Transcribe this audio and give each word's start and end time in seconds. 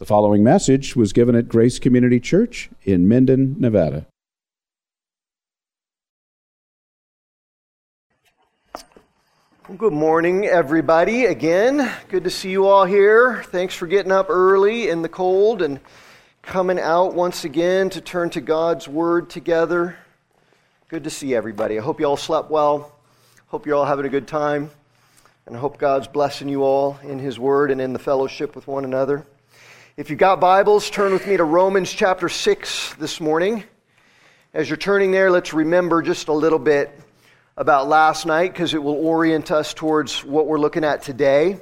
The 0.00 0.06
following 0.06 0.42
message 0.42 0.96
was 0.96 1.12
given 1.12 1.34
at 1.34 1.46
Grace 1.46 1.78
Community 1.78 2.20
Church 2.20 2.70
in 2.84 3.06
Minden, 3.06 3.56
Nevada. 3.58 4.06
Good 9.76 9.92
morning, 9.92 10.46
everybody. 10.46 11.26
Again, 11.26 11.92
good 12.08 12.24
to 12.24 12.30
see 12.30 12.50
you 12.50 12.66
all 12.66 12.86
here. 12.86 13.42
Thanks 13.48 13.74
for 13.74 13.86
getting 13.86 14.10
up 14.10 14.30
early 14.30 14.88
in 14.88 15.02
the 15.02 15.08
cold 15.10 15.60
and 15.60 15.78
coming 16.40 16.80
out 16.80 17.12
once 17.12 17.44
again 17.44 17.90
to 17.90 18.00
turn 18.00 18.30
to 18.30 18.40
God's 18.40 18.88
Word 18.88 19.28
together. 19.28 19.98
Good 20.88 21.04
to 21.04 21.10
see 21.10 21.34
everybody. 21.34 21.78
I 21.78 21.82
hope 21.82 22.00
you 22.00 22.06
all 22.06 22.16
slept 22.16 22.50
well. 22.50 22.96
Hope 23.48 23.66
you're 23.66 23.76
all 23.76 23.84
having 23.84 24.06
a 24.06 24.08
good 24.08 24.26
time. 24.26 24.70
And 25.44 25.54
I 25.54 25.58
hope 25.58 25.76
God's 25.76 26.08
blessing 26.08 26.48
you 26.48 26.62
all 26.62 26.98
in 27.02 27.18
His 27.18 27.38
Word 27.38 27.70
and 27.70 27.82
in 27.82 27.92
the 27.92 27.98
fellowship 27.98 28.56
with 28.56 28.66
one 28.66 28.86
another. 28.86 29.26
If 29.96 30.08
you've 30.08 30.20
got 30.20 30.40
Bibles, 30.40 30.88
turn 30.88 31.12
with 31.12 31.26
me 31.26 31.36
to 31.36 31.42
Romans 31.42 31.92
chapter 31.92 32.28
6 32.28 32.94
this 32.94 33.20
morning. 33.20 33.64
As 34.54 34.70
you're 34.70 34.76
turning 34.76 35.10
there, 35.10 35.32
let's 35.32 35.52
remember 35.52 36.00
just 36.00 36.28
a 36.28 36.32
little 36.32 36.60
bit 36.60 36.96
about 37.56 37.88
last 37.88 38.24
night 38.24 38.52
because 38.52 38.72
it 38.72 38.80
will 38.80 38.94
orient 38.94 39.50
us 39.50 39.74
towards 39.74 40.24
what 40.24 40.46
we're 40.46 40.60
looking 40.60 40.84
at 40.84 41.02
today. 41.02 41.58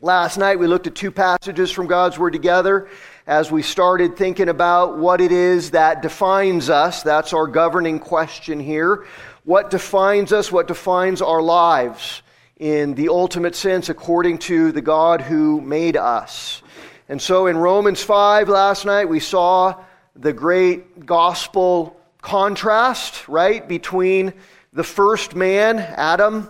Last 0.00 0.38
night, 0.38 0.60
we 0.60 0.68
looked 0.68 0.86
at 0.86 0.94
two 0.94 1.10
passages 1.10 1.72
from 1.72 1.88
God's 1.88 2.16
Word 2.16 2.32
together 2.32 2.88
as 3.26 3.50
we 3.50 3.62
started 3.62 4.16
thinking 4.16 4.48
about 4.48 4.98
what 4.98 5.20
it 5.20 5.32
is 5.32 5.72
that 5.72 6.00
defines 6.00 6.70
us. 6.70 7.02
That's 7.02 7.32
our 7.32 7.48
governing 7.48 7.98
question 7.98 8.60
here. 8.60 9.04
What 9.42 9.68
defines 9.68 10.32
us? 10.32 10.52
What 10.52 10.68
defines 10.68 11.20
our 11.20 11.42
lives 11.42 12.22
in 12.56 12.94
the 12.94 13.08
ultimate 13.08 13.56
sense 13.56 13.88
according 13.88 14.38
to 14.38 14.70
the 14.70 14.80
God 14.80 15.20
who 15.20 15.60
made 15.60 15.96
us? 15.96 16.62
And 17.08 17.20
so 17.20 17.46
in 17.46 17.56
Romans 17.56 18.02
5 18.02 18.48
last 18.48 18.84
night, 18.84 19.08
we 19.08 19.20
saw 19.20 19.82
the 20.14 20.32
great 20.32 21.04
gospel 21.04 21.96
contrast, 22.20 23.28
right, 23.28 23.66
between 23.66 24.32
the 24.72 24.84
first 24.84 25.34
man, 25.34 25.78
Adam, 25.78 26.48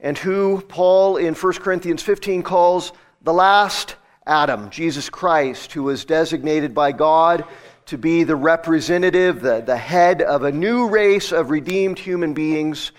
and 0.00 0.16
who 0.16 0.60
Paul 0.68 1.16
in 1.16 1.34
1 1.34 1.52
Corinthians 1.54 2.02
15 2.02 2.42
calls 2.42 2.92
the 3.22 3.32
last 3.32 3.96
Adam, 4.26 4.70
Jesus 4.70 5.10
Christ, 5.10 5.72
who 5.72 5.82
was 5.82 6.04
designated 6.04 6.74
by 6.74 6.92
God 6.92 7.44
to 7.86 7.98
be 7.98 8.24
the 8.24 8.36
representative, 8.36 9.42
the, 9.42 9.60
the 9.60 9.76
head 9.76 10.22
of 10.22 10.44
a 10.44 10.52
new 10.52 10.88
race 10.88 11.32
of 11.32 11.50
redeemed 11.50 11.98
human 11.98 12.34
beings 12.34 12.92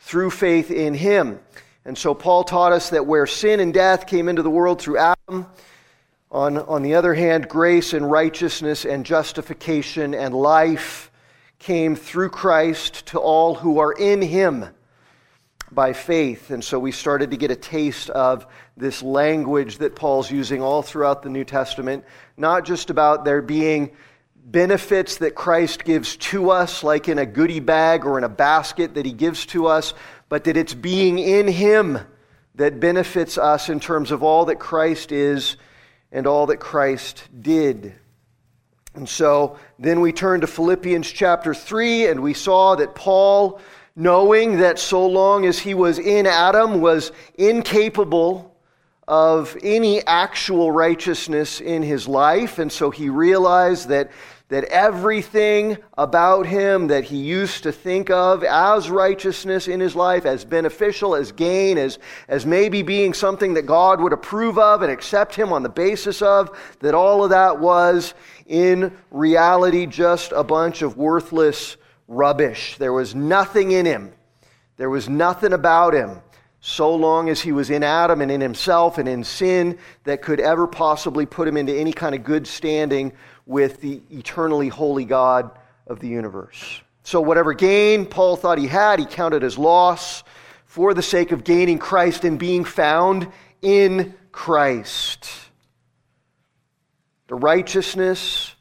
through 0.00 0.30
faith 0.30 0.70
in 0.70 0.94
him. 0.94 1.40
And 1.84 1.96
so 1.96 2.14
Paul 2.14 2.44
taught 2.44 2.72
us 2.72 2.90
that 2.90 3.06
where 3.06 3.26
sin 3.26 3.60
and 3.60 3.72
death 3.72 4.06
came 4.06 4.28
into 4.28 4.42
the 4.42 4.50
world 4.50 4.80
through 4.80 4.98
Adam, 4.98 5.46
on, 6.36 6.58
on 6.58 6.82
the 6.82 6.96
other 6.96 7.14
hand, 7.14 7.48
grace 7.48 7.94
and 7.94 8.10
righteousness 8.10 8.84
and 8.84 9.06
justification 9.06 10.14
and 10.14 10.34
life 10.34 11.10
came 11.58 11.96
through 11.96 12.28
Christ 12.28 13.06
to 13.06 13.18
all 13.18 13.54
who 13.54 13.78
are 13.78 13.92
in 13.92 14.20
Him 14.20 14.66
by 15.72 15.94
faith. 15.94 16.50
And 16.50 16.62
so 16.62 16.78
we 16.78 16.92
started 16.92 17.30
to 17.30 17.38
get 17.38 17.50
a 17.50 17.56
taste 17.56 18.10
of 18.10 18.46
this 18.76 19.02
language 19.02 19.78
that 19.78 19.96
Paul's 19.96 20.30
using 20.30 20.60
all 20.60 20.82
throughout 20.82 21.22
the 21.22 21.30
New 21.30 21.42
Testament, 21.42 22.04
not 22.36 22.66
just 22.66 22.90
about 22.90 23.24
there 23.24 23.40
being 23.40 23.92
benefits 24.36 25.16
that 25.16 25.34
Christ 25.34 25.84
gives 25.84 26.18
to 26.18 26.50
us, 26.50 26.84
like 26.84 27.08
in 27.08 27.18
a 27.18 27.24
goodie 27.24 27.60
bag 27.60 28.04
or 28.04 28.18
in 28.18 28.24
a 28.24 28.28
basket 28.28 28.92
that 28.92 29.06
He 29.06 29.12
gives 29.12 29.46
to 29.46 29.68
us, 29.68 29.94
but 30.28 30.44
that 30.44 30.58
it's 30.58 30.74
being 30.74 31.18
in 31.18 31.48
Him 31.48 31.98
that 32.56 32.78
benefits 32.78 33.38
us 33.38 33.70
in 33.70 33.80
terms 33.80 34.10
of 34.10 34.22
all 34.22 34.44
that 34.44 34.58
Christ 34.58 35.12
is 35.12 35.56
and 36.16 36.26
all 36.26 36.46
that 36.46 36.56
Christ 36.56 37.28
did. 37.42 37.92
And 38.94 39.06
so 39.06 39.58
then 39.78 40.00
we 40.00 40.12
turn 40.12 40.40
to 40.40 40.46
Philippians 40.46 41.12
chapter 41.12 41.52
3, 41.52 42.06
and 42.06 42.20
we 42.20 42.32
saw 42.32 42.74
that 42.76 42.94
Paul, 42.94 43.60
knowing 43.94 44.60
that 44.60 44.78
so 44.78 45.06
long 45.06 45.44
as 45.44 45.58
he 45.58 45.74
was 45.74 45.98
in 45.98 46.26
Adam, 46.26 46.80
was 46.80 47.12
incapable 47.34 48.56
of 49.06 49.58
any 49.62 50.00
actual 50.06 50.72
righteousness 50.72 51.60
in 51.60 51.82
his 51.82 52.08
life. 52.08 52.58
And 52.58 52.72
so 52.72 52.90
he 52.90 53.10
realized 53.10 53.88
that 53.90 54.10
that 54.48 54.64
everything 54.64 55.76
about 55.98 56.46
him 56.46 56.86
that 56.86 57.04
he 57.04 57.16
used 57.16 57.64
to 57.64 57.72
think 57.72 58.10
of 58.10 58.44
as 58.44 58.88
righteousness 58.88 59.66
in 59.66 59.80
his 59.80 59.96
life, 59.96 60.24
as 60.24 60.44
beneficial, 60.44 61.16
as 61.16 61.32
gain, 61.32 61.76
as, 61.78 61.98
as 62.28 62.46
maybe 62.46 62.82
being 62.82 63.12
something 63.12 63.54
that 63.54 63.66
God 63.66 64.00
would 64.00 64.12
approve 64.12 64.56
of 64.56 64.82
and 64.82 64.92
accept 64.92 65.34
him 65.34 65.52
on 65.52 65.64
the 65.64 65.68
basis 65.68 66.22
of, 66.22 66.56
that 66.78 66.94
all 66.94 67.24
of 67.24 67.30
that 67.30 67.58
was 67.58 68.14
in 68.46 68.96
reality 69.10 69.84
just 69.84 70.30
a 70.30 70.44
bunch 70.44 70.82
of 70.82 70.96
worthless 70.96 71.76
rubbish. 72.06 72.76
There 72.78 72.92
was 72.92 73.16
nothing 73.16 73.72
in 73.72 73.84
him, 73.84 74.12
there 74.76 74.90
was 74.90 75.08
nothing 75.08 75.52
about 75.52 75.92
him. 75.92 76.20
So 76.60 76.92
long 76.96 77.28
as 77.28 77.40
he 77.40 77.52
was 77.52 77.70
in 77.70 77.84
Adam 77.84 78.20
and 78.20 78.30
in 78.30 78.40
himself 78.40 78.98
and 78.98 79.08
in 79.08 79.22
sin, 79.22 79.78
that 80.02 80.20
could 80.20 80.40
ever 80.40 80.66
possibly 80.66 81.24
put 81.24 81.46
him 81.46 81.56
into 81.56 81.72
any 81.72 81.92
kind 81.92 82.12
of 82.12 82.24
good 82.24 82.44
standing 82.44 83.12
with 83.46 83.80
the 83.80 84.02
eternally 84.10 84.68
holy 84.68 85.04
God 85.04 85.50
of 85.86 86.00
the 86.00 86.08
universe. 86.08 86.82
So, 87.04 87.20
whatever 87.20 87.54
gain 87.54 88.04
Paul 88.04 88.36
thought 88.36 88.58
he 88.58 88.66
had, 88.66 88.98
he 88.98 89.06
counted 89.06 89.44
as 89.44 89.56
loss 89.56 90.24
for 90.66 90.92
the 90.92 91.02
sake 91.02 91.30
of 91.32 91.44
gaining 91.44 91.78
Christ 91.78 92.24
and 92.24 92.38
being 92.38 92.64
found 92.64 93.28
in 93.62 94.14
Christ. 94.32 95.30
The 97.28 97.36
righteousness 97.36 98.54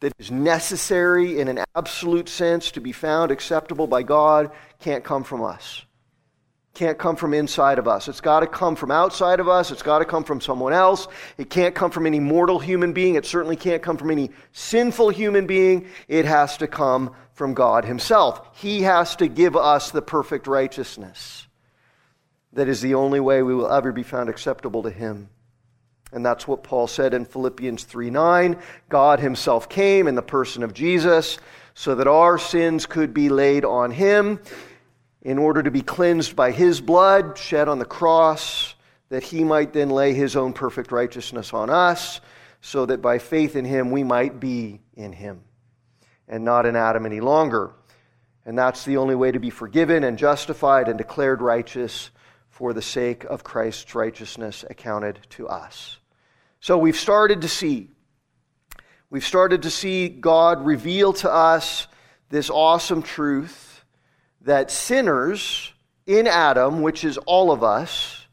that 0.00 0.12
is 0.18 0.30
necessary 0.30 1.40
in 1.40 1.48
an 1.48 1.64
absolute 1.74 2.28
sense 2.28 2.70
to 2.72 2.80
be 2.80 2.92
found 2.92 3.30
acceptable 3.30 3.86
by 3.86 4.02
God 4.02 4.50
can't 4.80 5.02
come 5.02 5.24
from 5.24 5.42
us 5.42 5.84
can't 6.74 6.98
come 6.98 7.14
from 7.14 7.34
inside 7.34 7.78
of 7.78 7.86
us. 7.86 8.08
It's 8.08 8.20
got 8.20 8.40
to 8.40 8.46
come 8.48 8.74
from 8.74 8.90
outside 8.90 9.38
of 9.38 9.48
us. 9.48 9.70
It's 9.70 9.82
got 9.82 10.00
to 10.00 10.04
come 10.04 10.24
from 10.24 10.40
someone 10.40 10.72
else. 10.72 11.06
It 11.38 11.48
can't 11.48 11.74
come 11.74 11.92
from 11.92 12.06
any 12.06 12.18
mortal 12.18 12.58
human 12.58 12.92
being. 12.92 13.14
It 13.14 13.24
certainly 13.24 13.56
can't 13.56 13.82
come 13.82 13.96
from 13.96 14.10
any 14.10 14.30
sinful 14.52 15.10
human 15.10 15.46
being. 15.46 15.88
It 16.08 16.24
has 16.24 16.56
to 16.58 16.66
come 16.66 17.14
from 17.32 17.54
God 17.54 17.84
Himself. 17.84 18.58
He 18.60 18.82
has 18.82 19.14
to 19.16 19.28
give 19.28 19.56
us 19.56 19.92
the 19.92 20.02
perfect 20.02 20.48
righteousness. 20.48 21.46
That 22.52 22.68
is 22.68 22.80
the 22.80 22.94
only 22.94 23.20
way 23.20 23.42
we 23.42 23.54
will 23.54 23.70
ever 23.70 23.92
be 23.92 24.02
found 24.02 24.28
acceptable 24.28 24.82
to 24.82 24.90
Him. 24.90 25.28
And 26.12 26.26
that's 26.26 26.46
what 26.46 26.62
Paul 26.62 26.86
said 26.86 27.14
in 27.14 27.24
Philippians 27.24 27.84
3 27.84 28.10
9. 28.10 28.56
God 28.88 29.20
Himself 29.20 29.68
came 29.68 30.08
in 30.08 30.16
the 30.16 30.22
person 30.22 30.64
of 30.64 30.74
Jesus 30.74 31.38
so 31.74 31.94
that 31.96 32.06
our 32.06 32.38
sins 32.38 32.86
could 32.86 33.14
be 33.14 33.28
laid 33.28 33.64
on 33.64 33.92
Him 33.92 34.40
in 35.24 35.38
order 35.38 35.62
to 35.62 35.70
be 35.70 35.80
cleansed 35.80 36.36
by 36.36 36.50
his 36.50 36.82
blood 36.82 37.38
shed 37.38 37.66
on 37.66 37.78
the 37.78 37.84
cross, 37.84 38.74
that 39.08 39.22
he 39.22 39.42
might 39.42 39.72
then 39.72 39.88
lay 39.88 40.12
his 40.12 40.36
own 40.36 40.52
perfect 40.52 40.92
righteousness 40.92 41.54
on 41.54 41.70
us, 41.70 42.20
so 42.60 42.86
that 42.86 43.02
by 43.02 43.18
faith 43.18 43.56
in 43.56 43.64
him 43.64 43.90
we 43.90 44.04
might 44.04 44.38
be 44.38 44.80
in 44.94 45.12
him 45.12 45.40
and 46.28 46.44
not 46.44 46.66
in 46.66 46.76
Adam 46.76 47.06
any 47.06 47.20
longer. 47.20 47.72
And 48.46 48.58
that's 48.58 48.84
the 48.84 48.98
only 48.98 49.14
way 49.14 49.32
to 49.32 49.38
be 49.38 49.50
forgiven 49.50 50.04
and 50.04 50.18
justified 50.18 50.88
and 50.88 50.98
declared 50.98 51.40
righteous 51.40 52.10
for 52.48 52.72
the 52.72 52.82
sake 52.82 53.24
of 53.24 53.42
Christ's 53.42 53.94
righteousness 53.94 54.64
accounted 54.68 55.18
to 55.30 55.48
us. 55.48 55.98
So 56.60 56.78
we've 56.78 56.96
started 56.96 57.42
to 57.42 57.48
see. 57.48 57.90
We've 59.10 59.24
started 59.24 59.62
to 59.62 59.70
see 59.70 60.08
God 60.08 60.64
reveal 60.64 61.12
to 61.14 61.32
us 61.32 61.86
this 62.30 62.50
awesome 62.50 63.02
truth 63.02 63.73
that 64.44 64.70
sinners 64.70 65.72
in 66.06 66.26
Adam, 66.26 66.82
which 66.82 67.02
is 67.04 67.18
all 67.18 67.50
of 67.50 67.62
us, 67.62 68.26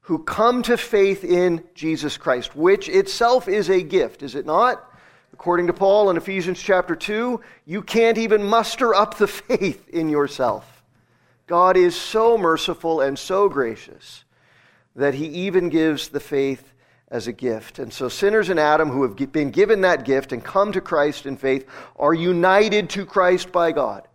who 0.00 0.18
come 0.18 0.62
to 0.62 0.76
faith 0.76 1.24
in 1.24 1.62
Jesus 1.74 2.16
Christ, 2.16 2.56
which 2.56 2.88
itself 2.88 3.48
is 3.48 3.70
a 3.70 3.82
gift, 3.82 4.22
is 4.22 4.34
it 4.34 4.46
not? 4.46 4.88
According 5.32 5.68
to 5.68 5.72
Paul 5.72 6.10
in 6.10 6.16
Ephesians 6.16 6.60
chapter 6.60 6.96
2, 6.96 7.40
you 7.66 7.82
can't 7.82 8.18
even 8.18 8.42
muster 8.42 8.94
up 8.94 9.16
the 9.16 9.26
faith 9.28 9.88
in 9.88 10.08
yourself. 10.08 10.82
God 11.46 11.76
is 11.76 11.94
so 11.94 12.36
merciful 12.38 13.00
and 13.00 13.18
so 13.18 13.48
gracious 13.48 14.24
that 14.96 15.14
he 15.14 15.26
even 15.26 15.68
gives 15.68 16.08
the 16.08 16.20
faith 16.20 16.72
as 17.08 17.26
a 17.26 17.32
gift. 17.32 17.78
And 17.78 17.92
so 17.92 18.08
sinners 18.08 18.48
in 18.48 18.58
Adam 18.58 18.90
who 18.90 19.02
have 19.02 19.32
been 19.32 19.50
given 19.50 19.82
that 19.82 20.04
gift 20.04 20.32
and 20.32 20.42
come 20.42 20.72
to 20.72 20.80
Christ 20.80 21.26
in 21.26 21.36
faith 21.36 21.66
are 21.96 22.14
united 22.14 22.88
to 22.90 23.04
Christ 23.04 23.52
by 23.52 23.72
God 23.72 24.08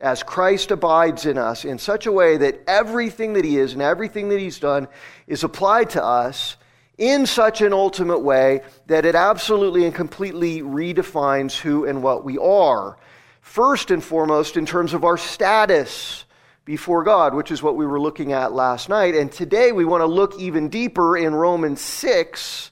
as 0.00 0.22
Christ 0.22 0.70
abides 0.70 1.26
in 1.26 1.36
us 1.36 1.64
in 1.64 1.78
such 1.78 2.06
a 2.06 2.12
way 2.12 2.36
that 2.38 2.60
everything 2.66 3.34
that 3.34 3.44
He 3.44 3.58
is 3.58 3.74
and 3.74 3.82
everything 3.82 4.30
that 4.30 4.40
He's 4.40 4.58
done 4.58 4.88
is 5.26 5.44
applied 5.44 5.90
to 5.90 6.04
us 6.04 6.56
in 6.96 7.26
such 7.26 7.60
an 7.60 7.72
ultimate 7.72 8.20
way 8.20 8.60
that 8.86 9.04
it 9.04 9.14
absolutely 9.14 9.84
and 9.84 9.94
completely 9.94 10.60
redefines 10.60 11.56
who 11.56 11.86
and 11.86 12.02
what 12.02 12.24
we 12.24 12.38
are. 12.38 12.96
First 13.40 13.90
and 13.90 14.04
foremost, 14.04 14.56
in 14.56 14.66
terms 14.66 14.94
of 14.94 15.04
our 15.04 15.16
status 15.16 16.24
before 16.64 17.02
God, 17.02 17.34
which 17.34 17.50
is 17.50 17.62
what 17.62 17.76
we 17.76 17.86
were 17.86 18.00
looking 18.00 18.32
at 18.32 18.52
last 18.52 18.88
night. 18.88 19.14
And 19.14 19.32
today 19.32 19.72
we 19.72 19.84
want 19.84 20.02
to 20.02 20.06
look 20.06 20.38
even 20.38 20.68
deeper 20.68 21.16
in 21.16 21.34
Romans 21.34 21.80
6 21.80 22.69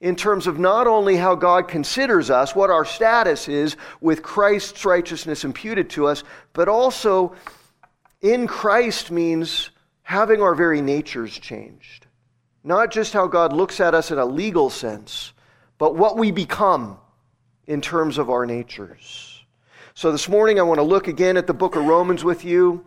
in 0.00 0.16
terms 0.16 0.46
of 0.46 0.58
not 0.58 0.86
only 0.86 1.16
how 1.16 1.34
God 1.34 1.68
considers 1.68 2.30
us, 2.30 2.54
what 2.54 2.70
our 2.70 2.84
status 2.84 3.48
is 3.48 3.76
with 4.00 4.22
Christ's 4.22 4.84
righteousness 4.84 5.44
imputed 5.44 5.90
to 5.90 6.06
us, 6.06 6.24
but 6.52 6.68
also 6.68 7.34
in 8.20 8.46
Christ 8.46 9.10
means 9.10 9.70
having 10.02 10.42
our 10.42 10.54
very 10.54 10.80
natures 10.80 11.38
changed. 11.38 12.06
Not 12.62 12.90
just 12.90 13.12
how 13.12 13.26
God 13.26 13.52
looks 13.52 13.80
at 13.80 13.94
us 13.94 14.10
in 14.10 14.18
a 14.18 14.24
legal 14.24 14.70
sense, 14.70 15.32
but 15.78 15.96
what 15.96 16.16
we 16.16 16.30
become 16.30 16.98
in 17.66 17.80
terms 17.80 18.18
of 18.18 18.30
our 18.30 18.46
natures. 18.46 19.44
So 19.94 20.10
this 20.10 20.28
morning 20.28 20.58
I 20.58 20.62
want 20.62 20.78
to 20.78 20.84
look 20.84 21.08
again 21.08 21.36
at 21.36 21.46
the 21.46 21.54
book 21.54 21.76
of 21.76 21.84
Romans 21.84 22.24
with 22.24 22.44
you. 22.44 22.84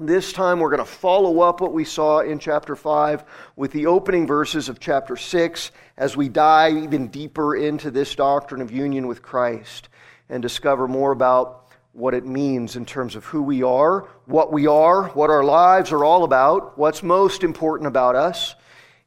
This 0.00 0.32
time 0.32 0.58
we're 0.58 0.70
going 0.70 0.78
to 0.80 0.84
follow 0.84 1.40
up 1.42 1.60
what 1.60 1.72
we 1.72 1.84
saw 1.84 2.18
in 2.18 2.40
chapter 2.40 2.74
5 2.74 3.22
with 3.54 3.70
the 3.70 3.86
opening 3.86 4.26
verses 4.26 4.68
of 4.68 4.80
chapter 4.80 5.16
6 5.16 5.70
as 5.96 6.16
we 6.16 6.28
dive 6.28 6.76
even 6.76 7.06
deeper 7.06 7.54
into 7.54 7.92
this 7.92 8.12
doctrine 8.16 8.60
of 8.60 8.72
union 8.72 9.06
with 9.06 9.22
Christ 9.22 9.88
and 10.28 10.42
discover 10.42 10.88
more 10.88 11.12
about 11.12 11.68
what 11.92 12.12
it 12.12 12.26
means 12.26 12.74
in 12.74 12.84
terms 12.84 13.14
of 13.14 13.24
who 13.26 13.40
we 13.40 13.62
are, 13.62 14.08
what 14.26 14.52
we 14.52 14.66
are, 14.66 15.10
what 15.10 15.30
our 15.30 15.44
lives 15.44 15.92
are 15.92 16.04
all 16.04 16.24
about, 16.24 16.76
what's 16.76 17.04
most 17.04 17.44
important 17.44 17.86
about 17.86 18.16
us 18.16 18.56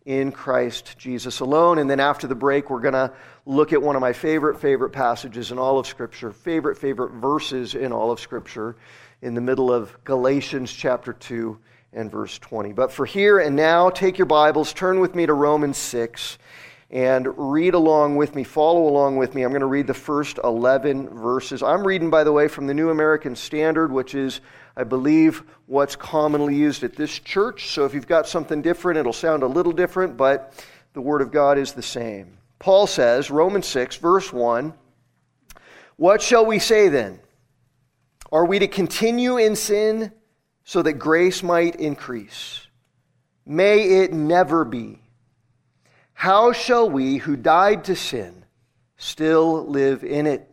in 0.06 0.32
Christ 0.32 0.98
Jesus 0.98 1.42
alone. 1.42 1.80
And 1.80 1.90
then 1.90 2.00
after 2.00 2.28
the 2.28 2.36
break, 2.36 2.70
we're 2.70 2.80
going 2.80 2.94
to 2.94 3.12
look 3.46 3.74
at 3.74 3.82
one 3.82 3.98
of 3.98 4.02
my 4.02 4.14
favorite, 4.14 4.58
favorite 4.62 4.92
passages 4.92 5.52
in 5.52 5.60
all 5.60 5.80
of 5.80 5.86
Scripture, 5.86 6.32
favorite, 6.32 6.78
favorite 6.78 7.12
verses 7.12 7.76
in 7.76 7.92
all 7.92 8.10
of 8.10 8.22
Scripture 8.22 8.78
in 9.22 9.34
the 9.34 9.42
middle 9.42 9.72
of 9.72 10.04
Galatians 10.04 10.72
chapter 10.72 11.14
2 11.14 11.58
and 11.94 12.12
verse 12.12 12.38
20. 12.40 12.74
But 12.74 12.92
for 12.92 13.06
here 13.06 13.40
and 13.40 13.56
now, 13.56 13.90
take 13.90 14.18
your 14.18 14.28
Bibles, 14.28 14.74
turn 14.74 15.00
with 15.00 15.16
me 15.16 15.26
to 15.26 15.34
Romans 15.34 15.78
6, 15.78 16.38
and 16.92 17.28
read 17.52 17.74
along 17.74 18.16
with 18.16 18.36
me, 18.36 18.44
follow 18.44 18.88
along 18.88 19.18
with 19.18 19.34
me. 19.34 19.42
I'm 19.42 19.50
going 19.50 19.62
to 19.62 19.66
read 19.66 19.88
the 19.88 19.94
first 19.94 20.40
11 20.44 21.10
verses. 21.10 21.64
I'm 21.64 21.86
reading, 21.86 22.10
by 22.10 22.24
the 22.24 22.32
way, 22.32 22.48
from 22.48 22.68
the 22.68 22.74
New 22.74 22.92
American 22.92 23.36
Standard, 23.36 23.92
which 23.92 24.16
is, 24.16 24.40
I 24.76 24.84
believe, 24.84 25.44
what's 25.66 25.96
commonly 25.96 26.56
used 26.56 26.84
at 26.84 26.96
this 26.96 27.20
church. 27.20 27.72
So 27.72 27.86
if 27.86 27.94
you've 27.94 28.08
got 28.08 28.28
something 28.28 28.62
different, 28.62 29.00
it'll 29.00 29.12
sound 29.14 29.44
a 29.44 29.48
little 29.48 29.74
different, 29.74 30.16
but 30.16 30.54
the 30.94 31.02
Word 31.02 31.22
of 31.22 31.32
God 31.32 31.58
is 31.58 31.74
the 31.74 31.82
same. 31.82 32.38
Paul 32.60 32.88
says, 32.88 33.30
Romans 33.30 33.66
6, 33.68 33.98
verse 33.98 34.32
1, 34.32 34.74
What 35.98 36.22
shall 36.22 36.46
we 36.46 36.60
say 36.60 36.88
then? 36.88 37.20
Are 38.32 38.46
we 38.46 38.60
to 38.60 38.68
continue 38.68 39.38
in 39.38 39.56
sin 39.56 40.12
so 40.64 40.82
that 40.82 40.94
grace 40.94 41.42
might 41.42 41.76
increase? 41.78 42.68
May 43.46 44.02
it 44.02 44.12
never 44.12 44.66
be. 44.66 45.00
How 46.14 46.52
shall 46.52 46.90
we 46.90 47.18
who 47.18 47.36
died 47.36 47.86
to 47.86 47.96
sin 47.96 48.44
still 48.98 49.66
live 49.68 50.04
in 50.04 50.26
it? 50.26 50.50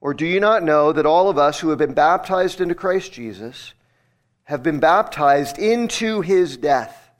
Or 0.00 0.14
do 0.14 0.26
you 0.26 0.38
not 0.38 0.62
know 0.62 0.92
that 0.92 1.06
all 1.06 1.30
of 1.30 1.38
us 1.38 1.58
who 1.58 1.70
have 1.70 1.78
been 1.78 1.94
baptized 1.94 2.60
into 2.60 2.74
Christ 2.74 3.12
Jesus 3.12 3.72
have 4.44 4.62
been 4.62 4.78
baptized 4.78 5.58
into 5.58 6.20
his 6.20 6.56
death? 6.56 7.10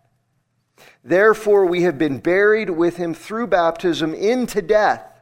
Therefore, 1.03 1.67
we 1.67 1.83
have 1.83 1.99
been 1.99 2.19
buried 2.19 2.71
with 2.71 2.99
him 2.99 3.15
through 3.15 3.49
baptism 3.49 4.15
into 4.15 4.63
death 4.63 5.14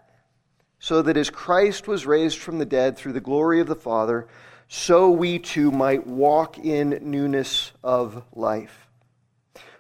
so 0.82 1.00
that 1.00 1.17
as 1.17 1.31
Christ 1.31 1.87
was 1.87 2.06
raised 2.06 2.38
from 2.38 2.58
the 2.58 2.67
dead 2.67 2.96
through 2.96 3.12
the 3.12 3.20
glory 3.20 3.61
of 3.61 3.69
the 3.69 3.76
Father, 3.76 4.26
so 4.67 5.12
we 5.12 5.38
too 5.38 5.70
might 5.70 6.08
walk 6.08 6.58
in 6.58 6.99
newness 7.02 7.70
of 7.84 8.25
life. 8.32 8.88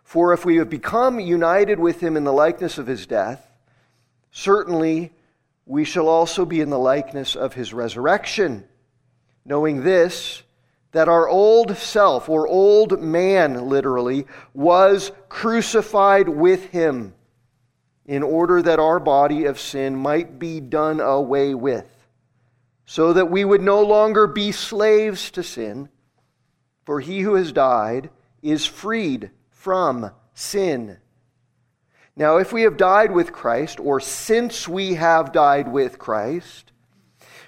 For 0.04 0.32
if 0.32 0.44
we 0.44 0.58
have 0.58 0.70
become 0.70 1.18
united 1.18 1.80
with 1.80 2.00
him 2.00 2.16
in 2.16 2.22
the 2.22 2.32
likeness 2.32 2.78
of 2.78 2.86
his 2.86 3.04
death, 3.04 3.44
certainly 4.30 5.12
we 5.66 5.82
shall 5.82 6.06
also 6.06 6.44
be 6.44 6.60
in 6.60 6.70
the 6.70 6.78
likeness 6.78 7.34
of 7.34 7.54
his 7.54 7.74
resurrection, 7.74 8.64
knowing 9.44 9.82
this, 9.82 10.44
that 10.92 11.08
our 11.08 11.28
old 11.28 11.76
self, 11.76 12.28
or 12.28 12.46
old 12.46 13.02
man 13.02 13.66
literally, 13.68 14.24
was 14.54 15.10
crucified 15.28 16.28
with 16.28 16.66
him 16.66 17.12
in 18.06 18.22
order 18.22 18.60
that 18.62 18.80
our 18.80 18.98
body 18.98 19.44
of 19.44 19.60
sin 19.60 19.96
might 19.96 20.38
be 20.38 20.60
done 20.60 21.00
away 21.00 21.54
with, 21.54 22.06
so 22.84 23.12
that 23.12 23.30
we 23.30 23.44
would 23.44 23.62
no 23.62 23.82
longer 23.82 24.26
be 24.26 24.52
slaves 24.52 25.30
to 25.30 25.42
sin. 25.42 25.88
For 26.84 27.00
he 27.00 27.20
who 27.20 27.34
has 27.34 27.52
died 27.52 28.10
is 28.42 28.66
freed 28.66 29.30
from 29.50 30.10
sin. 30.34 30.98
Now, 32.16 32.38
if 32.38 32.52
we 32.52 32.62
have 32.62 32.76
died 32.76 33.12
with 33.12 33.32
Christ, 33.32 33.80
or 33.80 34.00
since 34.00 34.68
we 34.68 34.94
have 34.94 35.32
died 35.32 35.68
with 35.68 35.98
Christ, 35.98 36.72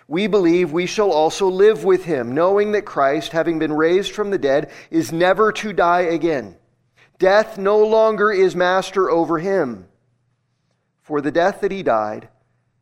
we 0.07 0.27
believe 0.27 0.73
we 0.73 0.87
shall 0.87 1.11
also 1.11 1.49
live 1.49 1.85
with 1.85 2.05
him, 2.05 2.33
knowing 2.33 2.73
that 2.73 2.85
Christ, 2.85 3.33
having 3.33 3.59
been 3.59 3.73
raised 3.73 4.13
from 4.13 4.31
the 4.31 4.39
dead, 4.39 4.71
is 4.91 5.13
never 5.13 5.51
to 5.53 5.73
die 5.73 6.03
again. 6.03 6.57
Death 7.19 7.59
no 7.59 7.79
longer 7.79 8.31
is 8.31 8.55
master 8.55 9.11
over 9.11 9.39
him. 9.39 9.87
For 11.05 11.21
the 11.21 11.31
death 11.31 11.61
that 11.61 11.71
he 11.71 11.83
died, 11.83 12.29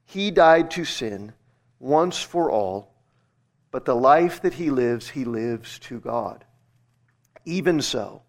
he 0.04 0.30
died 0.30 0.70
to 0.72 0.84
sin 0.84 1.32
once 1.80 2.22
for 2.22 2.52
all, 2.52 2.94
but 3.72 3.84
the 3.84 3.96
life 3.96 4.42
that 4.42 4.54
he 4.54 4.70
lives, 4.70 5.08
he 5.08 5.24
lives 5.24 5.80
to 5.80 5.98
God. 5.98 6.44
Even 7.44 7.82
so, 7.82 8.22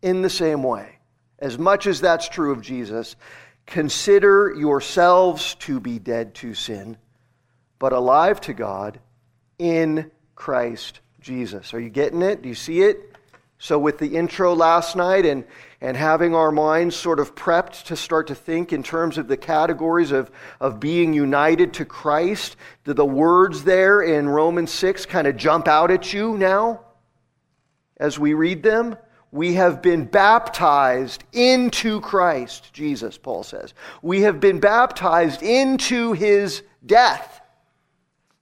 in 0.00 0.22
the 0.22 0.30
same 0.30 0.62
way, 0.62 1.00
as 1.40 1.58
much 1.58 1.88
as 1.88 2.00
that's 2.00 2.28
true 2.28 2.52
of 2.52 2.62
Jesus, 2.62 3.16
consider 3.66 4.54
yourselves 4.56 5.56
to 5.56 5.80
be 5.80 5.98
dead 5.98 6.36
to 6.36 6.54
sin, 6.54 6.96
but 7.80 7.92
alive 7.92 8.40
to 8.42 8.54
God 8.54 9.00
in 9.58 10.08
Christ 10.36 11.00
Jesus. 11.20 11.74
Are 11.74 11.80
you 11.80 11.90
getting 11.90 12.22
it? 12.22 12.42
Do 12.42 12.48
you 12.48 12.54
see 12.54 12.82
it? 12.82 13.11
So, 13.62 13.78
with 13.78 13.98
the 13.98 14.16
intro 14.16 14.56
last 14.56 14.96
night 14.96 15.24
and, 15.24 15.44
and 15.80 15.96
having 15.96 16.34
our 16.34 16.50
minds 16.50 16.96
sort 16.96 17.20
of 17.20 17.36
prepped 17.36 17.84
to 17.84 17.94
start 17.94 18.26
to 18.26 18.34
think 18.34 18.72
in 18.72 18.82
terms 18.82 19.18
of 19.18 19.28
the 19.28 19.36
categories 19.36 20.10
of, 20.10 20.32
of 20.58 20.80
being 20.80 21.14
united 21.14 21.72
to 21.74 21.84
Christ, 21.84 22.56
do 22.82 22.92
the 22.92 23.06
words 23.06 23.62
there 23.62 24.02
in 24.02 24.28
Romans 24.28 24.72
6 24.72 25.06
kind 25.06 25.28
of 25.28 25.36
jump 25.36 25.68
out 25.68 25.92
at 25.92 26.12
you 26.12 26.36
now 26.36 26.80
as 27.98 28.18
we 28.18 28.34
read 28.34 28.64
them? 28.64 28.96
We 29.30 29.54
have 29.54 29.80
been 29.80 30.06
baptized 30.06 31.22
into 31.32 32.00
Christ, 32.00 32.72
Jesus, 32.72 33.16
Paul 33.16 33.44
says. 33.44 33.74
We 34.02 34.22
have 34.22 34.40
been 34.40 34.58
baptized 34.58 35.40
into 35.40 36.14
his 36.14 36.64
death, 36.84 37.40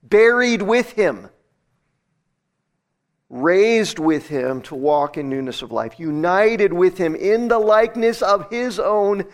buried 0.02 0.62
with 0.62 0.92
him 0.92 1.28
raised 3.30 4.00
with 4.00 4.28
him 4.28 4.60
to 4.60 4.74
walk 4.74 5.16
in 5.16 5.28
newness 5.28 5.62
of 5.62 5.70
life, 5.70 5.98
united 6.00 6.72
with 6.72 6.98
him 6.98 7.14
in 7.14 7.46
the 7.46 7.58
likeness 7.58 8.22
of 8.22 8.50
his 8.50 8.80
own 8.80 9.24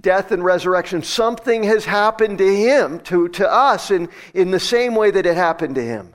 death 0.00 0.30
and 0.30 0.44
resurrection. 0.44 1.02
Something 1.02 1.64
has 1.64 1.84
happened 1.84 2.38
to 2.38 2.56
him, 2.56 3.00
to, 3.00 3.28
to 3.30 3.52
us, 3.52 3.90
in, 3.90 4.08
in 4.32 4.52
the 4.52 4.60
same 4.60 4.94
way 4.94 5.10
that 5.10 5.26
it 5.26 5.36
happened 5.36 5.74
to 5.74 5.84
him. 5.84 6.14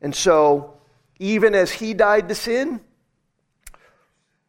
And 0.00 0.14
so, 0.14 0.78
even 1.20 1.54
as 1.54 1.70
he 1.70 1.94
died 1.94 2.28
to 2.28 2.34
sin, 2.34 2.80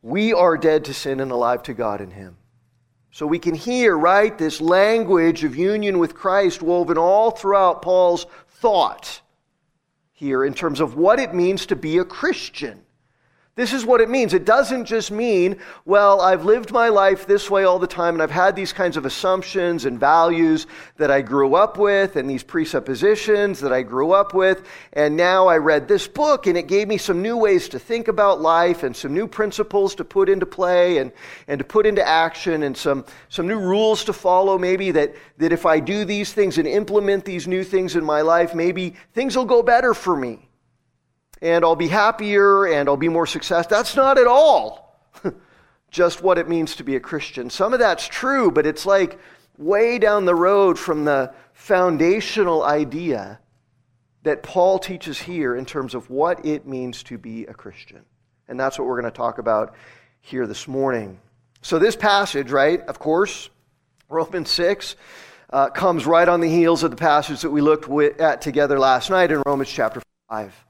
we 0.02 0.34
are 0.34 0.58
dead 0.58 0.86
to 0.86 0.94
sin 0.96 1.20
and 1.20 1.32
alive 1.32 1.62
to 1.64 1.76
God 1.76 2.02
in 2.02 2.10
him. 2.10 2.38
So 3.12 3.28
we 3.28 3.40
can 3.40 3.56
hear, 3.56 3.96
right, 3.96 4.36
this 4.36 4.60
language 4.60 5.44
of 5.44 5.56
union 5.56 6.00
with 6.00 6.16
Christ 6.16 6.64
woven 6.64 6.98
all 6.98 7.32
throughout 7.32 7.84
Paul's 7.84 8.26
thought 8.48 9.22
here 10.16 10.46
in 10.46 10.54
terms 10.54 10.80
of 10.80 10.96
what 10.96 11.20
it 11.20 11.34
means 11.34 11.66
to 11.68 11.76
be 11.76 11.98
a 11.98 12.06
Christian. 12.06 12.85
This 13.56 13.72
is 13.72 13.86
what 13.86 14.02
it 14.02 14.10
means. 14.10 14.34
It 14.34 14.44
doesn't 14.44 14.84
just 14.84 15.12
mean, 15.12 15.56
well, 15.86 16.20
I've 16.20 16.44
lived 16.44 16.74
my 16.74 16.90
life 16.90 17.26
this 17.26 17.50
way 17.50 17.64
all 17.64 17.80
the 17.80 17.88
time 17.88 18.14
and 18.14 18.22
I've 18.22 18.30
had 18.30 18.54
these 18.54 18.74
kinds 18.74 18.98
of 18.98 19.06
assumptions 19.06 19.86
and 19.86 19.98
values 19.98 20.68
that 20.98 21.10
I 21.10 21.22
grew 21.22 21.56
up 21.56 21.78
with 21.78 22.18
and 22.18 22.30
these 22.30 22.44
presuppositions 22.44 23.62
that 23.62 23.72
I 23.72 23.82
grew 23.82 24.12
up 24.12 24.34
with. 24.34 24.68
And 24.92 25.16
now 25.16 25.48
I 25.48 25.56
read 25.56 25.88
this 25.88 26.06
book 26.06 26.48
and 26.48 26.58
it 26.58 26.68
gave 26.68 26.90
me 26.90 26.98
some 26.98 27.22
new 27.22 27.38
ways 27.38 27.70
to 27.70 27.80
think 27.80 28.10
about 28.10 28.42
life 28.42 28.84
and 28.84 28.94
some 28.94 29.14
new 29.14 29.26
principles 29.26 29.96
to 29.96 30.04
put 30.04 30.28
into 30.28 30.46
play 30.46 30.98
and, 30.98 31.14
and 31.48 31.58
to 31.58 31.64
put 31.64 31.86
into 31.86 32.06
action 32.06 32.64
and 32.64 32.76
some, 32.76 33.06
some 33.30 33.48
new 33.48 33.60
rules 33.60 34.04
to 34.04 34.12
follow, 34.12 34.58
maybe 34.58 34.92
that, 34.92 35.16
that 35.38 35.54
if 35.54 35.66
I 35.66 35.80
do 35.80 36.04
these 36.04 36.34
things 36.34 36.58
and 36.58 36.68
implement 36.68 37.24
these 37.24 37.48
new 37.48 37.64
things 37.64 37.96
in 37.96 38.04
my 38.04 38.20
life, 38.20 38.54
maybe 38.54 38.96
things 39.14 39.34
will 39.38 39.46
go 39.46 39.64
better 39.64 39.94
for 39.94 40.18
me 40.18 40.50
and 41.46 41.64
I'll 41.64 41.76
be 41.76 41.88
happier 41.88 42.66
and 42.66 42.90
I'll 42.90 42.98
be 42.98 43.08
more 43.08 43.28
successful. 43.28 43.78
That's 43.78 43.96
not 43.96 44.18
at 44.18 44.26
all 44.26 45.00
just 45.92 46.24
what 46.24 46.40
it 46.40 46.50
means 46.50 46.76
to 46.78 46.84
be 46.84 46.96
a 46.96 47.00
Christian. 47.00 47.52
Some 47.52 47.72
of 47.72 47.78
that's 47.80 48.08
true, 48.08 48.50
but 48.50 48.66
it's 48.66 48.84
like 48.84 49.20
way 49.56 50.00
down 50.00 50.26
the 50.26 50.34
road 50.34 50.80
from 50.80 51.06
the 51.06 51.32
foundational 51.54 52.64
idea 52.64 53.40
that 54.24 54.42
Paul 54.42 54.80
teaches 54.80 55.22
here 55.22 55.56
in 55.56 55.66
terms 55.66 55.94
of 55.94 56.10
what 56.10 56.44
it 56.44 56.66
means 56.66 57.04
to 57.04 57.18
be 57.20 57.46
a 57.46 57.54
Christian. 57.54 58.04
And 58.48 58.60
that's 58.60 58.80
what 58.80 58.88
we're 58.88 59.00
going 59.00 59.12
to 59.12 59.16
talk 59.16 59.38
about 59.38 59.76
here 60.22 60.48
this 60.48 60.68
morning. 60.68 61.20
So, 61.62 61.78
this 61.78 61.96
passage, 61.96 62.50
right, 62.50 62.82
of 62.82 62.98
course, 62.98 63.52
Romans 64.10 64.50
6 64.50 64.96
uh, 65.52 65.70
comes 65.70 66.08
right 66.08 66.28
on 66.28 66.42
the 66.42 66.50
heels 66.50 66.82
of 66.82 66.90
the 66.90 66.98
passage 66.98 67.42
that 67.42 67.52
we 67.52 67.62
looked 67.62 67.88
at 68.20 68.42
together 68.42 68.80
last 68.80 69.12
night 69.12 69.32
in 69.32 69.44
Romans 69.46 69.70
chapter 69.70 70.02
5, 70.30 70.65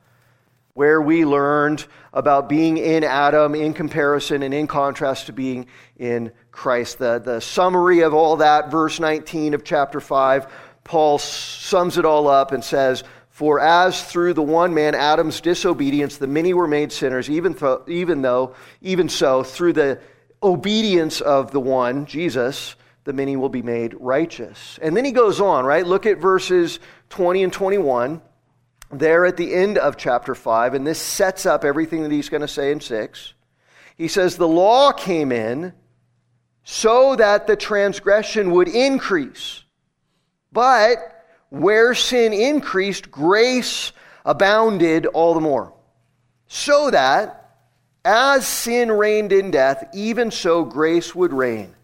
where 0.75 1.01
we 1.01 1.23
learned 1.23 1.85
about 2.11 2.49
being 2.49 2.77
in 2.77 3.03
Adam 3.05 3.55
in 3.55 3.73
comparison 3.73 4.43
and 4.43 4.53
in 4.53 4.67
contrast 4.67 5.27
to 5.27 5.33
being 5.33 5.67
in 5.95 6.31
Christ. 6.51 6.99
The, 6.99 7.17
the 7.17 7.39
summary 7.39 8.01
of 8.01 8.13
all 8.13 8.35
that, 8.37 8.69
verse 8.69 8.99
19 8.99 9.53
of 9.53 9.63
chapter 9.63 10.01
5, 10.01 10.51
Paul 10.83 11.17
sums 11.17 11.97
it 11.97 12.03
all 12.03 12.27
up 12.27 12.51
and 12.51 12.61
says, 12.61 13.05
For 13.29 13.61
as 13.61 14.03
through 14.03 14.33
the 14.33 14.43
one 14.43 14.73
man, 14.73 14.95
Adam's 14.95 15.39
disobedience, 15.39 16.17
the 16.17 16.27
many 16.27 16.53
were 16.53 16.67
made 16.67 16.91
sinners, 16.91 17.29
even, 17.29 17.53
th- 17.53 17.79
even 17.87 18.21
though, 18.21 18.53
even 18.81 19.07
so, 19.07 19.43
through 19.43 19.73
the 19.73 20.01
obedience 20.43 21.21
of 21.21 21.51
the 21.51 21.61
one, 21.61 22.05
Jesus, 22.05 22.75
the 23.05 23.13
many 23.13 23.37
will 23.37 23.49
be 23.49 23.61
made 23.61 23.95
righteous. 23.97 24.77
And 24.81 24.95
then 24.95 25.05
he 25.05 25.13
goes 25.13 25.39
on, 25.39 25.63
right? 25.63 25.87
Look 25.87 26.05
at 26.05 26.17
verses 26.17 26.81
20 27.11 27.43
and 27.43 27.53
21 27.53 28.21
there 28.91 29.25
at 29.25 29.37
the 29.37 29.53
end 29.53 29.77
of 29.77 29.97
chapter 29.97 30.35
5, 30.35 30.73
and 30.73 30.85
this 30.85 30.99
sets 30.99 31.45
up 31.45 31.63
everything 31.63 32.03
that 32.03 32.11
he's 32.11 32.29
going 32.29 32.41
to 32.41 32.47
say 32.47 32.71
in 32.71 32.79
6. 32.79 33.33
He 33.97 34.07
says, 34.07 34.37
The 34.37 34.47
law 34.47 34.91
came 34.91 35.31
in 35.31 35.73
so 36.63 37.15
that 37.15 37.47
the 37.47 37.55
transgression 37.55 38.51
would 38.51 38.67
increase. 38.67 39.63
But 40.51 40.97
where 41.49 41.93
sin 41.93 42.33
increased, 42.33 43.11
grace 43.11 43.91
abounded 44.25 45.05
all 45.05 45.33
the 45.33 45.41
more. 45.41 45.73
So 46.47 46.91
that 46.91 47.45
as 48.03 48.47
sin 48.47 48.91
reigned 48.91 49.31
in 49.31 49.51
death, 49.51 49.89
even 49.93 50.29
so 50.29 50.63
grace 50.63 51.15
would 51.15 51.33
reign 51.33 51.75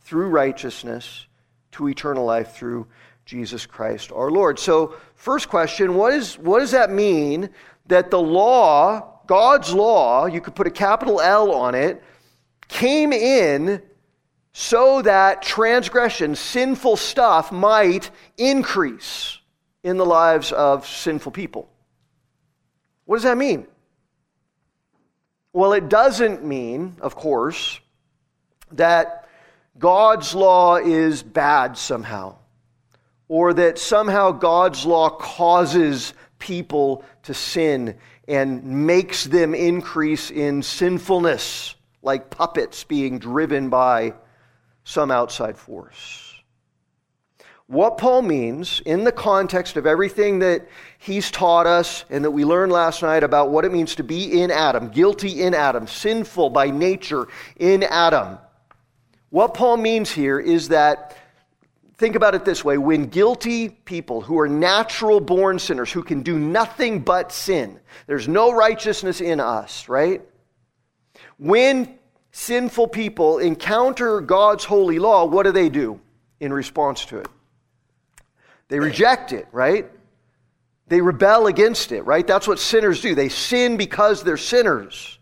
through 0.00 0.28
righteousness 0.28 1.26
to 1.72 1.88
eternal 1.88 2.24
life 2.24 2.52
through 2.52 2.86
Jesus 3.28 3.66
Christ 3.66 4.10
our 4.10 4.30
Lord. 4.30 4.58
So, 4.58 4.94
first 5.14 5.50
question 5.50 5.96
what, 5.96 6.14
is, 6.14 6.38
what 6.38 6.60
does 6.60 6.70
that 6.70 6.90
mean 6.90 7.50
that 7.88 8.10
the 8.10 8.18
law, 8.18 9.20
God's 9.26 9.74
law, 9.74 10.24
you 10.24 10.40
could 10.40 10.54
put 10.54 10.66
a 10.66 10.70
capital 10.70 11.20
L 11.20 11.52
on 11.52 11.74
it, 11.74 12.02
came 12.68 13.12
in 13.12 13.82
so 14.54 15.02
that 15.02 15.42
transgression, 15.42 16.36
sinful 16.36 16.96
stuff, 16.96 17.52
might 17.52 18.10
increase 18.38 19.38
in 19.82 19.98
the 19.98 20.06
lives 20.06 20.50
of 20.50 20.88
sinful 20.88 21.32
people? 21.32 21.68
What 23.04 23.16
does 23.16 23.24
that 23.24 23.36
mean? 23.36 23.66
Well, 25.52 25.74
it 25.74 25.90
doesn't 25.90 26.46
mean, 26.46 26.96
of 27.02 27.14
course, 27.14 27.78
that 28.72 29.28
God's 29.78 30.34
law 30.34 30.76
is 30.76 31.22
bad 31.22 31.76
somehow, 31.76 32.37
or 33.28 33.54
that 33.54 33.78
somehow 33.78 34.32
God's 34.32 34.84
law 34.84 35.10
causes 35.10 36.14
people 36.38 37.04
to 37.24 37.34
sin 37.34 37.96
and 38.26 38.86
makes 38.86 39.24
them 39.24 39.54
increase 39.54 40.30
in 40.30 40.62
sinfulness, 40.62 41.74
like 42.02 42.30
puppets 42.30 42.84
being 42.84 43.18
driven 43.18 43.70
by 43.70 44.14
some 44.84 45.10
outside 45.10 45.56
force. 45.56 46.24
What 47.66 47.98
Paul 47.98 48.22
means 48.22 48.80
in 48.86 49.04
the 49.04 49.12
context 49.12 49.76
of 49.76 49.86
everything 49.86 50.38
that 50.38 50.66
he's 50.96 51.30
taught 51.30 51.66
us 51.66 52.06
and 52.08 52.24
that 52.24 52.30
we 52.30 52.46
learned 52.46 52.72
last 52.72 53.02
night 53.02 53.22
about 53.22 53.50
what 53.50 53.66
it 53.66 53.72
means 53.72 53.94
to 53.96 54.02
be 54.02 54.40
in 54.40 54.50
Adam, 54.50 54.88
guilty 54.88 55.42
in 55.42 55.52
Adam, 55.52 55.86
sinful 55.86 56.48
by 56.48 56.70
nature 56.70 57.28
in 57.58 57.82
Adam 57.82 58.38
what 59.30 59.54
Paul 59.54 59.76
means 59.76 60.10
here 60.10 60.40
is 60.40 60.68
that, 60.68 61.16
think 61.98 62.14
about 62.14 62.34
it 62.34 62.44
this 62.44 62.64
way 62.64 62.78
when 62.78 63.06
guilty 63.06 63.68
people 63.68 64.20
who 64.20 64.38
are 64.38 64.48
natural 64.48 65.20
born 65.20 65.58
sinners, 65.58 65.92
who 65.92 66.02
can 66.02 66.22
do 66.22 66.38
nothing 66.38 67.00
but 67.00 67.32
sin, 67.32 67.78
there's 68.06 68.28
no 68.28 68.52
righteousness 68.52 69.20
in 69.20 69.40
us, 69.40 69.88
right? 69.88 70.22
When 71.38 71.98
sinful 72.30 72.88
people 72.88 73.38
encounter 73.38 74.20
God's 74.20 74.64
holy 74.64 74.98
law, 74.98 75.24
what 75.24 75.42
do 75.42 75.52
they 75.52 75.68
do 75.68 76.00
in 76.40 76.52
response 76.52 77.04
to 77.06 77.18
it? 77.18 77.28
They 78.68 78.78
reject 78.78 79.32
it, 79.32 79.48
right? 79.50 79.90
They 80.86 81.00
rebel 81.00 81.48
against 81.48 81.90
it, 81.92 82.02
right? 82.02 82.26
That's 82.26 82.46
what 82.46 82.58
sinners 82.58 83.00
do. 83.00 83.14
They 83.14 83.28
sin 83.28 83.76
because 83.76 84.22
they're 84.22 84.36
sinners. 84.36 85.18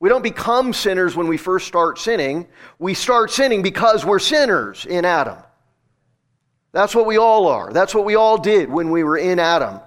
We 0.00 0.08
don't 0.08 0.22
become 0.22 0.72
sinners 0.72 1.16
when 1.16 1.26
we 1.26 1.36
first 1.36 1.66
start 1.66 1.98
sinning. 1.98 2.48
We 2.78 2.92
start 2.92 3.30
sinning 3.30 3.62
because 3.62 4.04
we're 4.04 4.18
sinners 4.18 4.84
in 4.84 5.04
Adam. 5.04 5.38
That's 6.76 6.94
what 6.94 7.06
we 7.06 7.16
all 7.16 7.46
are. 7.46 7.72
That's 7.72 7.94
what 7.94 8.04
we 8.04 8.16
all 8.16 8.36
did 8.36 8.68
when 8.68 8.90
we 8.90 9.02
were 9.02 9.16
in 9.16 9.38
Adam. 9.38 9.80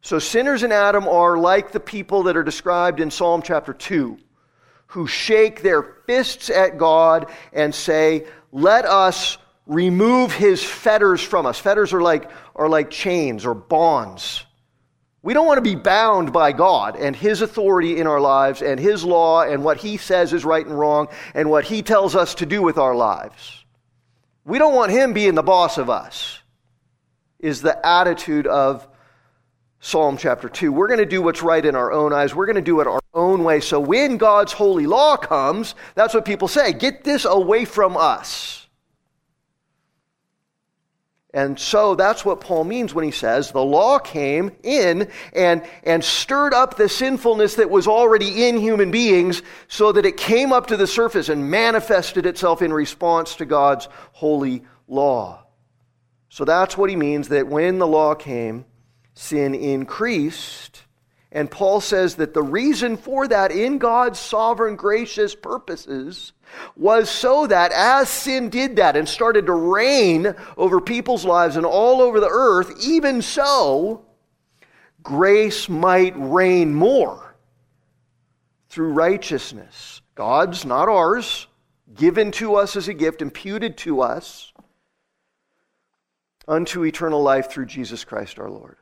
So, 0.00 0.18
sinners 0.18 0.62
in 0.62 0.72
Adam 0.72 1.06
are 1.06 1.36
like 1.36 1.72
the 1.72 1.78
people 1.78 2.22
that 2.22 2.38
are 2.38 2.42
described 2.42 3.00
in 3.00 3.10
Psalm 3.10 3.42
chapter 3.42 3.74
2, 3.74 4.16
who 4.86 5.06
shake 5.06 5.60
their 5.60 5.82
fists 6.06 6.48
at 6.48 6.78
God 6.78 7.30
and 7.52 7.74
say, 7.74 8.26
Let 8.50 8.86
us 8.86 9.36
remove 9.66 10.32
his 10.32 10.64
fetters 10.64 11.20
from 11.20 11.44
us. 11.44 11.58
Fetters 11.58 11.92
are 11.92 12.00
like, 12.00 12.30
are 12.56 12.70
like 12.70 12.88
chains 12.90 13.44
or 13.44 13.52
bonds. 13.52 14.46
We 15.20 15.34
don't 15.34 15.46
want 15.46 15.58
to 15.58 15.70
be 15.70 15.74
bound 15.74 16.32
by 16.32 16.52
God 16.52 16.96
and 16.96 17.14
His 17.14 17.42
authority 17.42 18.00
in 18.00 18.06
our 18.06 18.20
lives 18.20 18.62
and 18.62 18.80
His 18.80 19.04
law 19.04 19.42
and 19.42 19.62
what 19.62 19.76
He 19.76 19.98
says 19.98 20.32
is 20.32 20.46
right 20.46 20.64
and 20.64 20.78
wrong 20.78 21.08
and 21.34 21.50
what 21.50 21.64
He 21.64 21.82
tells 21.82 22.16
us 22.16 22.36
to 22.36 22.46
do 22.46 22.62
with 22.62 22.78
our 22.78 22.94
lives. 22.94 23.66
We 24.48 24.56
don't 24.56 24.74
want 24.74 24.90
Him 24.90 25.12
being 25.12 25.34
the 25.34 25.42
boss 25.42 25.76
of 25.76 25.90
us, 25.90 26.38
is 27.38 27.60
the 27.60 27.86
attitude 27.86 28.46
of 28.46 28.88
Psalm 29.78 30.16
chapter 30.16 30.48
2. 30.48 30.72
We're 30.72 30.86
going 30.86 31.00
to 31.00 31.04
do 31.04 31.20
what's 31.20 31.42
right 31.42 31.62
in 31.62 31.76
our 31.76 31.92
own 31.92 32.14
eyes. 32.14 32.34
We're 32.34 32.46
going 32.46 32.56
to 32.56 32.62
do 32.62 32.80
it 32.80 32.86
our 32.86 33.02
own 33.12 33.44
way. 33.44 33.60
So 33.60 33.78
when 33.78 34.16
God's 34.16 34.54
holy 34.54 34.86
law 34.86 35.18
comes, 35.18 35.74
that's 35.94 36.14
what 36.14 36.24
people 36.24 36.48
say 36.48 36.72
get 36.72 37.04
this 37.04 37.26
away 37.26 37.66
from 37.66 37.94
us. 37.98 38.67
And 41.34 41.58
so 41.58 41.94
that's 41.94 42.24
what 42.24 42.40
Paul 42.40 42.64
means 42.64 42.94
when 42.94 43.04
he 43.04 43.10
says 43.10 43.50
the 43.50 43.62
law 43.62 43.98
came 43.98 44.50
in 44.62 45.10
and, 45.34 45.62
and 45.84 46.02
stirred 46.02 46.54
up 46.54 46.76
the 46.76 46.88
sinfulness 46.88 47.56
that 47.56 47.68
was 47.68 47.86
already 47.86 48.48
in 48.48 48.56
human 48.56 48.90
beings 48.90 49.42
so 49.68 49.92
that 49.92 50.06
it 50.06 50.16
came 50.16 50.52
up 50.54 50.68
to 50.68 50.76
the 50.76 50.86
surface 50.86 51.28
and 51.28 51.50
manifested 51.50 52.24
itself 52.24 52.62
in 52.62 52.72
response 52.72 53.36
to 53.36 53.44
God's 53.44 53.88
holy 54.12 54.64
law. 54.86 55.44
So 56.30 56.46
that's 56.46 56.78
what 56.78 56.88
he 56.88 56.96
means 56.96 57.28
that 57.28 57.46
when 57.46 57.78
the 57.78 57.86
law 57.86 58.14
came, 58.14 58.64
sin 59.12 59.54
increased. 59.54 60.82
And 61.30 61.50
Paul 61.50 61.82
says 61.82 62.16
that 62.16 62.32
the 62.32 62.42
reason 62.42 62.96
for 62.96 63.28
that 63.28 63.52
in 63.52 63.76
God's 63.76 64.18
sovereign 64.18 64.76
gracious 64.76 65.34
purposes 65.34 66.32
was 66.76 67.10
so 67.10 67.46
that 67.46 67.72
as 67.72 68.08
sin 68.08 68.48
did 68.48 68.76
that 68.76 68.96
and 68.96 69.08
started 69.08 69.46
to 69.46 69.52
reign 69.52 70.34
over 70.56 70.80
people's 70.80 71.24
lives 71.24 71.56
and 71.56 71.66
all 71.66 72.00
over 72.00 72.20
the 72.20 72.30
earth, 72.30 72.72
even 72.82 73.22
so, 73.22 74.04
grace 75.02 75.68
might 75.68 76.14
reign 76.16 76.74
more 76.74 77.34
through 78.68 78.92
righteousness. 78.92 80.02
God's, 80.14 80.64
not 80.64 80.88
ours, 80.88 81.46
given 81.94 82.30
to 82.32 82.56
us 82.56 82.76
as 82.76 82.88
a 82.88 82.94
gift, 82.94 83.22
imputed 83.22 83.76
to 83.78 84.00
us 84.00 84.52
unto 86.46 86.84
eternal 86.84 87.22
life 87.22 87.50
through 87.50 87.66
Jesus 87.66 88.04
Christ 88.04 88.38
our 88.38 88.50
Lord. 88.50 88.76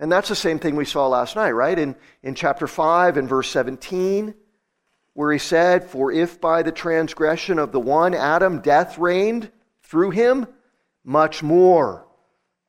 And 0.00 0.10
that's 0.10 0.28
the 0.28 0.36
same 0.36 0.58
thing 0.58 0.76
we 0.76 0.84
saw 0.84 1.06
last 1.08 1.36
night, 1.36 1.52
right? 1.52 1.78
In, 1.78 1.96
in 2.22 2.34
chapter 2.34 2.66
5 2.66 3.16
and 3.16 3.28
verse 3.28 3.48
17 3.50 4.34
where 5.14 5.32
he 5.32 5.38
said, 5.38 5.84
For 5.84 6.12
if 6.12 6.40
by 6.40 6.62
the 6.62 6.72
transgression 6.72 7.58
of 7.58 7.72
the 7.72 7.80
one 7.80 8.14
Adam 8.14 8.60
death 8.60 8.98
reigned 8.98 9.50
through 9.82 10.10
him, 10.10 10.46
much 11.04 11.42
more 11.42 12.06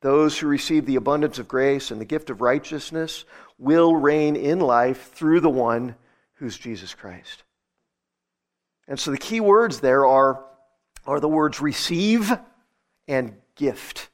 those 0.01 0.37
who 0.37 0.47
receive 0.47 0.85
the 0.85 0.97
abundance 0.97 1.39
of 1.39 1.47
grace 1.47 1.89
and 1.89 1.99
the 1.99 2.05
gift 2.05 2.29
of 2.29 2.41
righteousness 2.41 3.25
will 3.57 3.95
reign 3.95 4.35
in 4.35 4.59
life 4.59 5.11
through 5.13 5.39
the 5.39 5.49
one 5.49 5.95
who's 6.35 6.57
Jesus 6.57 6.93
Christ. 6.93 7.43
And 8.87 8.99
so 8.99 9.09
the 9.09 9.17
key 9.17 9.39
words 9.39 9.79
there 9.79 10.05
are, 10.05 10.45
are 11.07 11.19
the 11.19 11.27
words 11.27 11.59
receive 11.59 12.31
and 13.07 13.35
gift. 13.55 14.09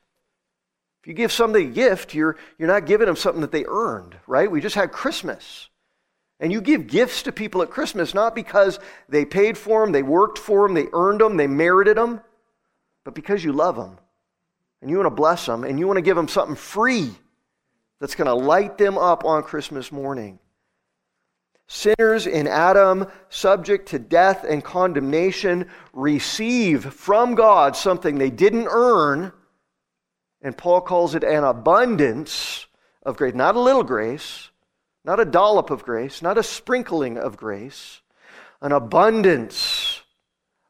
If 1.02 1.08
you 1.08 1.14
give 1.14 1.32
somebody 1.32 1.66
a 1.66 1.72
gift, 1.72 2.14
you're, 2.14 2.38
you're 2.58 2.68
not 2.68 2.86
giving 2.86 3.08
them 3.08 3.16
something 3.16 3.42
that 3.42 3.52
they 3.52 3.66
earned, 3.68 4.16
right? 4.28 4.50
We 4.50 4.62
just 4.62 4.76
had 4.76 4.92
Christmas. 4.92 5.68
And 6.42 6.52
you 6.52 6.60
give 6.60 6.88
gifts 6.88 7.24
to 7.24 7.32
people 7.32 7.62
at 7.62 7.70
Christmas 7.70 8.16
not 8.16 8.34
because 8.34 8.80
they 9.08 9.24
paid 9.24 9.58
for 9.58 9.86
them, 9.86 9.94
they 9.94 10.04
worked 10.04 10.40
for 10.40 10.68
them, 10.68 10.74
they 10.74 10.88
earned 10.92 11.22
them, 11.22 11.38
they 11.38 11.48
merited 11.48 11.96
them, 11.96 12.20
but 13.06 13.14
because 13.14 13.44
you 13.44 13.54
love 13.54 13.76
them 13.76 14.00
and 14.82 14.90
you 14.90 14.98
want 14.98 15.06
to 15.06 15.16
bless 15.16 15.46
them 15.46 15.64
and 15.64 15.78
you 15.80 15.88
want 15.88 15.98
to 15.98 16.02
give 16.02 16.16
them 16.16 16.28
something 16.28 16.56
free 16.56 17.12
that's 18.00 18.16
going 18.16 18.28
to 18.28 18.34
light 18.34 18.80
them 18.80 18.98
up 18.98 19.24
on 19.24 19.44
Christmas 19.44 19.92
morning. 19.92 20.40
Sinners 21.68 22.28
in 22.28 22.48
Adam, 22.48 23.08
subject 23.30 23.90
to 23.90 24.00
death 24.00 24.44
and 24.44 24.64
condemnation, 24.64 25.70
receive 25.94 26.92
from 26.94 27.36
God 27.36 27.78
something 27.78 28.18
they 28.18 28.30
didn't 28.30 28.68
earn. 28.70 29.32
And 30.42 30.58
Paul 30.58 30.82
calls 30.82 31.16
it 31.16 31.24
an 31.24 31.44
abundance 31.46 32.66
of 33.04 33.16
grace. 33.16 33.36
Not 33.36 33.56
a 33.56 33.60
little 33.60 33.84
grace, 33.84 34.51
not 35.04 35.20
a 35.20 35.26
dollop 35.26 35.70
of 35.70 35.84
grace, 35.84 36.22
not 36.22 36.38
a 36.38 36.44
sprinkling 36.44 37.18
of 37.18 37.38
grace, 37.38 38.02
an 38.62 38.72
abundance 38.72 40.02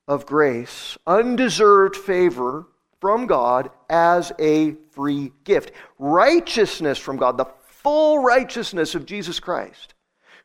of 0.08 0.26
grace, 0.26 0.98
undeserved 1.06 1.96
favor 1.96 2.68
from 3.00 3.28
God 3.28 3.70
as 3.90 4.32
a 4.40 4.74
free 4.92 5.32
gift. 5.44 5.72
Righteousness 6.00 6.98
from 6.98 7.18
God, 7.18 7.38
the 7.38 7.46
full 7.68 8.20
righteousness 8.20 8.96
of 8.96 9.06
Jesus 9.06 9.40
Christ 9.40 9.94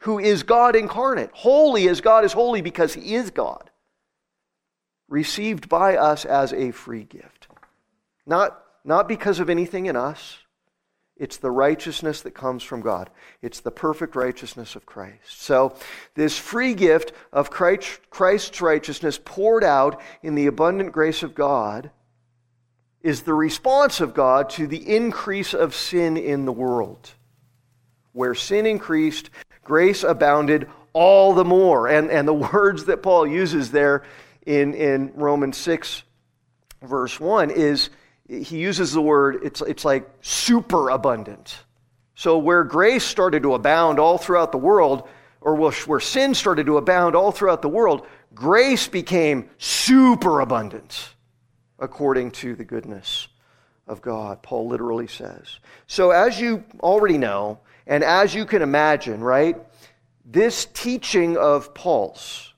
who 0.01 0.19
is 0.19 0.43
God 0.43 0.77
incarnate, 0.77 1.31
holy 1.33 1.89
as 1.89 2.01
God 2.01 2.25
is 2.25 2.33
holy 2.33 2.63
because 2.63 2.95
he 2.95 3.15
is 3.15 3.31
God, 3.31 3.71
received 5.09 5.69
by 5.69 5.97
us 5.97 6.25
as 6.25 6.53
a 6.53 6.71
free 6.71 7.05
gift. 7.05 7.49
Not, 8.27 8.57
not 8.85 9.09
because 9.09 9.41
of 9.41 9.51
anything 9.51 9.87
in 9.87 9.97
us, 9.97 10.39
it's 11.17 11.39
the 11.39 11.51
righteousness 11.51 12.21
that 12.23 12.33
comes 12.33 12.63
from 12.63 12.83
God. 12.83 13.09
It's 13.41 13.61
the 13.61 13.71
perfect 13.71 14.15
righteousness 14.17 14.77
of 14.77 14.85
Christ. 14.85 15.41
So, 15.43 15.75
this 16.15 16.37
free 16.37 16.75
gift 16.75 17.13
of 17.33 17.51
Christ's 17.51 18.61
righteousness 18.61 19.19
poured 19.25 19.65
out 19.65 20.01
in 20.23 20.35
the 20.35 20.47
abundant 20.47 20.93
grace 20.93 21.23
of 21.23 21.35
God 21.35 21.91
is 23.01 23.23
the 23.23 23.35
response 23.35 24.01
of 24.01 24.13
God 24.15 24.51
to 24.51 24.67
the 24.67 24.95
increase 24.95 25.55
of 25.55 25.75
sin 25.75 26.17
in 26.17 26.45
the 26.45 26.53
world. 26.53 27.13
Where 28.13 28.35
sin 28.35 28.67
increased, 28.67 29.31
grace 29.63 30.03
abounded 30.03 30.69
all 30.93 31.33
the 31.33 31.45
more. 31.45 31.89
And, 31.89 32.11
and 32.11 32.29
the 32.29 32.35
words 32.53 32.87
that 32.87 33.03
Paul 33.03 33.27
uses 33.27 33.71
there 33.71 34.03
in, 34.45 34.75
in 34.75 35.13
Romans 35.15 35.57
6, 35.57 36.03
verse 36.83 37.19
1, 37.19 37.51
is 37.51 37.89
he 38.29 38.59
uses 38.59 38.93
the 38.93 39.01
word, 39.01 39.41
it's, 39.43 39.61
it's 39.63 39.85
like 39.85 40.09
super 40.21 40.91
abundant. 40.91 41.59
So 42.15 42.39
where 42.39 42.65
grace 42.65 43.05
started 43.05 43.43
to 43.43 43.55
abound 43.55 43.99
all 43.99 44.19
throughout 44.19 44.53
the 44.53 44.59
world, 44.59 45.09
or 45.41 45.55
where 45.55 46.01
sin 46.01 46.35
started 46.35 46.67
to 46.67 46.79
abound 46.79 47.15
all 47.15 47.31
throughout 47.31 47.63
the 47.63 47.69
world, 47.69 48.07
grace 48.35 48.89
became 48.89 49.49
super 49.59 50.41
abundant 50.41 51.15
according 51.79 52.31
to 52.33 52.55
the 52.55 52.65
goodness 52.65 53.29
of 53.87 54.01
God, 54.01 54.43
Paul 54.43 54.67
literally 54.67 55.07
says. 55.07 55.61
So, 55.87 56.11
as 56.11 56.41
you 56.41 56.65
already 56.81 57.19
know, 57.19 57.61
and 57.87 58.03
as 58.03 58.35
you 58.35 58.45
can 58.45 58.63
imagine, 58.63 59.23
right, 59.23 59.57
this 60.25 60.65
teaching 60.65 61.37
of 61.37 61.73
Paul's, 61.75 62.53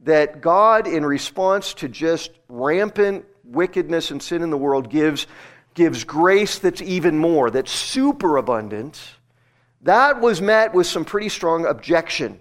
that 0.00 0.40
God, 0.40 0.86
in 0.86 1.04
response 1.04 1.74
to 1.74 1.88
just 1.88 2.30
rampant 2.48 3.24
wickedness 3.48 4.10
and 4.10 4.22
sin 4.22 4.42
in 4.42 4.50
the 4.50 4.56
world, 4.56 4.90
gives, 4.90 5.26
gives 5.74 6.04
grace 6.04 6.58
that's 6.58 6.82
even 6.82 7.18
more, 7.18 7.50
that's 7.50 7.72
super 7.72 8.36
abundant, 8.36 9.00
that 9.82 10.20
was 10.20 10.40
met 10.40 10.74
with 10.74 10.86
some 10.86 11.04
pretty 11.04 11.28
strong 11.28 11.66
objection 11.66 12.40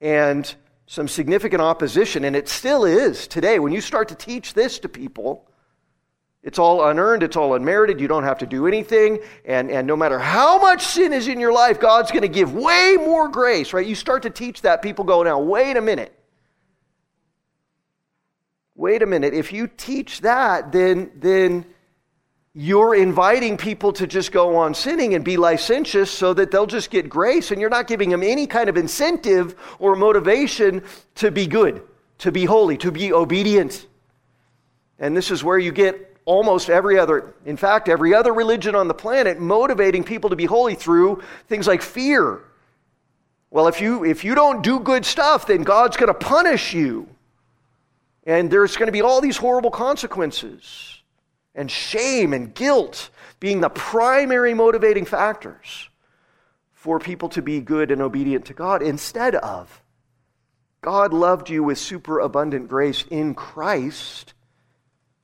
and 0.00 0.54
some 0.86 1.06
significant 1.06 1.62
opposition, 1.62 2.24
and 2.24 2.34
it 2.34 2.48
still 2.48 2.84
is 2.84 3.28
today. 3.28 3.58
When 3.58 3.72
you 3.72 3.80
start 3.80 4.08
to 4.08 4.14
teach 4.14 4.54
this 4.54 4.78
to 4.80 4.88
people, 4.88 5.46
it's 6.42 6.58
all 6.58 6.88
unearned, 6.88 7.22
it's 7.22 7.36
all 7.36 7.54
unmerited, 7.54 8.00
you 8.00 8.08
don't 8.08 8.24
have 8.24 8.38
to 8.38 8.46
do 8.46 8.66
anything. 8.66 9.20
And, 9.44 9.70
and 9.70 9.86
no 9.86 9.94
matter 9.94 10.18
how 10.18 10.58
much 10.58 10.82
sin 10.82 11.12
is 11.12 11.28
in 11.28 11.38
your 11.38 11.52
life, 11.52 11.78
God's 11.78 12.10
going 12.10 12.22
to 12.22 12.28
give 12.28 12.54
way 12.54 12.96
more 12.98 13.28
grace, 13.28 13.72
right? 13.72 13.86
You 13.86 13.94
start 13.94 14.22
to 14.22 14.30
teach 14.30 14.62
that, 14.62 14.82
people 14.82 15.04
go, 15.04 15.22
now, 15.22 15.38
wait 15.38 15.76
a 15.76 15.80
minute. 15.80 16.18
Wait 18.80 19.02
a 19.02 19.06
minute. 19.06 19.34
If 19.34 19.52
you 19.52 19.66
teach 19.66 20.22
that, 20.22 20.72
then, 20.72 21.10
then 21.14 21.66
you're 22.54 22.94
inviting 22.94 23.58
people 23.58 23.92
to 23.92 24.06
just 24.06 24.32
go 24.32 24.56
on 24.56 24.72
sinning 24.72 25.12
and 25.14 25.22
be 25.22 25.36
licentious 25.36 26.10
so 26.10 26.32
that 26.32 26.50
they'll 26.50 26.64
just 26.64 26.90
get 26.90 27.06
grace, 27.06 27.50
and 27.50 27.60
you're 27.60 27.68
not 27.68 27.86
giving 27.86 28.08
them 28.08 28.22
any 28.22 28.46
kind 28.46 28.70
of 28.70 28.78
incentive 28.78 29.54
or 29.78 29.96
motivation 29.96 30.82
to 31.16 31.30
be 31.30 31.46
good, 31.46 31.82
to 32.20 32.32
be 32.32 32.46
holy, 32.46 32.78
to 32.78 32.90
be 32.90 33.12
obedient. 33.12 33.86
And 34.98 35.14
this 35.14 35.30
is 35.30 35.44
where 35.44 35.58
you 35.58 35.72
get 35.72 36.16
almost 36.24 36.70
every 36.70 36.98
other, 36.98 37.34
in 37.44 37.58
fact, 37.58 37.86
every 37.86 38.14
other 38.14 38.32
religion 38.32 38.74
on 38.74 38.88
the 38.88 38.94
planet 38.94 39.38
motivating 39.38 40.04
people 40.04 40.30
to 40.30 40.36
be 40.36 40.46
holy 40.46 40.74
through 40.74 41.22
things 41.48 41.66
like 41.66 41.82
fear. 41.82 42.40
Well, 43.50 43.68
if 43.68 43.82
you, 43.82 44.06
if 44.06 44.24
you 44.24 44.34
don't 44.34 44.62
do 44.62 44.80
good 44.80 45.04
stuff, 45.04 45.46
then 45.46 45.64
God's 45.64 45.98
going 45.98 46.08
to 46.08 46.14
punish 46.14 46.72
you. 46.72 47.08
And 48.24 48.50
there's 48.50 48.76
going 48.76 48.86
to 48.86 48.92
be 48.92 49.02
all 49.02 49.20
these 49.20 49.36
horrible 49.36 49.70
consequences. 49.70 51.02
And 51.54 51.70
shame 51.70 52.32
and 52.32 52.54
guilt 52.54 53.10
being 53.40 53.60
the 53.60 53.70
primary 53.70 54.54
motivating 54.54 55.04
factors 55.04 55.88
for 56.72 56.98
people 56.98 57.28
to 57.30 57.42
be 57.42 57.60
good 57.60 57.90
and 57.90 58.00
obedient 58.00 58.46
to 58.46 58.54
God 58.54 58.82
instead 58.82 59.34
of 59.34 59.82
God 60.80 61.12
loved 61.12 61.50
you 61.50 61.62
with 61.62 61.76
superabundant 61.76 62.68
grace 62.68 63.04
in 63.10 63.34
Christ 63.34 64.32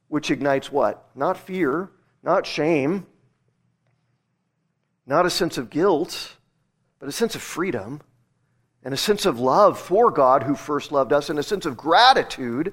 which 0.09 0.31
ignites 0.31 0.71
what? 0.71 1.09
Not 1.15 1.37
fear, 1.37 1.91
not 2.23 2.47
shame, 2.47 3.07
not 5.07 5.27
a 5.27 5.31
sense 5.31 5.59
of 5.59 5.71
guilt, 5.71 6.37
but 6.99 7.09
a 7.09 7.13
sense 7.13 7.35
of 7.35 7.43
freedom 7.43 8.01
and 8.83 8.95
a 8.95 8.97
sense 8.97 9.27
of 9.27 9.41
love 9.41 9.79
for 9.79 10.11
God 10.11 10.43
who 10.43 10.55
first 10.55 10.93
loved 10.93 11.13
us 11.13 11.31
and 11.31 11.39
a 11.39 11.43
sense 11.43 11.67
of 11.67 11.77
gratitude 11.77 12.73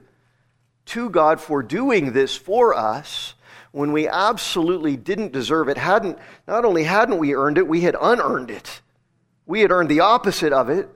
to 0.87 1.09
God 1.09 1.39
for 1.39 1.63
doing 1.63 2.13
this 2.13 2.35
for 2.35 2.73
us 2.73 3.33
when 3.71 3.91
we 3.91 4.07
absolutely 4.07 4.95
didn't 4.95 5.31
deserve 5.31 5.67
it. 5.67 5.77
Hadn't, 5.77 6.19
not 6.47 6.65
only 6.65 6.83
hadn't 6.83 7.17
we 7.17 7.35
earned 7.35 7.57
it, 7.57 7.67
we 7.67 7.81
had 7.81 7.95
unearned 7.99 8.51
it. 8.51 8.81
We 9.45 9.61
had 9.61 9.71
earned 9.71 9.89
the 9.89 10.01
opposite 10.01 10.53
of 10.53 10.69
it. 10.69 10.89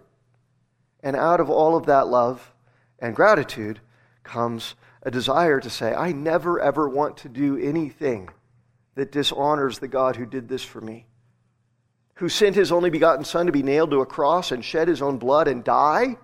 And 1.02 1.16
out 1.16 1.40
of 1.40 1.50
all 1.50 1.76
of 1.76 1.86
that 1.88 2.08
love 2.08 2.54
and 3.00 3.16
gratitude 3.16 3.80
comes 4.24 4.76
a 5.04 5.12
desire 5.12 5.60
to 5.60 5.70
say, 5.70 5.94
I 5.94 6.12
never 6.12 6.60
ever 6.60 6.90
want 6.90 7.18
to 7.18 7.30
do 7.30 7.58
anything 7.58 8.30
that 8.96 9.12
dishonors 9.12 9.80
the 9.80 9.88
God 9.88 10.16
who 10.16 10.26
did 10.26 10.50
this 10.50 10.64
for 10.64 10.82
me, 10.82 11.06
who 12.16 12.30
sent 12.30 12.56
his 12.56 12.72
only 12.72 12.90
begotten 12.90 13.24
Son 13.24 13.46
to 13.46 13.52
be 13.52 13.64
nailed 13.64 13.92
to 13.92 14.02
a 14.02 14.06
cross 14.06 14.52
and 14.52 14.66
shed 14.66 14.88
his 14.88 15.02
own 15.02 15.18
blood 15.18 15.48
and 15.48 15.64
die. 15.64 16.18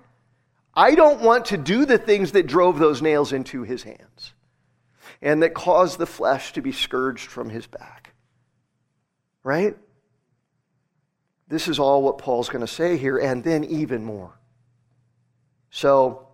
I 0.75 0.95
don't 0.95 1.21
want 1.21 1.45
to 1.45 1.57
do 1.57 1.85
the 1.85 1.97
things 1.97 2.31
that 2.31 2.47
drove 2.47 2.79
those 2.79 3.01
nails 3.01 3.31
into 3.31 3.63
his 3.63 3.83
hands 3.83 4.33
and 5.21 5.43
that 5.43 5.53
caused 5.53 5.99
the 5.99 6.05
flesh 6.05 6.53
to 6.53 6.61
be 6.61 6.71
scourged 6.71 7.29
from 7.29 7.49
his 7.49 7.67
back. 7.67 8.13
Right? 9.43 9.77
This 11.47 11.67
is 11.67 11.79
all 11.79 12.01
what 12.01 12.17
Paul's 12.17 12.49
going 12.49 12.65
to 12.65 12.71
say 12.71 12.97
here, 12.97 13.17
and 13.17 13.43
then 13.43 13.63
even 13.65 14.03
more. 14.03 14.31
So, 15.69 16.27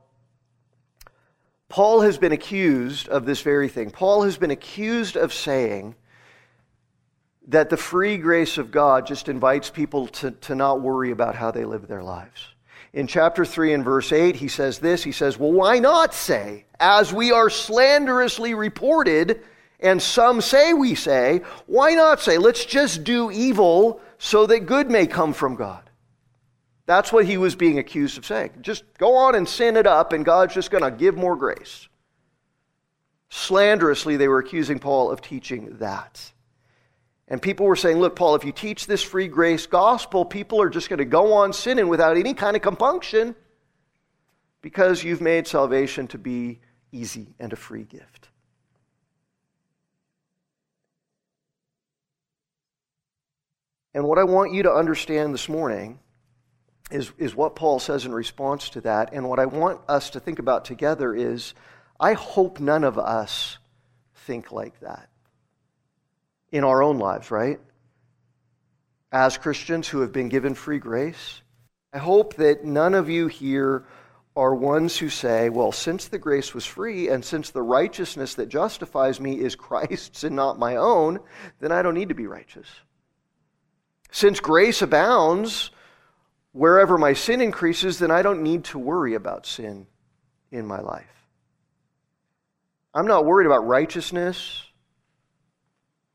Paul 1.67 2.01
has 2.01 2.17
been 2.17 2.31
accused 2.31 3.09
of 3.09 3.25
this 3.25 3.41
very 3.41 3.69
thing. 3.69 3.91
Paul 3.91 4.23
has 4.23 4.37
been 4.37 4.51
accused 4.51 5.17
of 5.17 5.33
saying 5.33 5.95
that 7.47 7.69
the 7.69 7.77
free 7.77 8.17
grace 8.17 8.57
of 8.57 8.71
God 8.71 9.05
just 9.05 9.29
invites 9.29 9.69
people 9.69 10.07
to, 10.07 10.31
to 10.31 10.55
not 10.55 10.81
worry 10.81 11.11
about 11.11 11.35
how 11.35 11.51
they 11.51 11.65
live 11.65 11.87
their 11.87 12.03
lives. 12.03 12.47
In 12.93 13.07
chapter 13.07 13.45
3 13.45 13.73
and 13.73 13.85
verse 13.85 14.11
8, 14.11 14.35
he 14.35 14.47
says 14.47 14.79
this 14.79 15.03
He 15.03 15.11
says, 15.11 15.37
Well, 15.37 15.51
why 15.51 15.79
not 15.79 16.13
say, 16.13 16.65
as 16.79 17.13
we 17.13 17.31
are 17.31 17.49
slanderously 17.49 18.53
reported, 18.53 19.43
and 19.79 20.01
some 20.01 20.41
say 20.41 20.73
we 20.73 20.95
say, 20.95 21.41
why 21.65 21.93
not 21.93 22.19
say, 22.19 22.37
let's 22.37 22.65
just 22.65 23.03
do 23.03 23.31
evil 23.31 24.01
so 24.17 24.45
that 24.45 24.65
good 24.65 24.91
may 24.91 25.07
come 25.07 25.33
from 25.33 25.55
God? 25.55 25.89
That's 26.85 27.13
what 27.13 27.25
he 27.25 27.37
was 27.37 27.55
being 27.55 27.79
accused 27.79 28.17
of 28.17 28.25
saying. 28.25 28.51
Just 28.61 28.83
go 28.97 29.15
on 29.15 29.35
and 29.35 29.47
sin 29.47 29.77
it 29.77 29.87
up, 29.87 30.11
and 30.11 30.25
God's 30.25 30.53
just 30.53 30.71
going 30.71 30.83
to 30.83 30.91
give 30.91 31.15
more 31.15 31.35
grace. 31.35 31.87
Slanderously, 33.29 34.17
they 34.17 34.27
were 34.27 34.39
accusing 34.39 34.79
Paul 34.79 35.11
of 35.11 35.21
teaching 35.21 35.77
that. 35.77 36.31
And 37.29 37.39
people 37.39 37.67
were 37.67 37.75
saying, 37.75 37.99
Look, 37.99 38.15
Paul, 38.15 38.35
if 38.35 38.43
you 38.43 38.51
teach 38.51 38.87
this 38.87 39.03
free 39.03 39.27
grace 39.27 39.67
gospel, 39.67 40.25
people 40.25 40.61
are 40.61 40.69
just 40.69 40.89
going 40.89 40.97
to 40.97 41.05
go 41.05 41.33
on 41.33 41.53
sinning 41.53 41.87
without 41.87 42.17
any 42.17 42.33
kind 42.33 42.55
of 42.55 42.63
compunction 42.63 43.35
because 44.61 45.03
you've 45.03 45.21
made 45.21 45.47
salvation 45.47 46.07
to 46.07 46.17
be 46.17 46.59
easy 46.91 47.35
and 47.39 47.53
a 47.53 47.55
free 47.55 47.83
gift. 47.83 48.29
And 53.93 54.03
what 54.03 54.17
I 54.17 54.23
want 54.23 54.53
you 54.53 54.63
to 54.63 54.71
understand 54.71 55.33
this 55.33 55.49
morning 55.49 55.99
is, 56.91 57.11
is 57.17 57.35
what 57.35 57.55
Paul 57.55 57.79
says 57.79 58.05
in 58.05 58.11
response 58.11 58.69
to 58.69 58.81
that. 58.81 59.13
And 59.13 59.27
what 59.29 59.39
I 59.39 59.45
want 59.45 59.81
us 59.87 60.11
to 60.11 60.19
think 60.19 60.39
about 60.39 60.65
together 60.65 61.13
is 61.13 61.53
I 61.99 62.13
hope 62.13 62.59
none 62.59 62.83
of 62.83 62.97
us 62.97 63.57
think 64.13 64.51
like 64.51 64.79
that 64.79 65.08
in 66.51 66.63
our 66.63 66.81
own 66.81 66.99
lives, 66.99 67.31
right? 67.31 67.59
As 69.11 69.37
Christians 69.37 69.87
who 69.87 70.01
have 70.01 70.11
been 70.11 70.29
given 70.29 70.53
free 70.53 70.79
grace, 70.79 71.41
I 71.93 71.97
hope 71.97 72.35
that 72.35 72.63
none 72.63 72.93
of 72.93 73.09
you 73.09 73.27
here 73.27 73.85
are 74.35 74.53
ones 74.53 74.97
who 74.97 75.09
say, 75.09 75.49
well, 75.49 75.71
since 75.71 76.07
the 76.07 76.19
grace 76.19 76.53
was 76.53 76.65
free 76.65 77.09
and 77.09 77.25
since 77.25 77.49
the 77.49 77.61
righteousness 77.61 78.35
that 78.35 78.47
justifies 78.47 79.19
me 79.19 79.39
is 79.39 79.55
Christ's 79.57 80.23
and 80.23 80.35
not 80.35 80.59
my 80.59 80.75
own, 80.75 81.19
then 81.59 81.71
I 81.71 81.81
don't 81.81 81.95
need 81.95 82.09
to 82.09 82.15
be 82.15 82.27
righteous. 82.27 82.67
Since 84.11 84.39
grace 84.39 84.81
abounds, 84.81 85.71
wherever 86.51 86.97
my 86.97 87.13
sin 87.13 87.41
increases, 87.41 87.99
then 87.99 88.11
I 88.11 88.21
don't 88.21 88.43
need 88.43 88.65
to 88.65 88.79
worry 88.79 89.15
about 89.15 89.45
sin 89.45 89.87
in 90.51 90.65
my 90.65 90.79
life. 90.79 91.05
I'm 92.93 93.07
not 93.07 93.25
worried 93.25 93.45
about 93.45 93.67
righteousness 93.67 94.63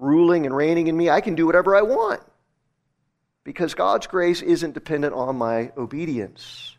ruling 0.04 0.46
and 0.46 0.54
reigning 0.54 0.86
in 0.86 0.96
me. 0.96 1.10
I 1.10 1.20
can 1.20 1.34
do 1.34 1.46
whatever 1.46 1.74
I 1.74 1.82
want 1.82 2.20
because 3.42 3.74
God's 3.74 4.06
grace 4.06 4.42
isn't 4.42 4.74
dependent 4.74 5.14
on 5.14 5.36
my 5.36 5.72
obedience. 5.76 6.76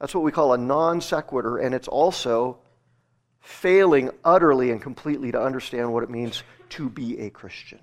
That's 0.00 0.14
what 0.14 0.24
we 0.24 0.32
call 0.32 0.52
a 0.52 0.58
non 0.58 1.00
sequitur, 1.00 1.58
and 1.58 1.74
it's 1.74 1.88
also 1.88 2.58
failing 3.40 4.10
utterly 4.24 4.70
and 4.70 4.80
completely 4.80 5.32
to 5.32 5.40
understand 5.40 5.92
what 5.92 6.02
it 6.02 6.10
means 6.10 6.42
to 6.70 6.88
be 6.88 7.20
a 7.20 7.30
Christian. 7.30 7.80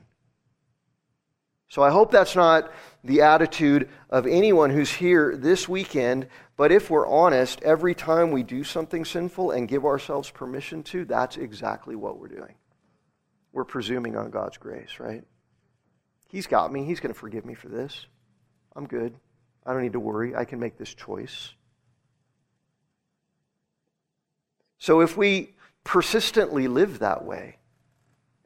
So 1.69 1.83
I 1.83 1.91
hope 1.91 2.11
that's 2.11 2.35
not 2.35 2.71
the 3.03 3.21
attitude 3.21 3.89
of 4.09 4.25
anyone 4.25 4.71
who's 4.71 4.91
here 4.91 5.37
this 5.37 5.69
weekend, 5.69 6.27
but 6.57 6.71
if 6.71 6.89
we're 6.89 7.07
honest, 7.07 7.61
every 7.61 7.93
time 7.93 8.31
we 8.31 8.41
do 8.41 8.63
something 8.63 9.05
sinful 9.05 9.51
and 9.51 9.67
give 9.67 9.85
ourselves 9.85 10.31
permission 10.31 10.81
to, 10.83 11.05
that's 11.05 11.37
exactly 11.37 11.95
what 11.95 12.17
we're 12.17 12.27
doing. 12.27 12.55
We're 13.59 13.65
presuming 13.65 14.15
on 14.15 14.29
God's 14.29 14.55
grace, 14.55 15.01
right? 15.01 15.21
He's 16.29 16.47
got 16.47 16.71
me. 16.71 16.85
He's 16.85 17.01
going 17.01 17.13
to 17.13 17.19
forgive 17.19 17.45
me 17.45 17.55
for 17.55 17.67
this. 17.67 18.05
I'm 18.73 18.87
good. 18.87 19.13
I 19.65 19.73
don't 19.73 19.81
need 19.81 19.91
to 19.91 19.99
worry. 19.99 20.33
I 20.33 20.45
can 20.45 20.61
make 20.61 20.77
this 20.77 20.93
choice. 20.93 21.53
So 24.77 25.01
if 25.01 25.17
we 25.17 25.55
persistently 25.83 26.69
live 26.69 26.99
that 26.99 27.25
way, 27.25 27.57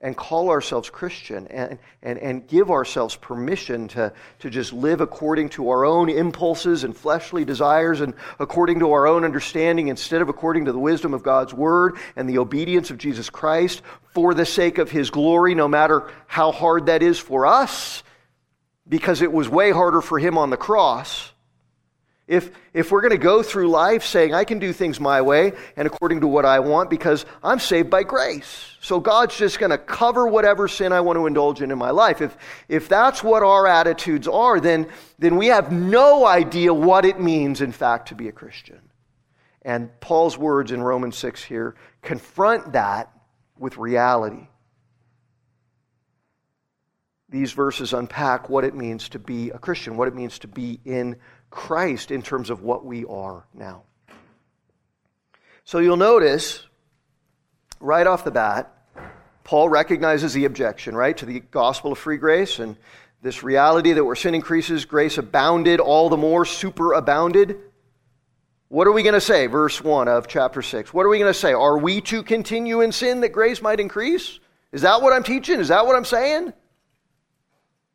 and 0.04 0.18
call 0.18 0.50
ourselves 0.50 0.90
Christian 0.90 1.48
and, 1.48 1.80
and, 2.04 2.20
and 2.20 2.46
give 2.46 2.70
ourselves 2.70 3.16
permission 3.16 3.88
to, 3.88 4.12
to 4.40 4.50
just 4.50 4.74
live 4.74 5.00
according 5.00 5.50
to 5.50 5.70
our 5.70 5.86
own 5.86 6.10
impulses 6.10 6.84
and 6.84 6.96
fleshly 6.96 7.46
desires 7.46 8.02
and 8.02 8.14
according 8.38 8.80
to 8.80 8.92
our 8.92 9.08
own 9.08 9.24
understanding 9.24 9.88
instead 9.88 10.22
of 10.22 10.28
according 10.28 10.66
to 10.66 10.74
the 10.74 10.80
wisdom 10.80 11.14
of 11.14 11.24
God's 11.24 11.54
Word 11.54 11.96
and 12.18 12.30
the 12.30 12.38
obedience 12.38 12.92
of 12.92 12.98
Jesus 12.98 13.30
Christ 13.30 13.82
for 14.14 14.34
the 14.34 14.46
sake 14.46 14.78
of 14.78 14.92
His 14.92 15.10
glory, 15.10 15.56
no 15.56 15.70
matter 15.70 16.12
how 16.28 16.52
hard 16.52 16.88
that 16.88 17.02
is 17.02 17.18
for 17.18 17.46
us, 17.46 18.04
because 18.88 19.22
it 19.22 19.32
was 19.32 19.48
way 19.48 19.72
harder 19.72 20.02
for 20.02 20.20
Him 20.20 20.38
on 20.38 20.50
the 20.50 20.58
cross. 20.58 21.33
If, 22.26 22.52
if 22.74 22.90
we're 22.90 23.02
going 23.02 23.12
to 23.12 23.18
go 23.18 23.44
through 23.44 23.68
life 23.68 24.06
saying, 24.06 24.34
I 24.34 24.46
can 24.46 24.58
do 24.58 24.72
things 24.72 25.00
my 25.00 25.22
way 25.22 25.52
and 25.76 25.86
according 25.86 26.22
to 26.22 26.28
what 26.28 26.46
I 26.46 26.60
want 26.60 26.90
because 26.90 27.26
I'm 27.44 27.60
saved 27.60 27.90
by 27.90 28.04
grace. 28.04 28.78
So 28.80 29.02
God's 29.02 29.36
just 29.38 29.60
going 29.60 29.72
to 29.72 29.78
cover 29.78 30.26
whatever 30.28 30.70
sin 30.70 30.94
I 30.94 31.02
want 31.02 31.18
to 31.18 31.28
indulge 31.28 31.62
in 31.62 31.70
in 31.70 31.78
my 31.78 31.92
life. 31.92 32.22
If, 32.22 32.38
if 32.70 32.88
that's 32.88 33.24
what 33.24 33.44
our 33.44 33.68
attitudes 33.68 34.28
are, 34.28 34.62
then, 34.62 34.88
then 35.20 35.36
we 35.36 35.48
have 35.48 35.72
no 35.74 36.26
idea 36.26 36.74
what 36.74 37.04
it 37.04 37.20
means, 37.20 37.60
in 37.60 37.74
fact, 37.74 38.08
to 38.10 38.16
be 38.16 38.30
a 38.30 38.32
Christian. 38.34 38.80
And 39.62 39.90
Paul's 40.00 40.38
words 40.38 40.72
in 40.72 40.82
Romans 40.82 41.18
6 41.18 41.44
here 41.44 41.76
confront 42.02 42.74
that 42.74 43.12
with 43.58 43.78
reality. 43.78 44.48
These 47.30 47.54
verses 47.54 47.94
unpack 47.94 48.50
what 48.50 48.64
it 48.64 48.76
means 48.76 49.10
to 49.10 49.20
be 49.20 49.50
a 49.50 49.58
Christian, 49.58 49.98
what 49.98 50.08
it 50.08 50.16
means 50.16 50.40
to 50.40 50.48
be 50.48 50.80
in 50.86 51.16
Christ 51.54 52.10
in 52.10 52.24
terms 52.24 52.50
of 52.50 52.64
what 52.64 52.84
we 52.84 53.06
are 53.06 53.46
now. 53.54 53.84
So 55.66 55.78
you'll 55.78 55.98
notice 55.98 56.66
right 57.80 58.08
off 58.08 58.24
the 58.24 58.32
bat, 58.32 58.72
Paul 59.44 59.70
recognizes 59.70 60.34
the 60.34 60.46
objection, 60.46 60.96
right, 60.96 61.16
to 61.16 61.28
the 61.28 61.42
gospel 61.42 61.92
of 61.92 62.00
free 62.00 62.18
grace 62.18 62.58
and 62.58 62.76
this 63.22 63.44
reality 63.44 63.94
that 63.94 64.04
where 64.04 64.16
sin 64.16 64.34
increases, 64.34 64.86
grace 64.86 65.20
abounded 65.20 65.80
all 65.80 66.10
the 66.10 66.18
more, 66.18 66.44
superabounded. 66.44 67.60
What 68.70 68.88
are 68.88 68.92
we 68.92 69.04
going 69.04 69.14
to 69.14 69.22
say? 69.22 69.46
Verse 69.46 69.80
1 69.80 70.08
of 70.08 70.28
chapter 70.28 70.64
6. 70.64 70.92
What 70.92 71.06
are 71.06 71.10
we 71.10 71.20
going 71.20 71.32
to 71.32 71.40
say? 71.40 71.54
Are 71.54 71.78
we 71.78 72.02
to 72.02 72.24
continue 72.24 72.82
in 72.82 72.92
sin 72.92 73.22
that 73.22 73.30
grace 73.30 73.62
might 73.62 73.80
increase? 73.80 74.40
Is 74.72 74.82
that 74.82 75.04
what 75.04 75.14
I'm 75.14 75.24
teaching? 75.24 75.60
Is 75.60 75.68
that 75.68 75.86
what 75.86 75.96
I'm 75.96 76.04
saying? 76.04 76.52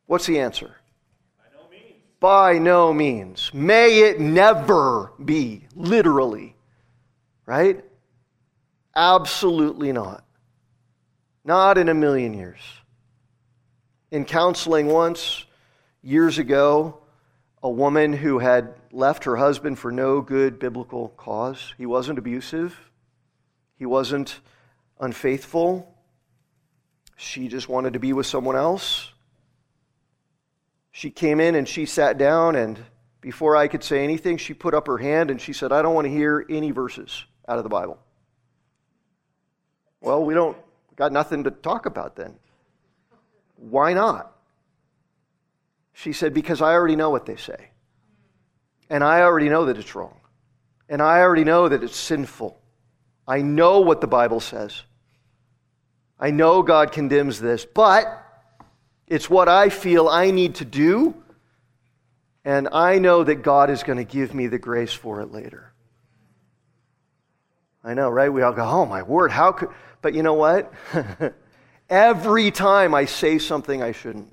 What's 0.07 0.27
the 0.27 0.39
answer? 0.39 0.78
By 2.21 2.59
no 2.59 2.93
means. 2.93 3.53
May 3.55 4.01
it 4.01 4.21
never 4.21 5.13
be, 5.25 5.67
literally. 5.75 6.57
Right? 7.47 7.85
Absolutely 8.95 9.93
not. 9.93 10.25
Not 11.45 11.79
in 11.79 11.89
a 11.89 11.95
million 11.95 12.35
years. 12.35 12.61
In 14.11 14.25
counseling 14.25 14.89
once, 14.89 15.45
years 16.03 16.39
ago, 16.39 16.99
a 17.63 17.71
woman 17.71 18.13
who 18.13 18.39
had 18.39 18.75
left 18.93 19.25
her 19.25 19.37
husband 19.37 19.79
for 19.79 19.91
no 19.91 20.21
good 20.21 20.59
biblical 20.59 21.09
cause. 21.11 21.75
He 21.77 21.87
wasn't 21.87 22.19
abusive, 22.19 22.79
he 23.79 23.87
wasn't 23.87 24.41
unfaithful. 25.01 25.95
She 27.17 27.49
just 27.49 27.69
wanted 27.69 27.95
to 27.95 27.99
be 27.99 28.13
with 28.13 28.27
someone 28.27 28.55
else. 28.55 29.13
She 30.99 31.13
came 31.13 31.39
in 31.39 31.55
and 31.55 31.69
she 31.69 31.87
sat 31.87 32.19
down, 32.19 32.57
and 32.57 32.77
before 33.21 33.55
I 33.55 33.69
could 33.69 33.85
say 33.85 34.03
anything, 34.03 34.37
she 34.37 34.53
put 34.53 34.75
up 34.75 34.89
her 34.89 34.99
hand 34.99 35.31
and 35.31 35.41
she 35.41 35.53
said, 35.53 35.71
I 35.71 35.81
don't 35.81 35.95
want 35.95 36.07
to 36.07 36.11
hear 36.11 36.45
any 36.51 36.73
verses 36.73 37.25
out 37.47 37.57
of 37.57 37.63
the 37.63 37.71
Bible. 37.71 38.01
Well, 40.01 40.25
we 40.25 40.35
don't 40.35 40.57
got 40.97 41.13
nothing 41.13 41.45
to 41.45 41.53
talk 41.53 41.87
about 41.87 42.17
then. 42.17 42.35
Why 43.55 43.93
not? 43.93 44.33
She 45.93 46.13
said, 46.13 46.35
Because 46.35 46.61
I 46.61 46.73
already 46.73 46.97
know 46.97 47.11
what 47.11 47.27
they 47.27 47.37
say. 47.37 47.71
And 48.91 49.05
I 49.05 49.21
already 49.21 49.49
know 49.49 49.67
that 49.67 49.79
it's 49.79 49.95
wrong. 49.95 50.19
And 50.89 51.01
I 51.01 51.21
already 51.21 51.45
know 51.45 51.69
that 51.69 51.85
it's 51.85 51.97
sinful. 51.97 52.61
I 53.25 53.41
know 53.41 53.79
what 53.83 54.01
the 54.01 54.09
Bible 54.09 54.41
says. 54.41 54.83
I 56.19 56.33
know 56.33 56.65
God 56.65 56.91
condemns 56.91 57.41
this, 57.41 57.65
but 57.65 58.28
it's 59.09 59.29
what 59.29 59.49
I 59.49 59.69
feel 59.69 60.09
I 60.09 60.31
need 60.31 60.57
to 60.57 60.65
do, 60.65 61.15
and 62.45 62.69
I 62.73 62.99
know 62.99 63.25
that 63.25 63.43
God 63.43 63.71
is 63.71 63.83
going 63.83 63.99
to 63.99 64.05
give 64.05 64.35
me 64.35 64.47
the 64.47 64.59
grace 64.59 64.93
for 64.93 65.21
it 65.21 65.33
later. 65.33 65.73
I 67.83 67.95
know, 67.95 68.11
right? 68.11 68.29
We 68.29 68.43
all 68.43 68.53
go, 68.53 68.65
oh 68.65 68.87
my 68.87 69.03
word, 69.03 69.31
how 69.31 69.53
could. 69.53 69.71
But 70.03 70.15
you 70.15 70.23
know 70.23 70.35
what? 70.35 70.73
Every 71.91 72.51
time 72.51 72.95
I 72.95 73.07
say 73.07 73.39
something 73.39 73.83
I 73.83 73.93
shouldn't, 73.93 74.33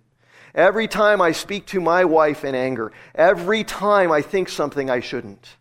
every 0.54 0.88
time 0.88 1.22
I 1.22 1.32
speak 1.32 1.68
to 1.68 1.80
my 1.80 2.04
wife 2.06 2.44
in 2.44 2.54
anger, 2.54 2.92
every 3.14 3.64
time 3.64 4.12
I 4.12 4.22
think 4.22 4.50
something 4.50 4.90
I 4.90 5.00
shouldn't, 5.00 5.56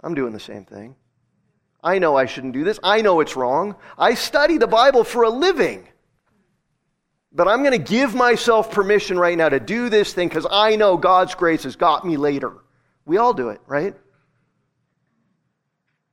I'm 0.00 0.14
doing 0.14 0.32
the 0.32 0.40
same 0.40 0.64
thing. 0.64 0.96
I 1.82 1.98
know 1.98 2.16
I 2.16 2.26
shouldn't 2.26 2.54
do 2.54 2.64
this. 2.64 2.78
I 2.82 3.02
know 3.02 3.20
it's 3.20 3.36
wrong. 3.36 3.76
I 3.98 4.14
study 4.14 4.56
the 4.58 4.66
Bible 4.66 5.04
for 5.04 5.24
a 5.24 5.30
living. 5.30 5.86
But 7.36 7.48
I'm 7.48 7.62
going 7.62 7.72
to 7.72 7.92
give 7.92 8.14
myself 8.14 8.70
permission 8.70 9.18
right 9.18 9.36
now 9.36 9.50
to 9.50 9.60
do 9.60 9.90
this 9.90 10.14
thing 10.14 10.28
because 10.28 10.46
I 10.50 10.76
know 10.76 10.96
God's 10.96 11.34
grace 11.34 11.64
has 11.64 11.76
got 11.76 12.02
me 12.02 12.16
later. 12.16 12.50
We 13.04 13.18
all 13.18 13.34
do 13.34 13.50
it, 13.50 13.60
right? 13.66 13.94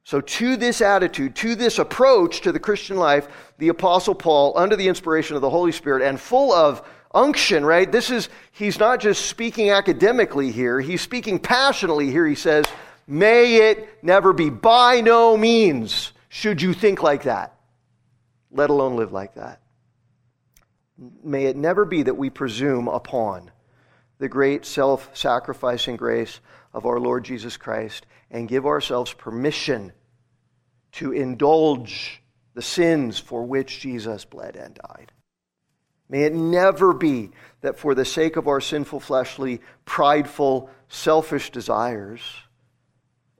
So, 0.04 0.20
to 0.20 0.58
this 0.58 0.82
attitude, 0.82 1.34
to 1.38 1.56
this 1.56 1.80
approach 1.80 2.42
to 2.42 2.52
the 2.52 2.60
Christian 2.60 2.98
life, 2.98 3.30
the 3.58 3.70
Apostle 3.70 4.16
Paul, 4.16 4.52
under 4.58 4.76
the 4.76 4.90
inspiration 4.90 5.38
of 5.38 5.42
the 5.42 5.50
Holy 5.50 5.72
Spirit 5.72 6.04
and 6.04 6.20
full 6.20 6.52
of 6.52 6.86
unction, 7.14 7.66
right? 7.66 7.90
This 7.90 8.10
is, 8.12 8.28
he's 8.52 8.78
not 8.78 9.00
just 9.00 9.28
speaking 9.28 9.70
academically 9.70 10.52
here, 10.52 10.82
he's 10.82 11.02
speaking 11.02 11.40
passionately 11.40 12.12
here. 12.12 12.28
He 12.28 12.36
says, 12.36 12.66
May 13.08 13.70
it 13.70 14.04
never 14.04 14.34
be. 14.34 14.50
By 14.50 15.00
no 15.00 15.38
means 15.38 16.12
should 16.28 16.62
you 16.62 16.74
think 16.74 17.02
like 17.02 17.24
that, 17.24 17.56
let 18.52 18.70
alone 18.70 18.98
live 18.98 19.14
like 19.14 19.36
that. 19.36 19.62
May 20.98 21.46
it 21.46 21.56
never 21.56 21.86
be 21.86 22.04
that 22.04 22.18
we 22.18 22.30
presume 22.30 22.88
upon 22.88 23.52
the 24.20 24.30
great 24.30 24.66
self 24.66 25.10
sacrificing 25.14 25.96
grace 25.96 26.40
of 26.74 26.86
our 26.86 27.00
Lord 27.00 27.24
Jesus 27.26 27.58
Christ 27.58 28.06
and 28.30 28.48
give 28.48 28.66
ourselves 28.66 29.14
permission 29.14 29.94
to 30.94 31.12
indulge 31.12 32.22
the 32.54 32.62
sins 32.62 33.20
for 33.20 33.44
which 33.44 33.80
Jesus 33.80 34.26
bled 34.26 34.56
and 34.56 34.76
died. 34.76 35.12
May 36.10 36.24
it 36.24 36.34
never 36.34 36.94
be 36.94 37.32
that 37.62 37.80
for 37.80 37.96
the 37.96 38.06
sake 38.06 38.36
of 38.36 38.48
our 38.48 38.62
sinful, 38.62 39.00
fleshly, 39.00 39.62
prideful, 39.86 40.70
selfish 40.88 41.50
desires, 41.50 42.22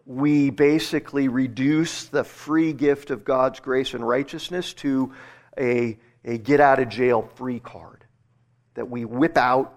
we 0.06 0.50
basically 0.50 1.28
reduce 1.28 2.06
the 2.06 2.24
free 2.24 2.74
gift 2.74 3.12
of 3.12 3.24
God's 3.24 3.60
grace 3.60 3.94
and 3.94 4.08
righteousness 4.08 4.74
to 4.76 5.14
a 5.58 5.98
a 6.26 6.38
get 6.38 6.60
out 6.60 6.80
of 6.80 6.90
jail 6.90 7.30
free 7.36 7.60
card 7.60 8.06
that 8.76 8.90
we 8.90 9.06
whip 9.06 9.38
out 9.38 9.74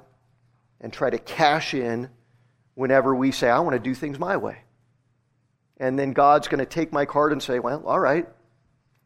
and 0.80 0.92
try 0.92 1.10
to 1.10 1.18
cash 1.18 1.74
in 1.74 2.08
whenever 2.74 3.14
we 3.14 3.32
say, 3.32 3.48
I 3.48 3.60
want 3.60 3.74
to 3.74 3.80
do 3.80 3.94
things 3.94 4.18
my 4.18 4.36
way. 4.36 4.58
And 5.78 5.98
then 5.98 6.12
God's 6.12 6.48
going 6.48 6.60
to 6.60 6.66
take 6.66 6.92
my 6.92 7.04
card 7.04 7.32
and 7.32 7.42
say, 7.42 7.58
Well, 7.58 7.82
all 7.86 8.00
right, 8.00 8.26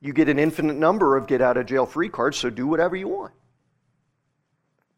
you 0.01 0.13
get 0.13 0.29
an 0.29 0.39
infinite 0.39 0.77
number 0.77 1.17
of 1.17 1.27
get 1.27 1.41
out 1.41 1.57
of 1.57 1.67
jail 1.67 1.87
free 1.87 2.09
cards, 2.09 2.39
so 2.39 2.51
do 2.51 2.67
whatever 2.67 2.97
you 2.97 3.09
want. 3.09 3.33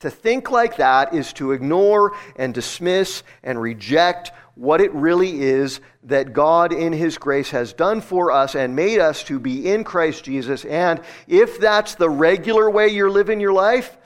To 0.00 0.10
think 0.10 0.50
like 0.50 0.78
that 0.78 1.14
is 1.14 1.32
to 1.34 1.52
ignore 1.52 2.16
and 2.36 2.52
dismiss 2.52 3.22
and 3.42 3.60
reject 3.60 4.32
what 4.54 4.80
it 4.80 4.92
really 4.92 5.42
is 5.42 5.80
that 6.04 6.32
God, 6.32 6.72
in 6.72 6.92
His 6.92 7.16
grace, 7.18 7.50
has 7.50 7.72
done 7.72 8.00
for 8.00 8.30
us 8.30 8.54
and 8.54 8.76
made 8.76 9.00
us 9.00 9.24
to 9.24 9.38
be 9.38 9.70
in 9.70 9.84
Christ 9.84 10.24
Jesus. 10.24 10.64
And 10.64 11.00
if 11.26 11.58
that's 11.58 11.94
the 11.94 12.10
regular 12.10 12.70
way 12.70 12.88
you're 12.88 13.10
living 13.10 13.40
your 13.40 13.52
life, 13.52 13.96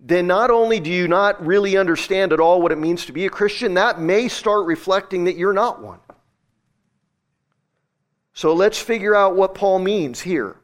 then 0.00 0.26
not 0.26 0.50
only 0.50 0.80
do 0.80 0.90
you 0.90 1.08
not 1.08 1.44
really 1.44 1.76
understand 1.76 2.32
at 2.32 2.40
all 2.40 2.62
what 2.62 2.72
it 2.72 2.78
means 2.78 3.06
to 3.06 3.12
be 3.12 3.26
a 3.26 3.30
Christian, 3.30 3.74
that 3.74 4.00
may 4.00 4.28
start 4.28 4.66
reflecting 4.66 5.24
that 5.24 5.36
you're 5.36 5.52
not 5.52 5.82
one. 5.82 6.00
So 8.32 8.52
let's 8.52 8.78
figure 8.78 9.14
out 9.14 9.36
what 9.36 9.54
Paul 9.54 9.78
means 9.78 10.20
here. 10.20 10.56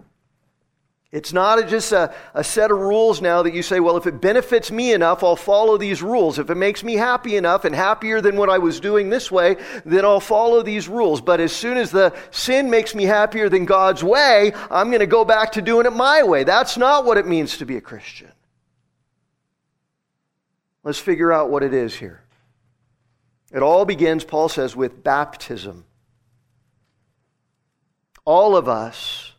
It's 1.13 1.35
not 1.35 1.69
just 1.69 1.93
a, 1.93 2.15
a, 2.33 2.43
set 2.43 2.71
of 2.71 2.79
rules 2.79 3.21
now 3.21 3.43
that 3.43 3.53
you 3.53 3.63
say, 3.63 3.81
well, 3.81 3.99
if 3.99 4.07
it 4.07 4.19
benefits 4.19 4.71
me 4.71 4.95
enough, 4.95 5.23
I'll 5.23 5.37
follow 5.37 5.77
these 5.77 6.03
rules. 6.03 6.39
If 6.39 6.49
it 6.49 6.55
makes 6.55 6.83
me 6.83 6.95
happy 6.95 7.37
enough 7.37 7.67
and 7.67 7.75
happier 7.75 8.23
than 8.23 8.37
what 8.37 8.49
I 8.49 8.57
was 8.57 8.81
doing 8.81 9.11
this 9.11 9.31
way, 9.31 9.57
then 9.85 10.07
I'll 10.07 10.21
follow 10.21 10.63
these 10.63 10.89
rules. 10.89 11.21
But 11.21 11.39
as 11.39 11.53
soon 11.53 11.77
as 11.77 11.91
the 11.91 12.17
sin 12.31 12.71
makes 12.71 12.95
me 12.95 13.05
happier 13.05 13.51
than 13.51 13.67
God's 13.67 14.03
way, 14.03 14.55
I'm 14.71 14.89
going 14.89 15.01
to 15.01 15.07
go 15.07 15.23
back 15.23 15.53
to 15.53 15.61
doing 15.61 15.85
it 15.85 15.93
my 15.93 16.23
way. 16.23 16.45
That's 16.45 16.79
not 16.79 17.05
what 17.05 17.19
it 17.19 17.27
means 17.27 17.59
to 17.59 17.67
be 17.67 17.77
a 17.77 17.83
Christian. 17.83 18.33
Let's 20.83 20.99
figure 20.99 21.31
out 21.31 21.51
what 21.51 21.63
it 21.63 21.75
is 21.75 21.95
here. 21.95 22.23
It 23.53 23.63
all 23.63 23.85
begins, 23.85 24.25
Paul 24.25 24.49
says, 24.49 24.75
with 24.75 25.05
baptism. 25.05 25.85
All 28.25 28.57
of 28.57 28.67
us 28.67 29.32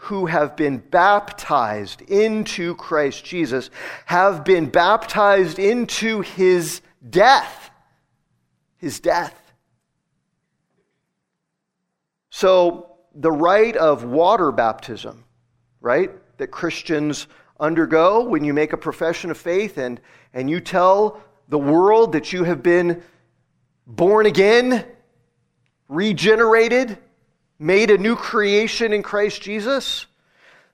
who 0.00 0.26
have 0.26 0.56
been 0.56 0.78
baptized 0.78 2.02
into 2.02 2.76
Christ 2.76 3.24
Jesus 3.24 3.68
have 4.06 4.44
been 4.44 4.70
baptized 4.70 5.58
into 5.58 6.20
his 6.20 6.80
death. 7.10 7.70
His 8.76 9.00
death. 9.00 9.34
So, 12.30 12.94
the 13.12 13.32
rite 13.32 13.76
of 13.76 14.04
water 14.04 14.52
baptism, 14.52 15.24
right, 15.80 16.12
that 16.38 16.52
Christians 16.52 17.26
undergo 17.58 18.22
when 18.22 18.44
you 18.44 18.54
make 18.54 18.72
a 18.72 18.76
profession 18.76 19.32
of 19.32 19.36
faith 19.36 19.78
and, 19.78 20.00
and 20.32 20.48
you 20.48 20.60
tell 20.60 21.20
the 21.48 21.58
world 21.58 22.12
that 22.12 22.32
you 22.32 22.44
have 22.44 22.62
been 22.62 23.02
born 23.84 24.26
again, 24.26 24.84
regenerated, 25.88 26.98
made 27.58 27.90
a 27.90 27.98
new 27.98 28.14
creation 28.14 28.92
in 28.92 29.02
Christ 29.02 29.42
Jesus, 29.42 30.06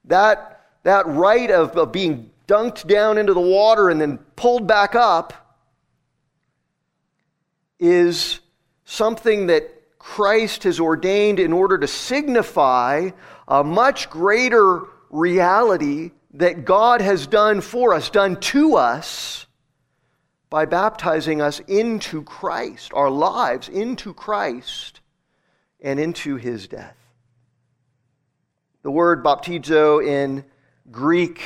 that, 0.04 0.60
that 0.82 1.06
rite 1.06 1.50
of, 1.50 1.76
of 1.76 1.92
being 1.92 2.30
dunked 2.46 2.86
down 2.86 3.16
into 3.16 3.32
the 3.32 3.40
water 3.40 3.88
and 3.88 4.00
then 4.00 4.18
pulled 4.36 4.66
back 4.66 4.94
up 4.94 5.32
is 7.80 8.40
something 8.84 9.46
that 9.46 9.70
Christ 9.98 10.64
has 10.64 10.78
ordained 10.78 11.40
in 11.40 11.52
order 11.52 11.78
to 11.78 11.86
signify 11.86 13.10
a 13.48 13.64
much 13.64 14.10
greater 14.10 14.82
reality 15.08 16.10
that 16.34 16.64
God 16.66 17.00
has 17.00 17.26
done 17.26 17.62
for 17.62 17.94
us, 17.94 18.10
done 18.10 18.36
to 18.40 18.76
us, 18.76 19.46
by 20.50 20.66
baptizing 20.66 21.40
us 21.40 21.60
into 21.60 22.22
Christ, 22.22 22.92
our 22.94 23.10
lives 23.10 23.68
into 23.68 24.12
Christ 24.12 25.00
and 25.84 26.00
into 26.00 26.36
his 26.36 26.66
death. 26.66 26.96
The 28.82 28.90
word 28.90 29.22
baptizo 29.22 30.04
in 30.04 30.44
Greek 30.90 31.42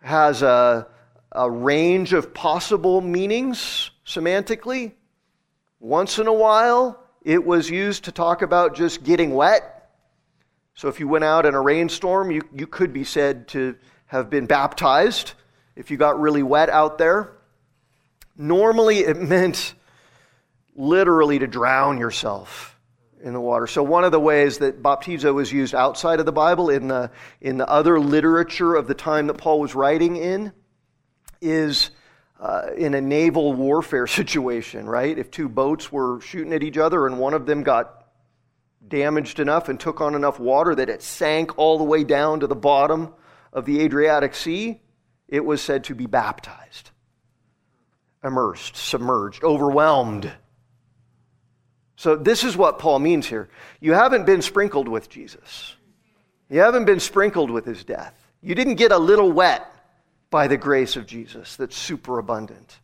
has 0.00 0.42
a, 0.42 0.86
a 1.32 1.50
range 1.50 2.12
of 2.12 2.32
possible 2.32 3.00
meanings 3.00 3.90
semantically. 4.06 4.92
Once 5.80 6.20
in 6.20 6.28
a 6.28 6.32
while, 6.32 7.04
it 7.22 7.44
was 7.44 7.68
used 7.68 8.04
to 8.04 8.12
talk 8.12 8.42
about 8.42 8.76
just 8.76 9.02
getting 9.02 9.34
wet. 9.34 9.90
So 10.74 10.88
if 10.88 11.00
you 11.00 11.08
went 11.08 11.24
out 11.24 11.44
in 11.44 11.54
a 11.54 11.60
rainstorm, 11.60 12.30
you, 12.30 12.42
you 12.54 12.68
could 12.68 12.92
be 12.92 13.04
said 13.04 13.48
to 13.48 13.76
have 14.06 14.30
been 14.30 14.46
baptized 14.46 15.32
if 15.74 15.90
you 15.90 15.96
got 15.96 16.20
really 16.20 16.44
wet 16.44 16.70
out 16.70 16.96
there. 16.96 17.32
Normally, 18.36 18.98
it 18.98 19.16
meant 19.16 19.74
literally 20.76 21.40
to 21.40 21.46
drown 21.48 21.98
yourself 21.98 22.71
in 23.22 23.32
the 23.32 23.40
water. 23.40 23.66
So 23.66 23.82
one 23.82 24.04
of 24.04 24.12
the 24.12 24.20
ways 24.20 24.58
that 24.58 24.82
baptizo 24.82 25.32
was 25.32 25.52
used 25.52 25.74
outside 25.74 26.20
of 26.20 26.26
the 26.26 26.32
Bible 26.32 26.70
in 26.70 26.88
the 26.88 27.10
in 27.40 27.56
the 27.56 27.68
other 27.68 28.00
literature 28.00 28.74
of 28.74 28.86
the 28.86 28.94
time 28.94 29.28
that 29.28 29.38
Paul 29.38 29.60
was 29.60 29.74
writing 29.74 30.16
in 30.16 30.52
is 31.40 31.90
uh, 32.40 32.70
in 32.76 32.94
a 32.94 33.00
naval 33.00 33.52
warfare 33.52 34.06
situation, 34.08 34.86
right? 34.86 35.16
If 35.16 35.30
two 35.30 35.48
boats 35.48 35.92
were 35.92 36.20
shooting 36.20 36.52
at 36.52 36.62
each 36.62 36.78
other 36.78 37.06
and 37.06 37.18
one 37.18 37.34
of 37.34 37.46
them 37.46 37.62
got 37.62 38.06
damaged 38.86 39.38
enough 39.38 39.68
and 39.68 39.78
took 39.78 40.00
on 40.00 40.14
enough 40.14 40.40
water 40.40 40.74
that 40.74 40.88
it 40.88 41.02
sank 41.02 41.56
all 41.56 41.78
the 41.78 41.84
way 41.84 42.02
down 42.04 42.40
to 42.40 42.46
the 42.46 42.56
bottom 42.56 43.14
of 43.52 43.64
the 43.64 43.80
Adriatic 43.80 44.34
Sea, 44.34 44.80
it 45.28 45.44
was 45.44 45.62
said 45.62 45.84
to 45.84 45.94
be 45.94 46.06
baptized, 46.06 46.90
immersed, 48.24 48.76
submerged, 48.76 49.44
overwhelmed 49.44 50.32
so, 52.02 52.16
this 52.16 52.42
is 52.42 52.56
what 52.56 52.80
Paul 52.80 52.98
means 52.98 53.28
here. 53.28 53.48
You 53.78 53.92
haven't 53.92 54.26
been 54.26 54.42
sprinkled 54.42 54.88
with 54.88 55.08
Jesus, 55.08 55.76
you 56.50 56.58
haven't 56.58 56.84
been 56.84 56.98
sprinkled 56.98 57.48
with 57.48 57.64
his 57.64 57.84
death. 57.84 58.18
You 58.40 58.56
didn't 58.56 58.74
get 58.74 58.90
a 58.90 58.98
little 58.98 59.30
wet 59.30 59.72
by 60.28 60.48
the 60.48 60.56
grace 60.56 60.96
of 60.96 61.06
Jesus 61.06 61.54
that's 61.54 61.76
super 61.76 62.18
abundant. 62.18 62.80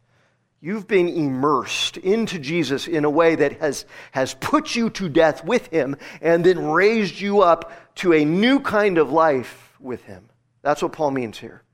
You've 0.61 0.87
been 0.87 1.09
immersed 1.09 1.97
into 1.97 2.39
Jesus 2.39 2.87
in 2.87 3.05
a 3.05 3.11
way 3.11 3.35
that 3.35 3.59
has, 3.61 3.87
has 4.13 4.35
put 4.35 4.77
you 4.77 4.89
to 4.91 5.09
death 5.09 5.45
with 5.45 5.67
him 5.67 5.97
and 6.21 6.47
then 6.47 6.69
raised 6.69 7.21
you 7.21 7.41
up 7.41 7.73
to 7.97 8.13
a 8.13 8.25
new 8.25 8.61
kind 8.61 8.99
of 8.99 9.11
life 9.11 9.75
with 9.81 10.05
him. 10.05 10.31
That's 10.63 10.81
what 10.81 10.93
Paul 10.93 11.11
means 11.11 11.39
here. 11.39 11.65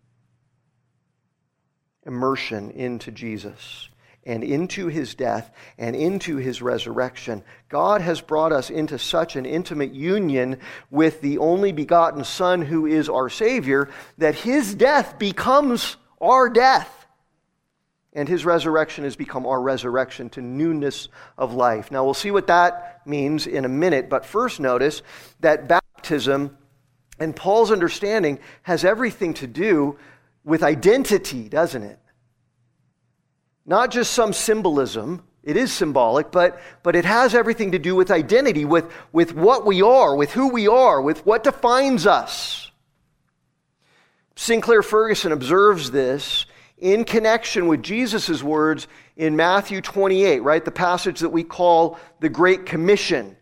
Immersion 2.06 2.70
into 2.70 3.10
Jesus 3.10 3.90
and 4.24 4.42
into 4.42 4.86
his 4.88 5.14
death 5.14 5.50
and 5.78 5.94
into 5.94 6.36
his 6.36 6.62
resurrection. 6.62 7.42
God 7.68 8.00
has 8.00 8.20
brought 8.20 8.52
us 8.52 8.70
into 8.70 8.98
such 8.98 9.36
an 9.36 9.46
intimate 9.46 9.94
union 9.94 10.58
with 10.90 11.20
the 11.20 11.38
only 11.38 11.72
begotten 11.72 12.24
Son 12.24 12.62
who 12.62 12.86
is 12.86 13.08
our 13.08 13.28
Savior 13.28 13.90
that 14.18 14.34
his 14.34 14.74
death 14.74 15.18
becomes 15.18 15.96
our 16.20 16.48
death. 16.48 17.06
And 18.12 18.28
his 18.28 18.44
resurrection 18.44 19.04
has 19.04 19.16
become 19.16 19.44
our 19.44 19.60
resurrection 19.60 20.30
to 20.30 20.40
newness 20.40 21.08
of 21.36 21.52
life. 21.52 21.90
Now, 21.90 22.04
we'll 22.04 22.14
see 22.14 22.30
what 22.30 22.46
that 22.46 23.02
means 23.04 23.48
in 23.48 23.64
a 23.64 23.68
minute, 23.68 24.08
but 24.08 24.24
first 24.24 24.60
notice 24.60 25.02
that 25.40 25.66
baptism 25.68 26.56
and 27.18 27.34
Paul's 27.34 27.70
understanding 27.70 28.38
has 28.62 28.84
everything 28.84 29.34
to 29.34 29.46
do 29.46 29.98
with 30.44 30.62
identity, 30.62 31.48
doesn't 31.48 31.82
it? 31.82 31.98
Not 33.66 33.90
just 33.90 34.12
some 34.12 34.32
symbolism, 34.32 35.22
it 35.42 35.56
is 35.56 35.72
symbolic, 35.72 36.30
but, 36.30 36.60
but 36.82 36.96
it 36.96 37.04
has 37.04 37.34
everything 37.34 37.72
to 37.72 37.78
do 37.78 37.94
with 37.94 38.10
identity, 38.10 38.64
with, 38.64 38.90
with 39.12 39.34
what 39.34 39.66
we 39.66 39.82
are, 39.82 40.16
with 40.16 40.32
who 40.32 40.48
we 40.48 40.68
are, 40.68 41.00
with 41.00 41.24
what 41.26 41.44
defines 41.44 42.06
us. 42.06 42.70
Sinclair 44.36 44.82
Ferguson 44.82 45.32
observes 45.32 45.90
this 45.90 46.46
in 46.78 47.04
connection 47.04 47.68
with 47.68 47.82
Jesus' 47.82 48.42
words 48.42 48.88
in 49.16 49.36
Matthew 49.36 49.80
28, 49.80 50.40
right? 50.40 50.64
The 50.64 50.70
passage 50.70 51.20
that 51.20 51.30
we 51.30 51.44
call 51.44 51.98
the 52.20 52.28
Great 52.28 52.66
Commission 52.66 53.36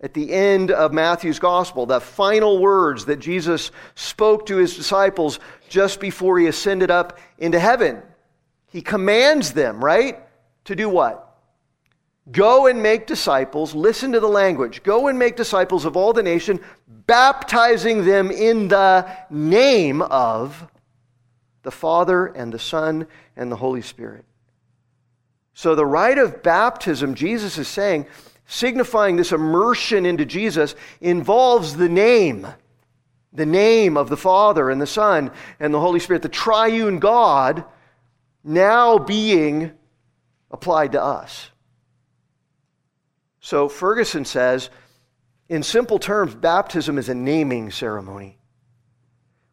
at 0.00 0.14
the 0.14 0.32
end 0.32 0.70
of 0.70 0.92
Matthew's 0.92 1.38
gospel, 1.38 1.84
the 1.84 2.00
final 2.00 2.58
words 2.58 3.04
that 3.06 3.18
Jesus 3.18 3.72
spoke 3.94 4.46
to 4.46 4.56
his 4.56 4.76
disciples 4.76 5.40
just 5.68 6.00
before 6.00 6.38
he 6.38 6.46
ascended 6.46 6.90
up 6.90 7.18
into 7.38 7.58
heaven. 7.58 8.02
He 8.68 8.82
commands 8.82 9.52
them, 9.52 9.82
right? 9.82 10.18
To 10.64 10.76
do 10.76 10.88
what? 10.88 11.24
Go 12.30 12.66
and 12.66 12.82
make 12.82 13.06
disciples. 13.06 13.74
Listen 13.74 14.12
to 14.12 14.20
the 14.20 14.28
language. 14.28 14.82
Go 14.82 15.08
and 15.08 15.18
make 15.18 15.36
disciples 15.36 15.84
of 15.84 15.96
all 15.96 16.12
the 16.12 16.22
nation, 16.22 16.60
baptizing 16.86 18.04
them 18.04 18.30
in 18.30 18.68
the 18.68 19.10
name 19.30 20.02
of 20.02 20.68
the 21.62 21.70
Father 21.70 22.26
and 22.26 22.52
the 22.52 22.58
Son 22.58 23.06
and 23.36 23.50
the 23.50 23.56
Holy 23.56 23.82
Spirit. 23.82 24.24
So, 25.54 25.74
the 25.74 25.86
rite 25.86 26.18
of 26.18 26.42
baptism, 26.42 27.14
Jesus 27.14 27.58
is 27.58 27.66
saying, 27.66 28.06
signifying 28.46 29.16
this 29.16 29.32
immersion 29.32 30.06
into 30.06 30.24
Jesus, 30.24 30.74
involves 31.00 31.76
the 31.76 31.88
name. 31.88 32.46
The 33.32 33.46
name 33.46 33.96
of 33.96 34.08
the 34.08 34.16
Father 34.16 34.70
and 34.70 34.80
the 34.80 34.86
Son 34.86 35.30
and 35.58 35.72
the 35.72 35.80
Holy 35.80 36.00
Spirit, 36.00 36.22
the 36.22 36.28
triune 36.28 36.98
God 36.98 37.64
now 38.48 38.98
being 38.98 39.72
applied 40.50 40.92
to 40.92 41.02
us. 41.02 41.50
So 43.40 43.68
Ferguson 43.68 44.24
says, 44.24 44.70
in 45.48 45.62
simple 45.62 45.98
terms, 45.98 46.34
baptism 46.34 46.98
is 46.98 47.08
a 47.08 47.14
naming 47.14 47.70
ceremony. 47.70 48.38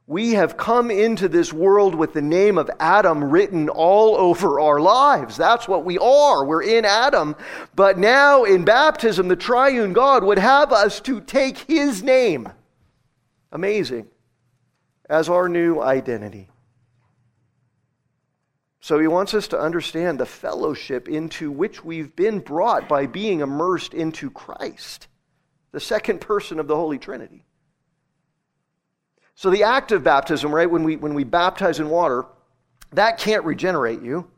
We 0.07 0.33
have 0.33 0.55
come 0.55 0.91
into 0.91 1.27
this 1.27 1.51
world 1.51 1.95
with 1.95 2.13
the 2.13 2.21
name 2.21 2.57
of 2.57 2.69
Adam 2.79 3.23
written 3.23 3.69
all 3.69 4.15
over 4.15 4.59
our 4.59 4.79
lives. 4.79 5.35
That's 5.35 5.67
what 5.67 5.83
we 5.83 5.97
are. 5.97 6.45
We're 6.45 6.61
in 6.61 6.85
Adam. 6.85 7.35
But 7.75 7.97
now 7.97 8.43
in 8.43 8.65
baptism, 8.65 9.27
the 9.27 9.35
triune 9.35 9.93
God 9.93 10.23
would 10.23 10.37
have 10.37 10.71
us 10.71 10.99
to 11.01 11.21
take 11.21 11.57
his 11.57 12.03
name. 12.03 12.49
Amazing. 13.51 14.07
As 15.09 15.27
our 15.27 15.49
new 15.49 15.81
identity. 15.81 16.49
So 18.85 18.99
he 18.99 19.07
wants 19.07 19.33
us 19.33 19.47
to 19.47 19.59
understand 19.59 20.19
the 20.19 20.27
fellowship 20.27 21.09
into 21.09 21.49
which 21.49 21.83
we've 21.83 22.15
been 22.15 22.37
brought 22.37 22.87
by 22.87 23.07
being 23.07 23.39
immersed 23.39 23.95
into 23.95 24.29
Christ, 24.29 25.07
the 25.71 25.79
second 25.79 26.21
person 26.21 26.59
of 26.59 26.67
the 26.67 26.75
Holy 26.75 26.99
Trinity. 26.99 27.45
So 29.33 29.49
the 29.49 29.63
act 29.63 29.91
of 29.91 30.03
baptism, 30.03 30.53
right, 30.53 30.69
when 30.69 30.83
we, 30.83 30.97
when 30.97 31.15
we 31.15 31.23
baptize 31.23 31.79
in 31.79 31.89
water, 31.89 32.27
that 32.91 33.17
can't 33.17 33.43
regenerate 33.43 34.03
you. 34.03 34.29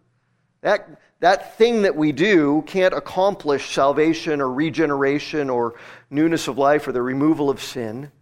That, 0.62 1.01
that 1.19 1.57
thing 1.57 1.81
that 1.81 1.97
we 1.97 2.13
do 2.13 2.63
can't 2.67 2.93
accomplish 2.93 3.73
salvation 3.75 4.39
or 4.39 4.49
regeneration 4.49 5.49
or 5.49 5.73
newness 6.10 6.47
of 6.47 6.57
life 6.57 6.88
or 6.88 6.93
the 6.93 7.01
removal 7.01 7.49
of 7.49 7.62
sin. 7.62 8.13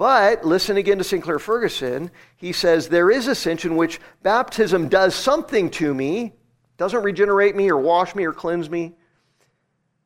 But 0.00 0.46
listen 0.46 0.78
again 0.78 0.96
to 0.96 1.04
Sinclair 1.04 1.38
Ferguson. 1.38 2.10
He 2.34 2.52
says, 2.52 2.88
There 2.88 3.10
is 3.10 3.28
a 3.28 3.34
sense 3.34 3.66
in 3.66 3.76
which 3.76 4.00
baptism 4.22 4.88
does 4.88 5.14
something 5.14 5.68
to 5.72 5.92
me, 5.92 6.32
doesn't 6.78 7.02
regenerate 7.02 7.54
me 7.54 7.70
or 7.70 7.76
wash 7.76 8.14
me 8.14 8.24
or 8.24 8.32
cleanse 8.32 8.70
me. 8.70 8.94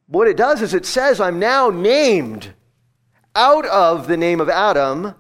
What 0.09 0.27
it 0.27 0.37
does 0.37 0.63
is 0.63 0.75
it 0.75 0.85
says, 0.85 1.21
I'm 1.21 1.39
now 1.39 1.71
named 1.71 2.55
out 3.37 3.67
of 3.67 4.09
the 4.09 4.17
name 4.17 4.41
of 4.41 4.49
Adam 4.49 5.15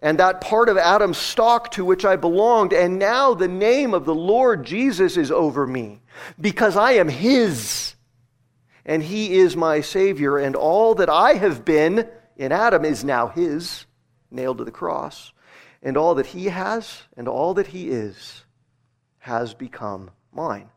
and 0.00 0.18
that 0.18 0.42
part 0.42 0.68
of 0.68 0.76
Adam's 0.76 1.16
stock 1.16 1.70
to 1.70 1.82
which 1.82 2.04
I 2.04 2.16
belonged, 2.16 2.74
and 2.74 2.98
now 2.98 3.32
the 3.32 3.48
name 3.48 3.94
of 3.94 4.04
the 4.04 4.14
Lord 4.14 4.66
Jesus 4.66 5.16
is 5.16 5.30
over 5.30 5.66
me 5.66 6.02
because 6.38 6.76
I 6.76 6.92
am 6.92 7.08
His, 7.08 7.94
and 8.84 9.02
He 9.02 9.38
is 9.38 9.56
my 9.56 9.80
Savior, 9.80 10.36
and 10.36 10.54
all 10.54 10.96
that 10.96 11.08
I 11.08 11.32
have 11.32 11.64
been 11.64 12.06
in 12.36 12.52
Adam 12.52 12.84
is 12.84 13.02
now 13.02 13.28
His, 13.28 13.85
nailed 14.30 14.58
to 14.58 14.64
the 14.64 14.70
cross, 14.70 15.32
and 15.82 15.96
all 15.96 16.14
that 16.16 16.26
He 16.26 16.46
has 16.46 17.02
and 17.16 17.28
all 17.28 17.54
that 17.54 17.68
He 17.68 17.90
is 17.90 18.44
has 19.18 19.54
become 19.54 20.10
mine. 20.32 20.70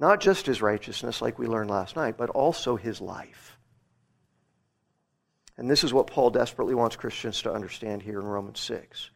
Not 0.00 0.20
just 0.20 0.46
His 0.46 0.62
righteousness, 0.62 1.20
like 1.20 1.38
we 1.38 1.46
learned 1.46 1.70
last 1.70 1.96
night, 1.96 2.16
but 2.16 2.30
also 2.30 2.76
His 2.76 3.00
life. 3.00 3.58
And 5.56 5.68
this 5.68 5.82
is 5.82 5.92
what 5.92 6.06
Paul 6.06 6.30
desperately 6.30 6.74
wants 6.74 6.96
Christians 6.96 7.42
to 7.42 7.52
understand 7.52 8.02
here 8.02 8.20
in 8.20 8.26
Romans 8.26 8.60
6. 8.60 9.10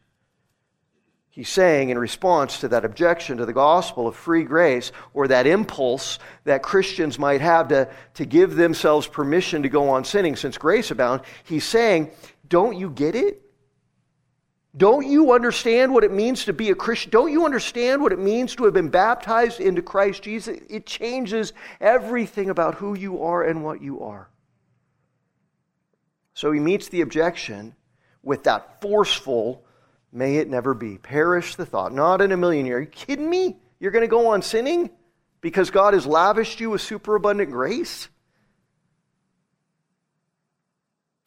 He's 1.29 1.49
saying, 1.49 1.89
in 1.89 1.97
response 1.97 2.59
to 2.59 2.67
that 2.67 2.85
objection 2.85 3.37
to 3.37 3.45
the 3.47 3.53
gospel 3.53 4.07
of 4.07 4.15
free 4.15 4.43
grace, 4.43 4.91
or 5.15 5.27
that 5.29 5.47
impulse 5.47 6.19
that 6.43 6.61
Christians 6.61 7.17
might 7.17 7.41
have 7.41 7.69
to, 7.69 7.89
to 8.15 8.25
give 8.25 8.53
themselves 8.55 9.07
permission 9.07 9.63
to 9.63 9.69
go 9.69 9.89
on 9.89 10.03
sinning 10.03 10.35
since 10.35 10.59
grace 10.59 10.91
abound, 10.91 11.21
he's 11.43 11.63
saying, 11.63 12.11
Don't 12.47 12.77
you 12.77 12.89
get 12.89 13.15
it? 13.15 13.41
Don't 14.75 15.05
you 15.05 15.33
understand 15.33 15.93
what 15.93 16.03
it 16.03 16.11
means 16.11 16.45
to 16.45 16.53
be 16.53 16.71
a 16.71 16.75
Christian? 16.75 17.11
Don't 17.11 17.31
you 17.31 17.45
understand 17.45 18.01
what 18.01 18.11
it 18.11 18.19
means 18.19 18.55
to 18.55 18.65
have 18.65 18.73
been 18.73 18.89
baptized 18.89 19.59
into 19.59 19.83
Christ 19.83 20.23
Jesus? 20.23 20.57
It 20.67 20.87
changes 20.87 21.53
everything 21.79 22.49
about 22.49 22.75
who 22.75 22.95
you 22.97 23.21
are 23.23 23.43
and 23.43 23.63
what 23.63 23.81
you 23.81 24.01
are. 24.01 24.29
So 26.33 26.51
he 26.51 26.59
meets 26.59 26.89
the 26.89 27.01
objection 27.01 27.75
with 28.23 28.45
that 28.45 28.81
forceful, 28.81 29.63
may 30.11 30.37
it 30.37 30.49
never 30.49 30.73
be. 30.73 30.97
Perish 30.97 31.55
the 31.55 31.67
thought. 31.67 31.93
Not 31.93 32.21
in 32.21 32.31
a 32.31 32.37
million 32.37 32.65
years. 32.65 32.77
Are 32.77 32.81
you 32.81 32.87
kidding 32.87 33.29
me? 33.29 33.57
You're 33.79 33.91
going 33.91 34.01
to 34.01 34.07
go 34.07 34.29
on 34.29 34.41
sinning 34.41 34.89
because 35.41 35.69
God 35.69 35.93
has 35.93 36.07
lavished 36.07 36.59
you 36.59 36.71
with 36.71 36.81
superabundant 36.81 37.51
grace? 37.51 38.07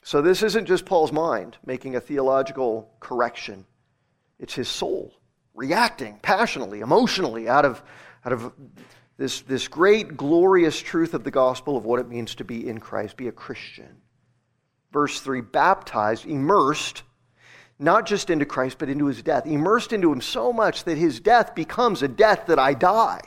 So 0.06 0.22
this 0.22 0.44
isn't 0.44 0.66
just 0.66 0.86
Paul's 0.86 1.10
mind 1.10 1.56
making 1.66 1.96
a 1.96 2.00
theological 2.00 2.88
correction, 3.00 3.66
it's 4.38 4.54
his 4.54 4.68
soul 4.68 5.12
reacting 5.52 6.18
passionately, 6.20 6.80
emotionally 6.80 7.48
out 7.48 7.64
of, 7.64 7.82
out 8.24 8.32
of 8.32 8.52
this, 9.16 9.40
this 9.40 9.68
great, 9.68 10.16
glorious 10.16 10.78
truth 10.78 11.14
of 11.14 11.24
the 11.24 11.30
gospel 11.30 11.76
of 11.76 11.84
what 11.86 11.98
it 11.98 12.08
means 12.08 12.34
to 12.36 12.44
be 12.44 12.68
in 12.68 12.78
Christ, 12.78 13.16
be 13.16 13.28
a 13.28 13.32
Christian 13.32 13.96
verse 14.96 15.20
3 15.20 15.42
baptized, 15.42 16.24
immersed, 16.24 17.02
not 17.78 18.06
just 18.06 18.30
into 18.30 18.46
Christ, 18.46 18.78
but 18.78 18.88
into 18.88 19.04
his 19.04 19.20
death. 19.20 19.44
Immersed 19.44 19.92
into 19.92 20.10
him 20.10 20.22
so 20.22 20.54
much 20.54 20.84
that 20.84 20.96
his 20.96 21.20
death 21.20 21.54
becomes 21.54 22.02
a 22.02 22.08
death 22.08 22.46
that 22.46 22.58
I 22.58 22.72
die. 22.72 23.20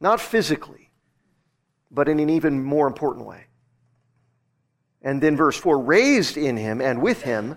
Not 0.00 0.20
physically, 0.20 0.92
but 1.90 2.08
in 2.08 2.20
an 2.20 2.30
even 2.30 2.62
more 2.62 2.86
important 2.86 3.26
way. 3.26 3.47
And 5.02 5.22
then 5.22 5.36
verse 5.36 5.56
4 5.56 5.78
raised 5.78 6.36
in 6.36 6.56
him 6.56 6.80
and 6.80 7.00
with 7.00 7.22
him 7.22 7.56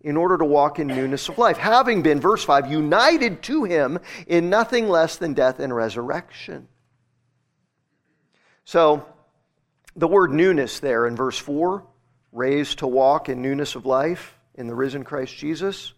in 0.00 0.16
order 0.16 0.36
to 0.38 0.44
walk 0.44 0.78
in 0.78 0.88
newness 0.88 1.28
of 1.28 1.38
life, 1.38 1.56
having 1.56 2.02
been, 2.02 2.20
verse 2.20 2.44
5, 2.44 2.70
united 2.70 3.42
to 3.44 3.64
him 3.64 3.98
in 4.26 4.50
nothing 4.50 4.88
less 4.88 5.16
than 5.16 5.32
death 5.32 5.60
and 5.60 5.74
resurrection. 5.74 6.66
So, 8.64 9.06
the 9.94 10.08
word 10.08 10.32
newness 10.32 10.80
there 10.80 11.06
in 11.06 11.14
verse 11.14 11.38
4 11.38 11.84
raised 12.32 12.78
to 12.78 12.86
walk 12.86 13.28
in 13.28 13.42
newness 13.42 13.74
of 13.74 13.86
life 13.86 14.38
in 14.54 14.66
the 14.66 14.74
risen 14.74 15.04
Christ 15.04 15.36
Jesus. 15.36 15.92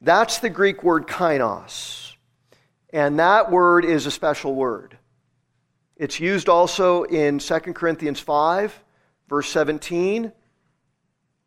That's 0.00 0.38
the 0.38 0.50
Greek 0.50 0.82
word 0.82 1.06
kainos. 1.06 2.14
And 2.92 3.18
that 3.18 3.50
word 3.50 3.84
is 3.84 4.06
a 4.06 4.10
special 4.10 4.54
word. 4.54 4.98
It's 5.96 6.20
used 6.20 6.48
also 6.48 7.04
in 7.04 7.38
2 7.38 7.58
Corinthians 7.74 8.20
5, 8.20 8.78
verse 9.30 9.48
17, 9.48 10.32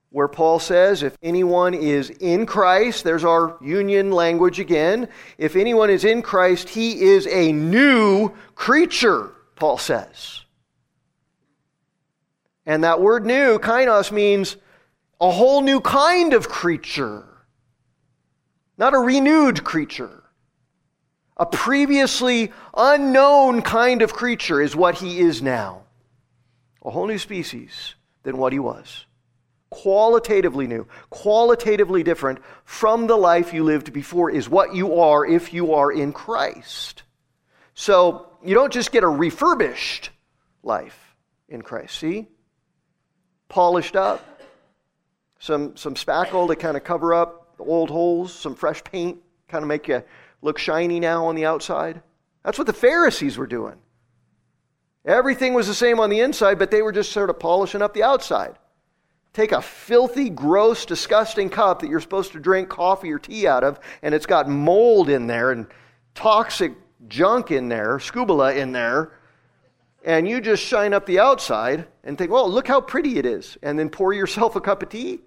where 0.09 0.29
Paul 0.29 0.57
says, 0.57 1.03
If 1.03 1.17
anyone 1.21 1.73
is 1.73 2.09
in 2.09 2.45
Christ, 2.45 3.03
there's 3.03 3.25
our 3.25 3.57
union 3.61 4.11
language 4.11 4.59
again. 4.59 5.09
If 5.37 5.55
anyone 5.55 5.89
is 5.89 6.05
in 6.05 6.21
Christ, 6.21 6.69
he 6.69 7.01
is 7.01 7.27
a 7.27 7.51
new 7.51 8.31
creature, 8.55 9.33
Paul 9.55 9.77
says. 9.77 10.45
And 12.65 12.85
that 12.85 13.01
word 13.01 13.25
new, 13.25 13.59
kainos, 13.59 14.11
means 14.11 14.55
a 15.19 15.29
whole 15.29 15.61
new 15.61 15.81
kind 15.81 16.33
of 16.33 16.47
creature, 16.47 17.25
not 18.77 18.93
a 18.93 18.99
renewed 18.99 19.63
creature. 19.63 20.23
A 21.35 21.45
previously 21.45 22.53
unknown 22.77 23.63
kind 23.63 24.01
of 24.01 24.13
creature 24.13 24.61
is 24.61 24.75
what 24.75 24.95
he 24.95 25.19
is 25.19 25.41
now. 25.41 25.82
A 26.83 26.91
whole 26.91 27.07
new 27.07 27.17
species 27.17 27.95
than 28.23 28.37
what 28.37 28.53
he 28.53 28.59
was. 28.59 29.05
Qualitatively 29.69 30.67
new, 30.67 30.87
qualitatively 31.09 32.03
different 32.03 32.39
from 32.63 33.07
the 33.07 33.15
life 33.15 33.53
you 33.53 33.63
lived 33.63 33.91
before, 33.91 34.29
is 34.29 34.47
what 34.47 34.75
you 34.75 34.99
are 34.99 35.25
if 35.25 35.53
you 35.53 35.73
are 35.73 35.91
in 35.91 36.13
Christ. 36.13 37.03
So 37.73 38.27
you 38.43 38.53
don't 38.53 38.71
just 38.71 38.91
get 38.91 39.03
a 39.03 39.07
refurbished 39.07 40.11
life 40.61 41.15
in 41.49 41.63
Christ. 41.63 41.97
See? 41.97 42.27
polished 43.53 43.95
up, 43.95 44.41
some, 45.37 45.77
some 45.77 45.93
spackle 45.93 46.47
to 46.47 46.55
kind 46.55 46.75
of 46.75 46.83
cover 46.83 47.13
up 47.13 47.55
the 47.57 47.63
old 47.63 47.91
holes, 47.91 48.33
some 48.33 48.55
fresh 48.55 48.83
paint, 48.83 49.19
kind 49.47 49.63
of 49.63 49.67
make 49.67 49.87
you 49.87 50.03
look 50.41 50.57
shiny 50.57 50.99
now 50.99 51.25
on 51.25 51.35
the 51.35 51.45
outside. 51.45 52.01
That's 52.43 52.57
what 52.57 52.65
the 52.65 52.73
Pharisees 52.73 53.37
were 53.37 53.45
doing. 53.45 53.75
Everything 55.05 55.53
was 55.53 55.67
the 55.67 55.73
same 55.73 55.99
on 55.99 56.09
the 56.09 56.21
inside, 56.21 56.57
but 56.57 56.71
they 56.71 56.81
were 56.81 56.91
just 56.91 57.11
sort 57.11 57.29
of 57.29 57.39
polishing 57.39 57.81
up 57.81 57.93
the 57.93 58.03
outside. 58.03 58.57
Take 59.33 59.51
a 59.51 59.61
filthy, 59.61 60.29
gross, 60.29 60.85
disgusting 60.85 61.49
cup 61.49 61.81
that 61.81 61.89
you're 61.89 61.99
supposed 61.99 62.31
to 62.33 62.39
drink 62.39 62.69
coffee 62.69 63.11
or 63.11 63.19
tea 63.19 63.47
out 63.47 63.63
of, 63.63 63.79
and 64.01 64.13
it's 64.13 64.25
got 64.25 64.47
mold 64.47 65.09
in 65.09 65.27
there 65.27 65.51
and 65.51 65.67
toxic 66.15 66.73
junk 67.07 67.51
in 67.51 67.67
there, 67.67 67.97
scubala 67.97 68.55
in 68.55 68.71
there, 68.71 69.11
and 70.05 70.27
you 70.27 70.39
just 70.39 70.63
shine 70.63 70.93
up 70.93 71.05
the 71.05 71.19
outside 71.19 71.87
and 72.03 72.17
think, 72.17 72.31
well, 72.31 72.49
look 72.49 72.67
how 72.67 72.79
pretty 72.79 73.17
it 73.17 73.25
is, 73.25 73.57
and 73.63 73.77
then 73.77 73.89
pour 73.89 74.13
yourself 74.13 74.55
a 74.55 74.61
cup 74.61 74.83
of 74.83 74.89
tea. 74.89 75.19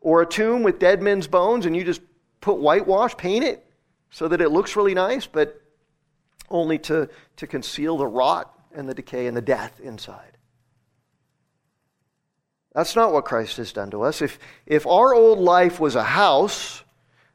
Or 0.00 0.22
a 0.22 0.26
tomb 0.26 0.62
with 0.62 0.78
dead 0.78 1.02
men's 1.02 1.26
bones, 1.26 1.66
and 1.66 1.76
you 1.76 1.84
just 1.84 2.00
put 2.40 2.58
whitewash, 2.58 3.16
paint 3.16 3.44
it 3.44 3.64
so 4.10 4.28
that 4.28 4.40
it 4.40 4.50
looks 4.50 4.76
really 4.76 4.94
nice, 4.94 5.26
but 5.26 5.60
only 6.50 6.78
to, 6.78 7.08
to 7.36 7.46
conceal 7.46 7.96
the 7.96 8.06
rot 8.06 8.52
and 8.74 8.88
the 8.88 8.94
decay 8.94 9.26
and 9.26 9.36
the 9.36 9.42
death 9.42 9.80
inside. 9.80 10.36
That's 12.74 12.94
not 12.94 13.12
what 13.12 13.24
Christ 13.24 13.56
has 13.56 13.72
done 13.72 13.90
to 13.90 14.02
us. 14.02 14.22
If, 14.22 14.38
if 14.66 14.86
our 14.86 15.14
old 15.14 15.38
life 15.38 15.80
was 15.80 15.96
a 15.96 16.04
house, 16.04 16.84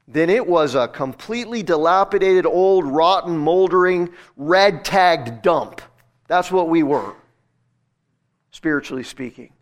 then 0.07 0.30
it 0.30 0.45
was 0.45 0.76
a 0.76 0.88
completely 0.88 1.64
dilapidated, 1.64 2.45
old, 2.45 2.86
rotten, 2.86 3.38
moldering, 3.38 4.09
red 4.38 4.86
tagged 4.86 5.41
dump. 5.41 5.82
That's 6.28 6.51
what 6.51 6.70
we 6.70 6.84
were, 6.84 7.16
spiritually 8.51 9.03
speaking. 9.03 9.53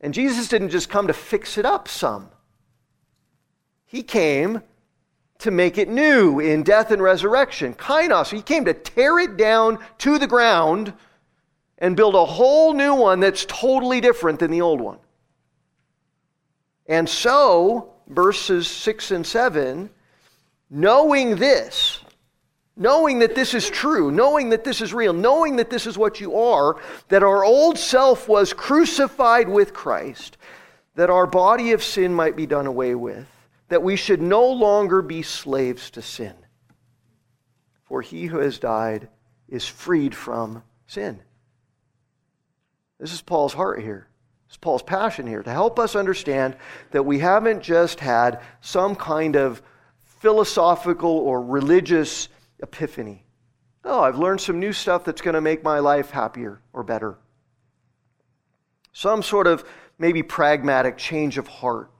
And 0.00 0.14
Jesus 0.14 0.48
didn't 0.48 0.70
just 0.70 0.88
come 0.88 1.06
to 1.06 1.12
fix 1.12 1.58
it 1.58 1.64
up 1.64 1.88
some, 1.88 2.30
He 3.84 4.02
came 4.02 4.62
to 5.38 5.50
make 5.50 5.78
it 5.78 5.88
new 5.88 6.40
in 6.40 6.62
death 6.62 6.90
and 6.90 7.02
resurrection. 7.02 7.74
Kainos, 7.74 8.30
He 8.30 8.42
came 8.42 8.64
to 8.64 8.74
tear 8.74 9.18
it 9.18 9.36
down 9.36 9.78
to 9.98 10.18
the 10.18 10.26
ground 10.26 10.92
and 11.78 11.96
build 11.96 12.14
a 12.14 12.24
whole 12.24 12.72
new 12.72 12.94
one 12.94 13.20
that's 13.20 13.44
totally 13.44 14.00
different 14.00 14.38
than 14.38 14.50
the 14.50 14.62
old 14.62 14.80
one. 14.80 14.98
And 16.86 17.08
so, 17.08 17.94
verses 18.08 18.68
6 18.68 19.10
and 19.10 19.26
7, 19.26 19.90
knowing 20.70 21.36
this, 21.36 22.00
knowing 22.76 23.18
that 23.20 23.34
this 23.34 23.54
is 23.54 23.68
true, 23.68 24.10
knowing 24.10 24.50
that 24.50 24.64
this 24.64 24.80
is 24.80 24.94
real, 24.94 25.12
knowing 25.12 25.56
that 25.56 25.70
this 25.70 25.86
is 25.86 25.98
what 25.98 26.20
you 26.20 26.36
are, 26.36 26.76
that 27.08 27.22
our 27.22 27.44
old 27.44 27.78
self 27.78 28.28
was 28.28 28.52
crucified 28.52 29.48
with 29.48 29.72
Christ, 29.74 30.36
that 30.94 31.10
our 31.10 31.26
body 31.26 31.72
of 31.72 31.82
sin 31.82 32.14
might 32.14 32.36
be 32.36 32.46
done 32.46 32.66
away 32.66 32.94
with, 32.94 33.26
that 33.68 33.82
we 33.82 33.96
should 33.96 34.22
no 34.22 34.46
longer 34.46 35.02
be 35.02 35.22
slaves 35.22 35.90
to 35.90 36.02
sin. 36.02 36.34
For 37.84 38.02
he 38.02 38.26
who 38.26 38.38
has 38.38 38.58
died 38.58 39.08
is 39.48 39.66
freed 39.66 40.14
from 40.14 40.62
sin. 40.86 41.20
This 42.98 43.12
is 43.12 43.22
Paul's 43.22 43.54
heart 43.54 43.80
here. 43.80 44.08
This 44.46 44.54
is 44.54 44.58
Paul's 44.58 44.82
passion 44.82 45.26
here 45.26 45.42
to 45.42 45.50
help 45.50 45.78
us 45.78 45.96
understand 45.96 46.56
that 46.92 47.04
we 47.04 47.18
haven't 47.18 47.62
just 47.62 48.00
had 48.00 48.40
some 48.60 48.94
kind 48.94 49.36
of 49.36 49.62
philosophical 49.98 51.10
or 51.10 51.42
religious 51.42 52.28
epiphany. 52.60 53.24
Oh, 53.84 54.02
I've 54.02 54.18
learned 54.18 54.40
some 54.40 54.58
new 54.58 54.72
stuff 54.72 55.04
that's 55.04 55.20
going 55.20 55.34
to 55.34 55.40
make 55.40 55.62
my 55.62 55.78
life 55.78 56.10
happier 56.10 56.60
or 56.72 56.82
better. 56.82 57.18
Some 58.92 59.22
sort 59.22 59.46
of 59.46 59.64
maybe 59.98 60.22
pragmatic 60.22 60.96
change 60.96 61.38
of 61.38 61.46
heart, 61.46 61.90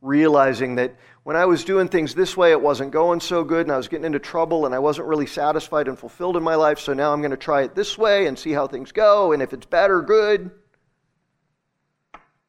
realizing 0.00 0.76
that 0.76 0.94
when 1.22 1.36
I 1.36 1.46
was 1.46 1.64
doing 1.64 1.88
things 1.88 2.14
this 2.14 2.36
way, 2.36 2.52
it 2.52 2.60
wasn't 2.60 2.92
going 2.92 3.20
so 3.20 3.42
good 3.42 3.66
and 3.66 3.72
I 3.72 3.76
was 3.76 3.88
getting 3.88 4.04
into 4.04 4.18
trouble 4.18 4.66
and 4.66 4.74
I 4.74 4.78
wasn't 4.78 5.08
really 5.08 5.26
satisfied 5.26 5.88
and 5.88 5.98
fulfilled 5.98 6.36
in 6.36 6.42
my 6.42 6.54
life, 6.54 6.78
so 6.78 6.92
now 6.92 7.12
I'm 7.12 7.20
going 7.20 7.30
to 7.32 7.36
try 7.36 7.62
it 7.62 7.74
this 7.74 7.98
way 7.98 8.26
and 8.26 8.38
see 8.38 8.52
how 8.52 8.66
things 8.66 8.92
go, 8.92 9.32
and 9.32 9.42
if 9.42 9.52
it's 9.52 9.66
better, 9.66 10.02
good. 10.02 10.50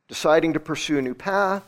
Deciding 0.08 0.54
to 0.54 0.60
pursue 0.60 1.00
a 1.00 1.02
new 1.02 1.16
path. 1.16 1.64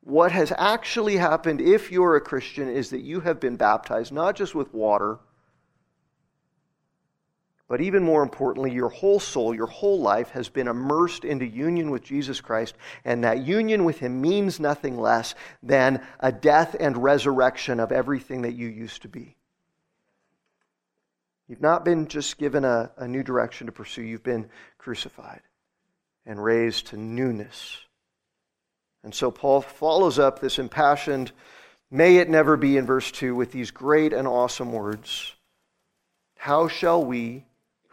What 0.00 0.32
has 0.32 0.52
actually 0.56 1.16
happened, 1.16 1.60
if 1.60 1.90
you're 1.90 2.16
a 2.16 2.20
Christian, 2.20 2.68
is 2.68 2.90
that 2.90 3.00
you 3.00 3.20
have 3.20 3.40
been 3.40 3.56
baptized 3.56 4.12
not 4.12 4.36
just 4.36 4.54
with 4.54 4.72
water, 4.72 5.18
but 7.68 7.80
even 7.80 8.02
more 8.02 8.22
importantly, 8.22 8.72
your 8.72 8.88
whole 8.88 9.18
soul, 9.18 9.54
your 9.54 9.66
whole 9.66 10.00
life 10.00 10.30
has 10.30 10.48
been 10.48 10.68
immersed 10.68 11.24
into 11.24 11.46
union 11.46 11.90
with 11.90 12.02
Jesus 12.02 12.40
Christ. 12.40 12.74
And 13.04 13.24
that 13.24 13.46
union 13.46 13.84
with 13.84 13.98
Him 13.98 14.20
means 14.20 14.60
nothing 14.60 14.98
less 14.98 15.34
than 15.62 16.04
a 16.20 16.30
death 16.30 16.76
and 16.78 16.96
resurrection 16.96 17.80
of 17.80 17.90
everything 17.90 18.42
that 18.42 18.52
you 18.52 18.68
used 18.68 19.02
to 19.02 19.08
be. 19.08 19.36
You've 21.48 21.62
not 21.62 21.84
been 21.84 22.06
just 22.06 22.38
given 22.38 22.64
a, 22.64 22.90
a 22.96 23.08
new 23.08 23.22
direction 23.22 23.66
to 23.66 23.72
pursue, 23.72 24.02
you've 24.02 24.22
been 24.22 24.48
crucified 24.78 25.40
and 26.26 26.42
raised 26.42 26.88
to 26.88 26.96
newness 26.96 27.84
and 29.04 29.14
so 29.14 29.30
Paul 29.30 29.60
follows 29.60 30.18
up 30.18 30.40
this 30.40 30.58
impassioned, 30.58 31.30
may 31.90 32.16
it 32.16 32.30
never 32.30 32.56
be 32.56 32.78
in 32.78 32.86
verse 32.86 33.12
2 33.12 33.34
with 33.34 33.52
these 33.52 33.70
great 33.70 34.14
and 34.14 34.26
awesome 34.26 34.72
words 34.72 35.34
How 36.38 36.66
shall 36.66 37.04
we 37.04 37.44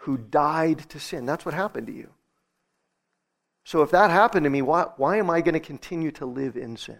who 0.01 0.17
died 0.17 0.79
to 0.89 0.99
sin? 0.99 1.25
That's 1.25 1.45
what 1.45 1.53
happened 1.53 1.87
to 1.87 1.93
you. 1.93 2.11
So 3.63 3.81
if 3.81 3.91
that 3.91 4.09
happened 4.09 4.43
to 4.45 4.49
me, 4.49 4.61
why, 4.61 4.87
why 4.97 5.17
am 5.17 5.29
I 5.29 5.41
going 5.41 5.53
to 5.53 5.59
continue 5.59 6.11
to 6.11 6.25
live 6.25 6.57
in 6.57 6.77
sin? 6.77 6.99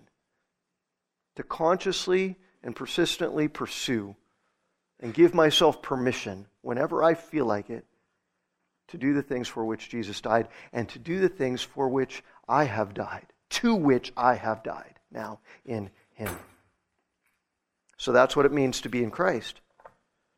To 1.35 1.43
consciously 1.43 2.37
and 2.63 2.75
persistently 2.75 3.47
pursue 3.47 4.15
and 4.99 5.13
give 5.13 5.33
myself 5.33 5.81
permission 5.81 6.45
whenever 6.61 7.03
I 7.03 7.15
feel 7.15 7.45
like 7.45 7.69
it 7.69 7.85
to 8.89 8.97
do 8.97 9.13
the 9.13 9.23
things 9.23 9.47
for 9.47 9.65
which 9.65 9.89
Jesus 9.89 10.21
died 10.21 10.49
and 10.73 10.87
to 10.89 10.99
do 10.99 11.19
the 11.19 11.29
things 11.29 11.61
for 11.61 11.89
which 11.89 12.23
I 12.47 12.65
have 12.65 12.93
died 12.93 13.31
to 13.51 13.75
which 13.75 14.11
I 14.17 14.35
have 14.35 14.63
died 14.63 14.95
now 15.11 15.39
in 15.65 15.91
him. 16.13 16.35
So 17.97 18.11
that's 18.11 18.35
what 18.35 18.45
it 18.45 18.51
means 18.51 18.81
to 18.81 18.89
be 18.89 19.03
in 19.03 19.11
Christ. 19.11 19.60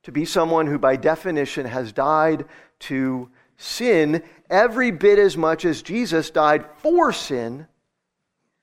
To 0.04 0.12
be 0.12 0.26
someone 0.26 0.68
who, 0.68 0.78
by 0.78 0.95
definition, 0.95 1.66
has 1.66 1.91
died 1.91 2.45
to 2.80 3.30
sin 3.58 4.24
every 4.49 4.91
bit 4.91 5.20
as 5.20 5.38
much 5.38 5.66
as 5.66 5.82
Jesus 5.82 6.30
died 6.30 6.66
for 6.78 7.14
sin 7.14 7.68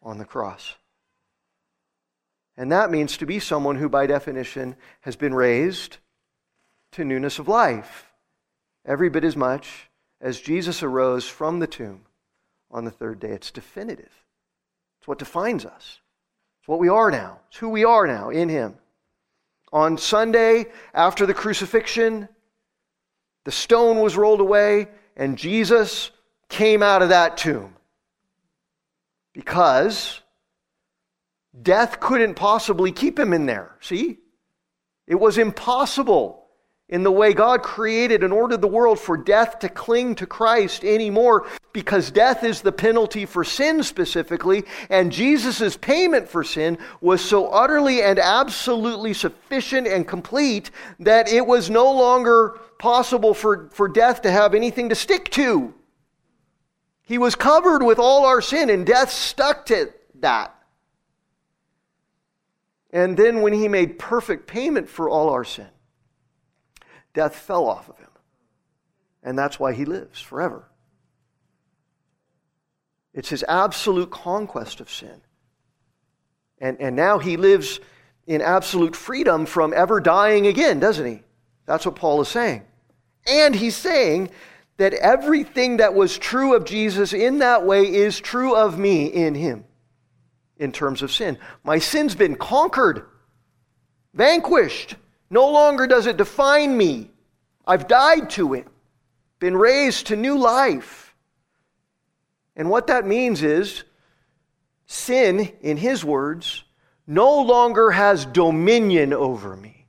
on 0.03 0.18
the 0.18 0.24
cross. 0.24 0.74
And 2.57 2.70
that 2.72 2.91
means 2.91 3.16
to 3.16 3.26
be 3.26 3.38
someone 3.38 3.76
who, 3.76 3.88
by 3.88 4.07
definition, 4.07 4.76
has 5.01 5.16
been 5.16 5.32
raised 5.32 5.97
to 6.93 7.05
newness 7.05 7.38
of 7.38 7.49
life 7.49 8.11
every 8.84 9.09
bit 9.09 9.24
as 9.24 9.36
much 9.36 9.88
as 10.20 10.41
Jesus 10.41 10.82
arose 10.82 11.26
from 11.26 11.59
the 11.59 11.66
tomb 11.66 12.03
on 12.70 12.84
the 12.84 12.91
third 12.91 13.18
day. 13.20 13.30
It's 13.30 13.51
definitive. 13.51 14.24
It's 14.99 15.09
what 15.09 15.18
defines 15.18 15.64
us. 15.64 16.01
It's 16.61 16.68
what 16.68 16.78
we 16.78 16.88
are 16.88 17.11
now. 17.11 17.38
It's 17.49 17.57
who 17.57 17.70
we 17.70 17.84
are 17.84 18.07
now 18.07 18.28
in 18.28 18.51
Him. 18.51 18.74
On 19.72 19.96
Sunday, 19.98 20.66
after 20.92 21.26
the 21.26 21.34
crucifixion, 21.34 22.28
the 23.44 23.52
stone 23.52 24.00
was 24.00 24.16
rolled 24.16 24.40
away, 24.40 24.88
and 25.16 25.38
Jesus 25.38 26.10
came 26.48 26.82
out 26.82 27.02
of 27.02 27.10
that 27.10 27.36
tomb. 27.36 27.76
Because 29.32 30.20
death 31.62 32.00
couldn't 32.00 32.34
possibly 32.34 32.90
keep 32.90 33.18
him 33.18 33.32
in 33.32 33.46
there. 33.46 33.76
See? 33.80 34.18
It 35.06 35.14
was 35.14 35.38
impossible 35.38 36.39
in 36.91 37.05
the 37.05 37.11
way 37.11 37.32
God 37.32 37.62
created 37.62 38.24
and 38.24 38.32
ordered 38.32 38.61
the 38.61 38.66
world 38.66 38.99
for 38.99 39.16
death 39.16 39.61
to 39.61 39.68
cling 39.68 40.16
to 40.16 40.26
Christ 40.26 40.84
anymore 40.84 41.47
because 41.72 42.11
death 42.11 42.43
is 42.43 42.61
the 42.61 42.72
penalty 42.72 43.24
for 43.24 43.45
sin 43.45 43.84
specifically, 43.84 44.64
and 44.91 45.12
Jesus' 45.12 45.76
payment 45.76 46.28
for 46.28 46.43
sin 46.43 46.76
was 47.01 47.24
so 47.24 47.47
utterly 47.47 48.03
and 48.03 48.18
absolutely 48.18 49.14
sufficient 49.14 49.86
and 49.86 50.07
complete 50.07 50.72
that 50.99 51.32
it 51.32 51.47
was 51.47 51.70
no 51.70 51.91
longer 51.93 52.59
possible 52.78 53.34
for, 53.34 53.70
for 53.72 53.86
death 53.86 54.22
to 54.22 54.30
have 54.30 54.53
anything 54.53 54.88
to 54.88 54.97
stick 54.97 55.30
to. 55.30 55.72
He 57.03 57.18
was 57.18 57.36
covered 57.36 57.84
with 57.84 58.01
all 58.01 58.26
our 58.26 58.43
sin, 58.43 58.68
and 58.68 58.84
death 58.84 59.12
stuck 59.12 59.66
to 59.66 59.93
that. 60.16 60.57
And 62.93 63.16
then 63.16 63.43
when 63.43 63.53
he 63.53 63.68
made 63.68 64.01
perfect 64.01 64.49
payment 64.49 64.88
for 64.88 65.09
all 65.09 65.30
our 65.30 65.45
sin, 65.45 65.68
Death 67.14 67.34
fell 67.34 67.66
off 67.66 67.88
of 67.88 67.98
him. 67.98 68.08
And 69.22 69.38
that's 69.38 69.61
why 69.61 69.72
he 69.72 69.84
lives 69.84 70.20
forever. 70.20 70.64
It's 73.12 73.28
his 73.28 73.44
absolute 73.48 74.11
conquest 74.11 74.80
of 74.80 74.90
sin. 74.90 75.20
And, 76.58 76.80
and 76.80 76.94
now 76.94 77.18
he 77.18 77.36
lives 77.36 77.80
in 78.26 78.40
absolute 78.40 78.94
freedom 78.94 79.46
from 79.46 79.72
ever 79.74 80.00
dying 80.00 80.46
again, 80.46 80.78
doesn't 80.78 81.06
he? 81.06 81.22
That's 81.66 81.84
what 81.84 81.96
Paul 81.96 82.20
is 82.20 82.28
saying. 82.28 82.62
And 83.26 83.54
he's 83.54 83.76
saying 83.76 84.30
that 84.76 84.94
everything 84.94 85.78
that 85.78 85.94
was 85.94 86.16
true 86.16 86.54
of 86.54 86.64
Jesus 86.64 87.12
in 87.12 87.38
that 87.38 87.66
way 87.66 87.82
is 87.82 88.20
true 88.20 88.54
of 88.54 88.78
me 88.78 89.06
in 89.06 89.34
him 89.34 89.64
in 90.58 90.72
terms 90.72 91.02
of 91.02 91.11
sin. 91.11 91.38
My 91.64 91.78
sin's 91.78 92.14
been 92.14 92.36
conquered, 92.36 93.06
vanquished. 94.14 94.96
No 95.30 95.48
longer 95.50 95.86
does 95.86 96.06
it 96.06 96.16
define 96.16 96.76
me. 96.76 97.10
I've 97.66 97.86
died 97.86 98.30
to 98.30 98.54
it, 98.54 98.66
been 99.38 99.56
raised 99.56 100.08
to 100.08 100.16
new 100.16 100.36
life. 100.36 101.14
And 102.56 102.68
what 102.68 102.88
that 102.88 103.06
means 103.06 103.42
is 103.42 103.84
sin, 104.86 105.52
in 105.60 105.76
his 105.76 106.04
words, 106.04 106.64
no 107.06 107.42
longer 107.42 107.92
has 107.92 108.26
dominion 108.26 109.12
over 109.12 109.56
me. 109.56 109.86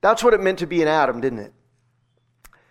That's 0.00 0.22
what 0.22 0.34
it 0.34 0.40
meant 0.40 0.60
to 0.60 0.66
be 0.66 0.82
in 0.82 0.88
Adam, 0.88 1.20
didn't 1.20 1.40
it? 1.40 1.52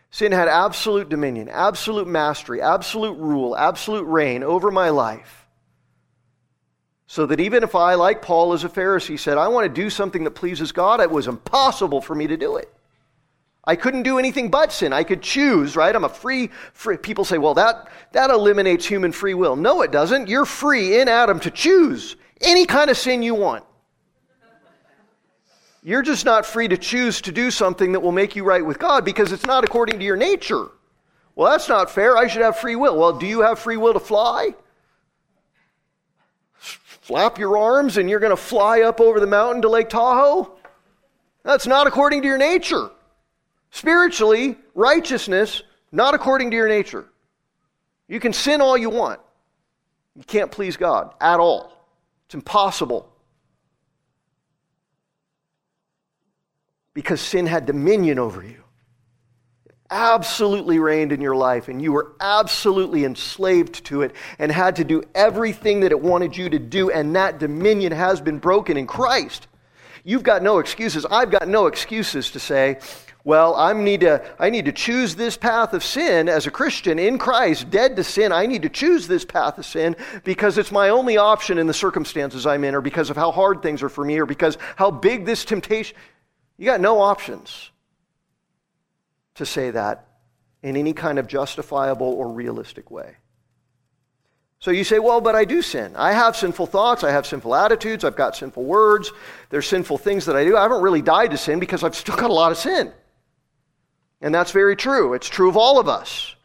Sin 0.10 0.34
had 0.34 0.50
absolute 0.50 1.08
dominion, 1.08 1.48
absolute 1.50 2.08
mastery, 2.08 2.62
absolute 2.62 3.18
rule, 3.18 3.56
absolute 3.56 4.04
reign 4.04 4.44
over 4.44 4.70
my 4.70 4.90
life. 4.90 5.41
So 7.12 7.26
that 7.26 7.42
even 7.42 7.62
if 7.62 7.76
I, 7.76 7.96
like 7.96 8.22
Paul 8.22 8.54
as 8.54 8.64
a 8.64 8.70
Pharisee, 8.70 9.20
said, 9.20 9.38
I 9.38 9.50
want 9.50 9.66
to 9.66 9.82
do 9.82 9.90
something 9.90 10.24
that 10.24 10.32
pleases 10.32 10.72
God, 10.72 11.02
it 11.02 11.12
was 11.12 11.28
impossible 11.28 12.00
for 12.00 12.16
me 12.16 12.26
to 12.28 12.38
do 12.38 12.56
it. 12.56 12.74
I 13.66 13.76
couldn't 13.76 14.04
do 14.04 14.18
anything 14.18 14.50
but 14.50 14.72
sin. 14.72 14.94
I 14.94 15.04
could 15.04 15.22
choose, 15.22 15.76
right? 15.76 15.94
I'm 15.94 16.06
a 16.06 16.10
free, 16.10 16.52
free. 16.72 16.96
People 16.96 17.26
say, 17.26 17.38
well, 17.38 17.54
that, 17.56 17.90
that 18.14 18.30
eliminates 18.30 18.86
human 18.86 19.12
free 19.12 19.34
will. 19.34 19.58
No, 19.58 19.82
it 19.82 19.92
doesn't. 19.92 20.30
You're 20.30 20.46
free 20.46 21.02
in 21.02 21.10
Adam 21.10 21.42
to 21.42 21.52
choose 21.52 22.16
any 22.40 22.66
kind 22.66 22.90
of 22.90 22.96
sin 22.96 23.22
you 23.22 23.36
want. 23.36 23.66
You're 25.84 26.04
just 26.04 26.24
not 26.24 26.46
free 26.46 26.70
to 26.70 26.78
choose 26.78 27.20
to 27.24 27.34
do 27.34 27.52
something 27.52 27.92
that 27.92 28.00
will 28.00 28.14
make 28.14 28.38
you 28.38 28.46
right 28.46 28.66
with 28.66 28.80
God 28.80 29.04
because 29.04 29.34
it's 29.34 29.46
not 29.46 29.66
according 29.66 30.00
to 30.00 30.06
your 30.06 30.16
nature. 30.16 30.70
Well, 31.36 31.52
that's 31.52 31.68
not 31.68 31.92
fair. 31.92 32.16
I 32.16 32.28
should 32.28 32.42
have 32.42 32.58
free 32.58 32.78
will. 32.78 32.98
Well, 32.98 33.20
do 33.20 33.28
you 33.28 33.42
have 33.42 33.60
free 33.60 33.76
will 33.76 33.96
to 33.96 34.00
fly? 34.00 34.56
Flap 37.12 37.38
your 37.38 37.58
arms 37.58 37.98
and 37.98 38.10
you're 38.10 38.22
going 38.22 38.30
to 38.30 38.42
fly 38.42 38.84
up 38.84 39.02
over 39.02 39.20
the 39.20 39.28
mountain 39.28 39.64
to 39.64 39.68
Lake 39.68 39.90
Tahoe? 39.90 40.50
That's 41.44 41.68
not 41.68 41.86
according 41.86 42.22
to 42.22 42.28
your 42.30 42.38
nature. 42.38 42.90
Spiritually, 43.70 44.56
righteousness, 44.76 45.62
not 45.92 46.14
according 46.14 46.52
to 46.52 46.56
your 46.56 46.70
nature. 46.70 47.04
You 48.08 48.22
can 48.22 48.32
sin 48.32 48.62
all 48.62 48.78
you 48.78 48.90
want. 48.90 49.20
You 50.16 50.24
can't 50.24 50.50
please 50.54 50.78
God 50.78 51.14
at 51.20 51.42
all. 51.42 51.74
It's 52.28 52.36
impossible. 52.36 53.14
Because 56.94 57.20
sin 57.20 57.46
had 57.46 57.66
dominion 57.66 58.20
over 58.20 58.42
you. 58.42 58.61
Absolutely 59.92 60.80
reigned 60.80 61.12
in 61.12 61.20
your 61.20 61.36
life, 61.36 61.68
and 61.68 61.82
you 61.82 61.92
were 61.92 62.14
absolutely 62.22 63.04
enslaved 63.04 63.84
to 63.86 64.04
it 64.04 64.16
and 64.40 64.50
had 64.50 64.78
to 64.78 64.86
do 64.86 65.04
everything 65.14 65.82
that 65.82 65.92
it 65.92 66.00
wanted 66.00 66.38
you 66.38 66.50
to 66.50 66.60
do, 66.60 66.90
and 66.90 67.14
that 67.18 67.40
dominion 67.40 67.92
has 67.92 68.22
been 68.22 68.40
broken 68.40 68.78
in 68.78 68.88
Christ. 68.88 69.48
You've 70.06 70.24
got 70.24 70.44
no 70.44 70.60
excuses. 70.60 71.06
I've 71.06 71.30
got 71.30 71.48
no 71.48 71.68
excuses 71.68 72.32
to 72.32 72.40
say, 72.40 72.80
well, 73.26 73.54
I 73.54 73.74
need, 73.74 74.00
to, 74.00 74.24
I 74.40 74.50
need 74.50 74.66
to 74.66 74.72
choose 74.72 75.16
this 75.16 75.36
path 75.36 75.74
of 75.74 75.84
sin 75.84 76.30
as 76.30 76.48
a 76.48 76.52
Christian 76.52 76.98
in 76.98 77.18
Christ, 77.18 77.70
dead 77.70 77.98
to 77.98 78.04
sin. 78.04 78.32
I 78.32 78.46
need 78.46 78.62
to 78.62 78.70
choose 78.70 79.08
this 79.08 79.26
path 79.26 79.58
of 79.58 79.66
sin 79.66 79.96
because 80.24 80.58
it's 80.58 80.72
my 80.72 80.90
only 80.90 81.18
option 81.18 81.58
in 81.58 81.68
the 81.68 81.74
circumstances 81.74 82.48
I'm 82.48 82.64
in, 82.64 82.76
or 82.76 82.82
because 82.82 83.10
of 83.10 83.18
how 83.18 83.32
hard 83.32 83.62
things 83.62 83.84
are 83.84 83.90
for 83.90 84.06
me, 84.06 84.18
or 84.18 84.26
because 84.26 84.58
how 84.78 84.90
big 84.90 85.26
this 85.26 85.44
temptation. 85.44 85.98
You 86.58 86.66
got 86.66 86.80
no 86.80 87.02
options 87.02 87.72
to 89.42 89.46
say 89.46 89.72
that 89.72 90.08
in 90.62 90.78
any 90.78 90.94
kind 90.94 91.18
of 91.18 91.26
justifiable 91.26 92.08
or 92.08 92.32
realistic 92.32 92.92
way. 92.92 93.18
So 94.60 94.70
you 94.70 94.84
say, 94.84 95.00
well, 95.00 95.22
but 95.22 95.34
I 95.34 95.44
do 95.44 95.64
sin. 95.64 95.96
I 95.96 96.14
have 96.14 96.36
sinful 96.36 96.68
thoughts. 96.68 97.04
I 97.04 97.10
have 97.10 97.26
sinful 97.26 97.56
attitudes. 97.56 98.04
I've 98.04 98.16
got 98.16 98.36
sinful 98.36 98.64
words. 98.64 99.12
There's 99.50 99.68
sinful 99.68 99.98
things 99.98 100.28
that 100.28 100.36
I 100.36 100.46
do. 100.46 100.56
I 100.56 100.62
haven't 100.62 100.84
really 100.84 101.02
died 101.02 101.32
to 101.32 101.38
sin 101.38 101.60
because 101.60 101.84
I've 101.84 101.96
still 101.96 102.16
got 102.16 102.30
a 102.30 102.34
lot 102.34 102.52
of 102.52 102.60
sin. 102.60 102.94
And 104.22 104.36
that's 104.36 104.52
very 104.52 104.76
true. 104.76 105.16
It's 105.16 105.28
true 105.28 105.50
of 105.50 105.58
all 105.58 105.80
of 105.80 105.90
us. 105.90 106.36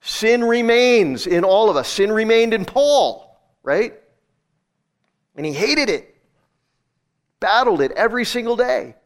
Sin 0.00 0.42
remains 0.42 1.28
in 1.28 1.44
all 1.44 1.70
of 1.70 1.76
us. 1.76 1.88
Sin 1.88 2.10
remained 2.10 2.52
in 2.52 2.64
Paul, 2.64 3.40
right? 3.62 3.94
And 5.36 5.46
he 5.46 5.52
hated 5.52 5.88
it, 5.88 6.16
battled 7.38 7.80
it 7.80 7.92
every 7.92 8.24
single 8.24 8.56
day. 8.56 8.96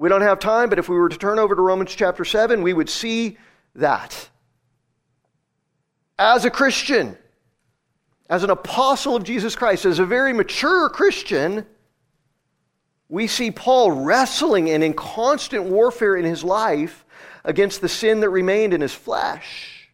We 0.00 0.08
don't 0.08 0.22
have 0.22 0.38
time, 0.38 0.70
but 0.70 0.78
if 0.78 0.88
we 0.88 0.96
were 0.96 1.10
to 1.10 1.18
turn 1.18 1.38
over 1.38 1.54
to 1.54 1.60
Romans 1.60 1.94
chapter 1.94 2.24
7, 2.24 2.62
we 2.62 2.72
would 2.72 2.88
see 2.88 3.36
that 3.74 4.30
as 6.18 6.46
a 6.46 6.50
Christian, 6.50 7.18
as 8.26 8.42
an 8.42 8.48
apostle 8.48 9.14
of 9.14 9.24
Jesus 9.24 9.54
Christ, 9.54 9.84
as 9.84 9.98
a 9.98 10.06
very 10.06 10.32
mature 10.32 10.88
Christian, 10.88 11.66
we 13.10 13.26
see 13.26 13.50
Paul 13.50 13.90
wrestling 13.90 14.70
and 14.70 14.82
in 14.82 14.94
constant 14.94 15.64
warfare 15.64 16.16
in 16.16 16.24
his 16.24 16.42
life 16.42 17.04
against 17.44 17.82
the 17.82 17.88
sin 17.88 18.20
that 18.20 18.30
remained 18.30 18.72
in 18.72 18.80
his 18.80 18.94
flesh. 18.94 19.90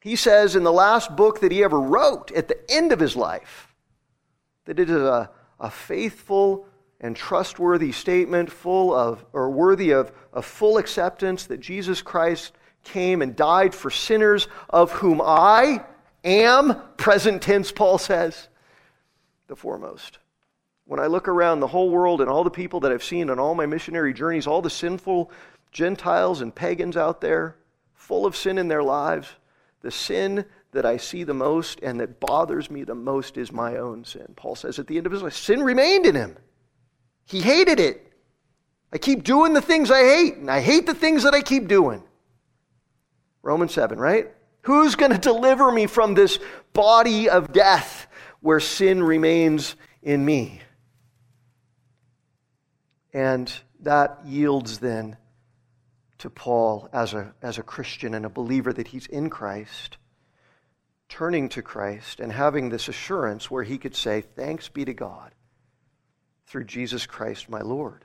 He 0.00 0.14
says 0.14 0.54
in 0.54 0.62
the 0.62 0.72
last 0.72 1.16
book 1.16 1.40
that 1.40 1.50
he 1.50 1.64
ever 1.64 1.80
wrote, 1.80 2.30
at 2.30 2.46
the 2.46 2.70
end 2.70 2.92
of 2.92 3.00
his 3.00 3.16
life, 3.16 3.74
that 4.66 4.78
it 4.78 4.88
is 4.88 5.02
a, 5.02 5.28
a 5.58 5.70
faithful 5.70 6.68
and 7.04 7.14
trustworthy 7.14 7.92
statement, 7.92 8.50
full 8.50 8.94
of, 8.94 9.26
or 9.34 9.50
worthy 9.50 9.90
of, 9.90 10.10
of 10.32 10.42
full 10.46 10.78
acceptance 10.78 11.44
that 11.44 11.60
Jesus 11.60 12.00
Christ 12.00 12.54
came 12.82 13.20
and 13.20 13.36
died 13.36 13.74
for 13.74 13.90
sinners, 13.90 14.48
of 14.70 14.90
whom 14.90 15.20
I 15.22 15.84
am, 16.24 16.80
present 16.96 17.42
tense, 17.42 17.70
Paul 17.70 17.98
says, 17.98 18.48
the 19.48 19.54
foremost. 19.54 20.16
When 20.86 20.98
I 20.98 21.06
look 21.06 21.28
around 21.28 21.60
the 21.60 21.66
whole 21.66 21.90
world 21.90 22.22
and 22.22 22.30
all 22.30 22.42
the 22.42 22.48
people 22.48 22.80
that 22.80 22.90
I've 22.90 23.04
seen 23.04 23.28
on 23.28 23.38
all 23.38 23.54
my 23.54 23.66
missionary 23.66 24.14
journeys, 24.14 24.46
all 24.46 24.62
the 24.62 24.70
sinful 24.70 25.30
Gentiles 25.72 26.40
and 26.40 26.54
pagans 26.54 26.96
out 26.96 27.20
there, 27.20 27.56
full 27.92 28.24
of 28.24 28.34
sin 28.34 28.56
in 28.56 28.68
their 28.68 28.82
lives, 28.82 29.28
the 29.82 29.90
sin 29.90 30.46
that 30.72 30.86
I 30.86 30.96
see 30.96 31.22
the 31.22 31.34
most 31.34 31.80
and 31.82 32.00
that 32.00 32.18
bothers 32.18 32.70
me 32.70 32.82
the 32.82 32.94
most 32.94 33.36
is 33.36 33.52
my 33.52 33.76
own 33.76 34.06
sin. 34.06 34.32
Paul 34.36 34.56
says 34.56 34.78
at 34.78 34.86
the 34.86 34.96
end 34.96 35.04
of 35.04 35.12
his 35.12 35.22
life, 35.22 35.34
sin 35.34 35.62
remained 35.62 36.06
in 36.06 36.14
him. 36.14 36.38
He 37.26 37.40
hated 37.40 37.80
it. 37.80 38.12
I 38.92 38.98
keep 38.98 39.24
doing 39.24 39.54
the 39.54 39.60
things 39.60 39.90
I 39.90 40.02
hate, 40.02 40.36
and 40.36 40.50
I 40.50 40.60
hate 40.60 40.86
the 40.86 40.94
things 40.94 41.24
that 41.24 41.34
I 41.34 41.40
keep 41.40 41.66
doing. 41.66 42.02
Romans 43.42 43.72
7, 43.72 43.98
right? 43.98 44.32
Who's 44.62 44.94
going 44.94 45.12
to 45.12 45.18
deliver 45.18 45.70
me 45.70 45.86
from 45.86 46.14
this 46.14 46.38
body 46.72 47.28
of 47.28 47.52
death 47.52 48.06
where 48.40 48.60
sin 48.60 49.02
remains 49.02 49.74
in 50.02 50.24
me? 50.24 50.60
And 53.12 53.52
that 53.80 54.20
yields 54.24 54.78
then 54.78 55.16
to 56.18 56.30
Paul 56.30 56.88
as 56.92 57.14
a, 57.14 57.34
as 57.42 57.58
a 57.58 57.62
Christian 57.62 58.14
and 58.14 58.24
a 58.24 58.30
believer 58.30 58.72
that 58.72 58.88
he's 58.88 59.06
in 59.06 59.28
Christ, 59.28 59.98
turning 61.08 61.48
to 61.50 61.62
Christ 61.62 62.20
and 62.20 62.32
having 62.32 62.70
this 62.70 62.88
assurance 62.88 63.50
where 63.50 63.64
he 63.64 63.76
could 63.76 63.94
say, 63.94 64.22
Thanks 64.22 64.68
be 64.68 64.84
to 64.84 64.94
God 64.94 65.32
through 66.54 66.62
Jesus 66.62 67.04
Christ 67.04 67.50
my 67.50 67.62
Lord 67.62 68.04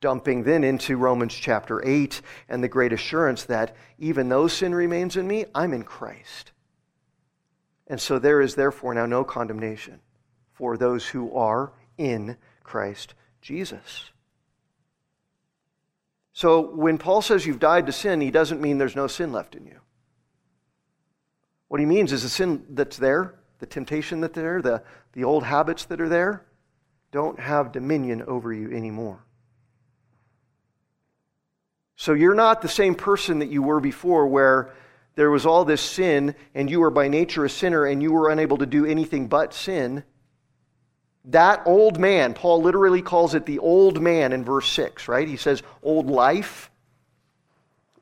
dumping 0.00 0.44
then 0.44 0.64
into 0.64 0.96
Romans 0.96 1.34
chapter 1.34 1.86
8 1.86 2.22
and 2.48 2.64
the 2.64 2.68
great 2.68 2.90
assurance 2.90 3.44
that 3.44 3.76
even 3.98 4.30
though 4.30 4.48
sin 4.48 4.74
remains 4.74 5.14
in 5.18 5.28
me, 5.28 5.44
I'm 5.54 5.74
in 5.74 5.84
Christ. 5.84 6.52
And 7.86 8.00
so 8.00 8.18
there 8.18 8.40
is 8.40 8.54
therefore 8.56 8.94
now 8.94 9.04
no 9.04 9.24
condemnation 9.24 10.00
for 10.54 10.78
those 10.78 11.06
who 11.06 11.34
are 11.34 11.74
in 11.98 12.38
Christ 12.64 13.12
Jesus. 13.42 14.10
So 16.32 16.72
when 16.74 16.96
Paul 16.96 17.20
says 17.22 17.46
you've 17.46 17.60
died 17.60 17.84
to 17.84 17.92
sin, 17.92 18.22
he 18.22 18.32
doesn't 18.32 18.60
mean 18.60 18.78
there's 18.78 18.96
no 18.96 19.06
sin 19.06 19.32
left 19.32 19.54
in 19.54 19.66
you. 19.66 19.80
What 21.68 21.78
he 21.78 21.86
means 21.86 22.10
is 22.10 22.22
the 22.22 22.30
sin 22.30 22.64
that's 22.70 22.96
there, 22.96 23.34
the 23.60 23.66
temptation 23.66 24.22
that's 24.22 24.34
there, 24.34 24.62
the, 24.62 24.82
the 25.12 25.24
old 25.24 25.44
habits 25.44 25.84
that 25.84 26.00
are 26.00 26.08
there, 26.08 26.46
don't 27.12 27.38
have 27.38 27.72
dominion 27.72 28.22
over 28.22 28.52
you 28.52 28.72
anymore. 28.72 29.22
So 31.94 32.14
you're 32.14 32.34
not 32.34 32.62
the 32.62 32.68
same 32.68 32.96
person 32.96 33.38
that 33.40 33.50
you 33.50 33.62
were 33.62 33.78
before, 33.78 34.26
where 34.26 34.74
there 35.14 35.30
was 35.30 35.46
all 35.46 35.64
this 35.64 35.82
sin 35.82 36.34
and 36.54 36.70
you 36.70 36.80
were 36.80 36.90
by 36.90 37.08
nature 37.08 37.44
a 37.44 37.50
sinner 37.50 37.84
and 37.84 38.02
you 38.02 38.12
were 38.12 38.30
unable 38.30 38.56
to 38.58 38.66
do 38.66 38.86
anything 38.86 39.28
but 39.28 39.52
sin. 39.52 40.02
That 41.26 41.62
old 41.66 42.00
man, 42.00 42.34
Paul 42.34 42.62
literally 42.62 43.02
calls 43.02 43.34
it 43.34 43.46
the 43.46 43.60
old 43.60 44.00
man 44.00 44.32
in 44.32 44.42
verse 44.42 44.68
6, 44.70 45.06
right? 45.06 45.28
He 45.28 45.36
says 45.36 45.62
old 45.82 46.10
life. 46.10 46.70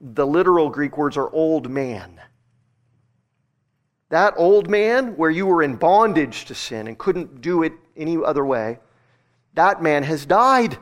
The 0.00 0.26
literal 0.26 0.70
Greek 0.70 0.96
words 0.96 1.16
are 1.18 1.28
old 1.30 1.68
man. 1.68 2.20
That 4.08 4.34
old 4.36 4.70
man, 4.70 5.16
where 5.16 5.30
you 5.30 5.46
were 5.46 5.62
in 5.62 5.76
bondage 5.76 6.46
to 6.46 6.54
sin 6.54 6.86
and 6.86 6.96
couldn't 6.96 7.42
do 7.42 7.64
it 7.64 7.74
any 7.96 8.16
other 8.16 8.46
way, 8.46 8.78
that 9.54 9.82
man 9.82 10.02
has 10.02 10.26
died. 10.26 10.78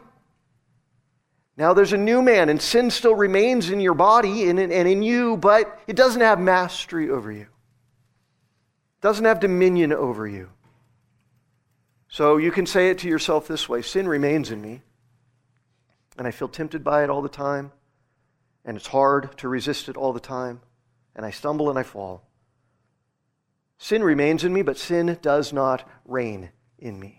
Now 1.56 1.74
there's 1.74 1.92
a 1.92 1.98
new 1.98 2.22
man, 2.22 2.48
and 2.48 2.62
sin 2.62 2.90
still 2.90 3.14
remains 3.14 3.70
in 3.70 3.80
your 3.80 3.94
body 3.94 4.48
and 4.48 4.60
in, 4.60 5.02
you, 5.02 5.36
but 5.36 5.80
it 5.88 5.96
doesn't 5.96 6.20
have 6.20 6.38
mastery 6.38 7.10
over 7.10 7.32
you, 7.32 7.42
it 7.42 9.00
doesn't 9.00 9.24
have 9.24 9.40
dominion 9.40 9.92
over 9.92 10.26
you. 10.26 10.50
So 12.08 12.36
you 12.36 12.52
can 12.52 12.64
say 12.64 12.90
it 12.90 12.98
to 12.98 13.08
yourself 13.08 13.48
this 13.48 13.68
way 13.68 13.82
sin 13.82 14.06
remains 14.08 14.50
in 14.50 14.62
me, 14.62 14.82
and 16.16 16.26
I 16.26 16.30
feel 16.30 16.48
tempted 16.48 16.84
by 16.84 17.02
it 17.04 17.10
all 17.10 17.22
the 17.22 17.28
time, 17.28 17.72
and 18.64 18.76
it's 18.76 18.86
hard 18.86 19.36
to 19.38 19.48
resist 19.48 19.88
it 19.88 19.96
all 19.96 20.12
the 20.12 20.20
time, 20.20 20.60
and 21.16 21.26
I 21.26 21.30
stumble 21.30 21.70
and 21.70 21.78
I 21.78 21.82
fall. 21.82 22.22
Sin 23.78 24.02
remains 24.02 24.44
in 24.44 24.52
me, 24.52 24.62
but 24.62 24.78
sin 24.78 25.18
does 25.22 25.52
not 25.52 25.88
reign 26.04 26.50
in 26.78 26.98
me. 26.98 27.17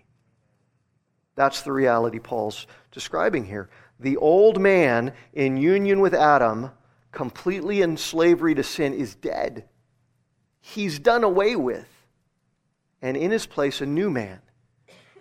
That's 1.40 1.62
the 1.62 1.72
reality 1.72 2.20
Paul's 2.20 2.68
describing 2.92 3.46
here 3.46 3.70
the 3.98 4.18
old 4.18 4.60
man 4.60 5.14
in 5.32 5.56
union 5.56 6.02
with 6.02 6.14
Adam, 6.14 6.70
completely 7.14 7.82
in 7.82 7.96
slavery 7.96 8.54
to 8.56 8.62
sin, 8.62 8.94
is 8.94 9.16
dead. 9.16 9.64
He's 10.60 11.00
done 11.00 11.24
away 11.24 11.56
with. 11.56 11.88
And 13.02 13.16
in 13.16 13.32
his 13.32 13.46
place, 13.46 13.80
a 13.80 13.86
new 13.86 14.10
man 14.10 14.42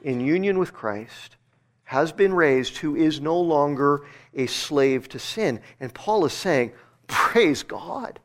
in 0.02 0.18
union 0.18 0.58
with 0.58 0.72
Christ 0.72 1.36
has 1.84 2.10
been 2.10 2.34
raised 2.34 2.78
who 2.78 2.96
is 2.96 3.20
no 3.20 3.38
longer 3.38 4.04
a 4.34 4.46
slave 4.46 5.08
to 5.10 5.20
sin. 5.20 5.60
And 5.78 5.94
Paul 5.94 6.24
is 6.24 6.32
saying, 6.32 6.72
Praise 7.06 7.62
God. 7.62 8.18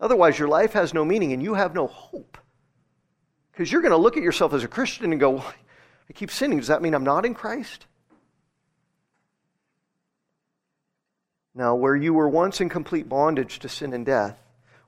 Otherwise, 0.00 0.36
your 0.36 0.48
life 0.48 0.72
has 0.72 0.92
no 0.92 1.04
meaning 1.04 1.32
and 1.32 1.40
you 1.40 1.54
have 1.54 1.76
no 1.76 1.86
hope. 1.86 2.38
Because 3.52 3.70
you're 3.70 3.82
going 3.82 3.92
to 3.92 3.96
look 3.96 4.16
at 4.16 4.24
yourself 4.24 4.52
as 4.52 4.64
a 4.64 4.68
Christian 4.68 5.12
and 5.12 5.20
go, 5.20 5.30
well, 5.30 5.54
I 6.08 6.12
keep 6.12 6.30
sinning. 6.30 6.58
Does 6.58 6.68
that 6.68 6.82
mean 6.82 6.94
I'm 6.94 7.04
not 7.04 7.26
in 7.26 7.34
Christ? 7.34 7.86
Now, 11.54 11.74
where 11.74 11.96
you 11.96 12.12
were 12.12 12.28
once 12.28 12.60
in 12.60 12.68
complete 12.68 13.08
bondage 13.08 13.58
to 13.60 13.68
sin 13.68 13.92
and 13.92 14.04
death, 14.04 14.38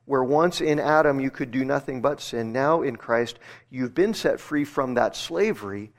where 0.05 0.23
once 0.23 0.61
in 0.61 0.79
Adam 0.79 1.19
you 1.19 1.31
could 1.31 1.51
do 1.51 1.65
nothing 1.65 2.03
but 2.03 2.21
sin, 2.21 2.53
now 2.53 2.83
in 2.83 2.97
Christ 2.97 3.39
you've 3.71 3.95
been 3.95 4.15
set 4.15 4.39
free 4.39 4.65
from 4.65 4.95
that 4.95 5.17
slavery. 5.17 5.93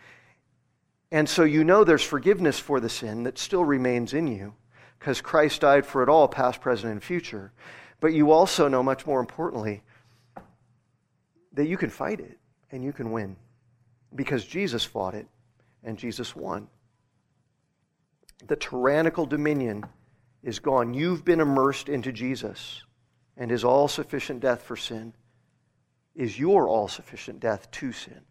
And 1.11 1.27
so 1.27 1.43
you 1.43 1.63
know 1.63 1.83
there's 1.83 2.03
forgiveness 2.03 2.59
for 2.59 2.79
the 2.79 2.89
sin 2.89 3.23
that 3.23 3.39
still 3.39 3.65
remains 3.65 4.13
in 4.13 4.27
you 4.27 4.53
because 4.99 5.21
Christ 5.21 5.61
died 5.61 5.85
for 5.85 6.03
it 6.03 6.09
all, 6.09 6.27
past, 6.27 6.61
present, 6.61 6.91
and 6.91 7.03
future. 7.03 7.51
But 7.99 8.13
you 8.13 8.31
also 8.31 8.67
know, 8.67 8.83
much 8.83 9.07
more 9.07 9.19
importantly, 9.19 9.81
that 11.53 11.67
you 11.67 11.77
can 11.77 11.89
fight 11.89 12.19
it 12.19 12.37
and 12.71 12.83
you 12.83 12.93
can 12.93 13.11
win 13.11 13.35
because 14.15 14.45
Jesus 14.45 14.83
fought 14.83 15.15
it 15.15 15.27
and 15.83 15.97
Jesus 15.97 16.35
won. 16.35 16.67
The 18.47 18.55
tyrannical 18.55 19.25
dominion 19.25 19.85
is 20.43 20.59
gone. 20.59 20.93
You've 20.93 21.25
been 21.25 21.41
immersed 21.41 21.89
into 21.89 22.11
Jesus, 22.11 22.83
and 23.37 23.51
his 23.51 23.63
all 23.63 23.87
sufficient 23.87 24.39
death 24.39 24.63
for 24.63 24.77
sin 24.77 25.13
is 26.15 26.39
your 26.39 26.67
all 26.67 26.87
sufficient 26.87 27.39
death 27.39 27.69
to 27.71 27.91
sin. 27.91 28.21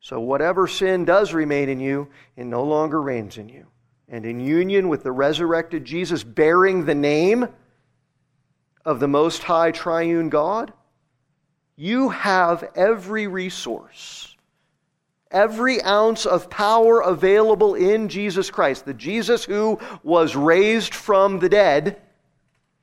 So, 0.00 0.20
whatever 0.20 0.66
sin 0.66 1.04
does 1.04 1.34
remain 1.34 1.68
in 1.68 1.78
you, 1.78 2.08
it 2.36 2.44
no 2.44 2.64
longer 2.64 3.02
reigns 3.02 3.36
in 3.36 3.48
you. 3.48 3.66
And 4.08 4.24
in 4.24 4.40
union 4.40 4.88
with 4.88 5.02
the 5.02 5.12
resurrected 5.12 5.84
Jesus, 5.84 6.24
bearing 6.24 6.84
the 6.84 6.94
name 6.94 7.46
of 8.84 8.98
the 8.98 9.08
Most 9.08 9.42
High 9.42 9.70
Triune 9.70 10.28
God, 10.30 10.72
you 11.80 12.10
have 12.10 12.70
every 12.74 13.26
resource 13.26 14.30
every 15.30 15.80
ounce 15.82 16.26
of 16.26 16.50
power 16.50 17.00
available 17.00 17.74
in 17.74 18.08
Jesus 18.08 18.50
Christ, 18.50 18.84
the 18.84 18.94
Jesus 18.94 19.44
who 19.44 19.78
was 20.02 20.34
raised 20.34 20.94
from 20.94 21.38
the 21.38 21.48
dead, 21.48 22.00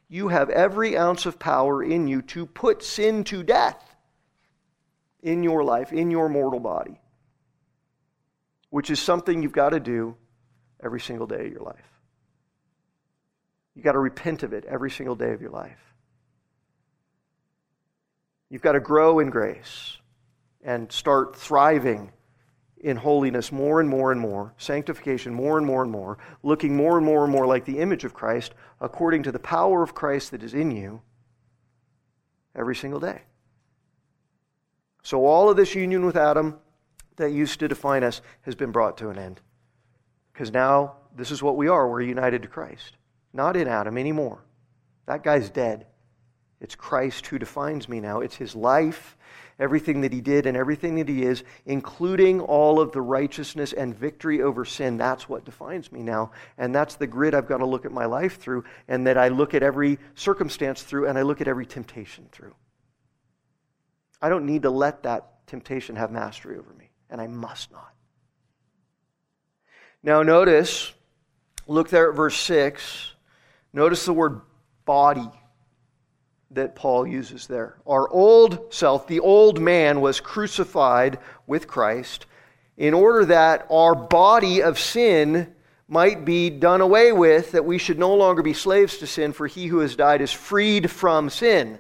you 0.09 0.29
have 0.29 0.49
every 0.49 0.97
ounce 0.97 1.25
of 1.25 1.37
power 1.37 1.83
in 1.83 2.07
you 2.07 2.21
to 2.21 2.45
put 2.45 2.83
sin 2.83 3.23
to 3.25 3.43
death 3.43 3.83
in 5.21 5.43
your 5.43 5.63
life, 5.63 5.91
in 5.91 6.09
your 6.09 6.29
mortal 6.29 6.59
body, 6.59 6.99
which 8.69 8.89
is 8.89 8.99
something 8.99 9.43
you've 9.43 9.51
got 9.51 9.71
to 9.71 9.79
do 9.79 10.15
every 10.81 11.01
single 11.01 11.27
day 11.27 11.47
of 11.47 11.51
your 11.51 11.63
life. 11.63 11.99
You've 13.75 13.83
got 13.83 13.91
to 13.91 13.99
repent 13.99 14.43
of 14.43 14.53
it 14.53 14.63
every 14.65 14.89
single 14.89 15.15
day 15.15 15.33
of 15.33 15.41
your 15.41 15.51
life. 15.51 15.77
You've 18.49 18.61
got 18.61 18.73
to 18.73 18.79
grow 18.79 19.19
in 19.19 19.29
grace 19.29 19.97
and 20.63 20.91
start 20.91 21.35
thriving 21.35 22.11
in 22.79 22.97
holiness 22.97 23.51
more 23.51 23.79
and 23.81 23.89
more 23.89 24.11
and 24.11 24.21
more, 24.21 24.53
sanctification 24.57 25.33
more 25.33 25.57
and 25.57 25.65
more 25.65 25.81
and 25.81 25.91
more, 25.91 26.17
looking 26.43 26.75
more 26.75 26.97
and 26.97 27.05
more 27.05 27.23
and 27.23 27.31
more 27.31 27.47
like 27.47 27.65
the 27.65 27.79
image 27.79 28.03
of 28.03 28.13
Christ 28.13 28.53
according 28.79 29.23
to 29.23 29.31
the 29.31 29.39
power 29.39 29.81
of 29.83 29.95
Christ 29.95 30.31
that 30.31 30.43
is 30.43 30.53
in 30.53 30.71
you 30.71 31.01
every 32.55 32.75
single 32.75 32.99
day. 32.99 33.21
So, 35.03 35.25
all 35.25 35.49
of 35.49 35.57
this 35.57 35.73
union 35.73 36.05
with 36.05 36.17
Adam 36.17 36.57
that 37.15 37.31
used 37.31 37.59
to 37.59 37.67
define 37.67 38.03
us 38.03 38.21
has 38.41 38.55
been 38.55 38.71
brought 38.71 38.97
to 38.97 39.09
an 39.09 39.17
end. 39.17 39.41
Because 40.33 40.51
now, 40.51 40.97
this 41.15 41.31
is 41.31 41.41
what 41.41 41.57
we 41.57 41.67
are. 41.67 41.89
We're 41.89 42.01
united 42.01 42.43
to 42.43 42.47
Christ. 42.47 42.97
Not 43.33 43.55
in 43.55 43.67
Adam 43.67 43.97
anymore. 43.97 44.43
That 45.07 45.23
guy's 45.23 45.49
dead. 45.49 45.87
It's 46.59 46.75
Christ 46.75 47.27
who 47.27 47.39
defines 47.39 47.87
me 47.87 47.99
now. 47.99 48.21
It's 48.21 48.35
his 48.35 48.55
life 48.55 49.17
everything 49.59 50.01
that 50.01 50.13
he 50.13 50.21
did 50.21 50.45
and 50.45 50.55
everything 50.55 50.95
that 50.95 51.09
he 51.09 51.23
is, 51.23 51.43
including 51.65 52.39
all 52.39 52.79
of 52.79 52.91
the 52.91 53.01
righteousness 53.01 53.73
and 53.73 53.95
victory 53.95 54.41
over 54.41 54.65
sin. 54.65 54.97
That's 54.97 55.27
what 55.27 55.45
defines 55.45 55.91
me 55.91 56.03
now. 56.03 56.31
And 56.57 56.73
that's 56.73 56.95
the 56.95 57.07
grid 57.07 57.33
I've 57.33 57.47
got 57.47 57.57
to 57.57 57.65
look 57.65 57.85
at 57.85 57.91
my 57.91 58.05
life 58.05 58.39
through, 58.39 58.65
and 58.87 59.07
that 59.07 59.17
I 59.17 59.29
look 59.29 59.53
at 59.53 59.63
every 59.63 59.97
circumstance 60.15 60.83
through, 60.83 61.07
and 61.07 61.17
I 61.17 61.23
look 61.23 61.41
at 61.41 61.47
every 61.47 61.65
temptation 61.65 62.27
through. 62.31 62.53
I 64.21 64.29
don't 64.29 64.45
need 64.45 64.63
to 64.63 64.69
let 64.69 65.03
that 65.03 65.47
temptation 65.47 65.95
have 65.95 66.11
mastery 66.11 66.57
over 66.57 66.73
me, 66.73 66.89
and 67.09 67.19
I 67.21 67.27
must 67.27 67.71
not. 67.71 67.93
Now, 70.03 70.21
notice, 70.21 70.93
look 71.67 71.89
there 71.89 72.09
at 72.11 72.15
verse 72.15 72.37
6. 72.37 73.13
Notice 73.73 74.05
the 74.05 74.13
word 74.13 74.41
body 74.85 75.29
that 76.51 76.75
Paul 76.75 77.05
uses 77.05 77.47
there. 77.47 77.77
Our 77.85 78.09
old 78.09 78.73
self, 78.73 79.07
the 79.07 79.19
old 79.19 79.59
man, 79.59 80.01
was 80.01 80.19
crucified 80.19 81.19
with 81.45 81.67
Christ 81.67 82.25
in 82.77 82.93
order 82.93 83.25
that 83.25 83.65
our 83.69 83.95
body 83.95 84.61
of 84.61 84.79
sin 84.79 85.53
might 85.87 86.25
be 86.25 86.49
done 86.49 86.81
away 86.81 87.11
with, 87.11 87.51
that 87.53 87.65
we 87.65 87.77
should 87.77 87.97
no 87.97 88.13
longer 88.13 88.41
be 88.41 88.53
slaves 88.53 88.97
to 88.97 89.07
sin, 89.07 89.33
for 89.33 89.47
he 89.47 89.67
who 89.67 89.79
has 89.79 89.95
died 89.95 90.21
is 90.21 90.31
freed 90.31 90.91
from 90.91 91.29
sin. 91.29 91.79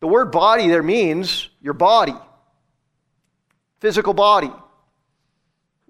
The 0.00 0.06
word 0.06 0.30
body 0.30 0.68
there 0.68 0.82
means 0.82 1.48
your 1.62 1.72
body, 1.72 2.14
physical 3.80 4.12
body, 4.12 4.52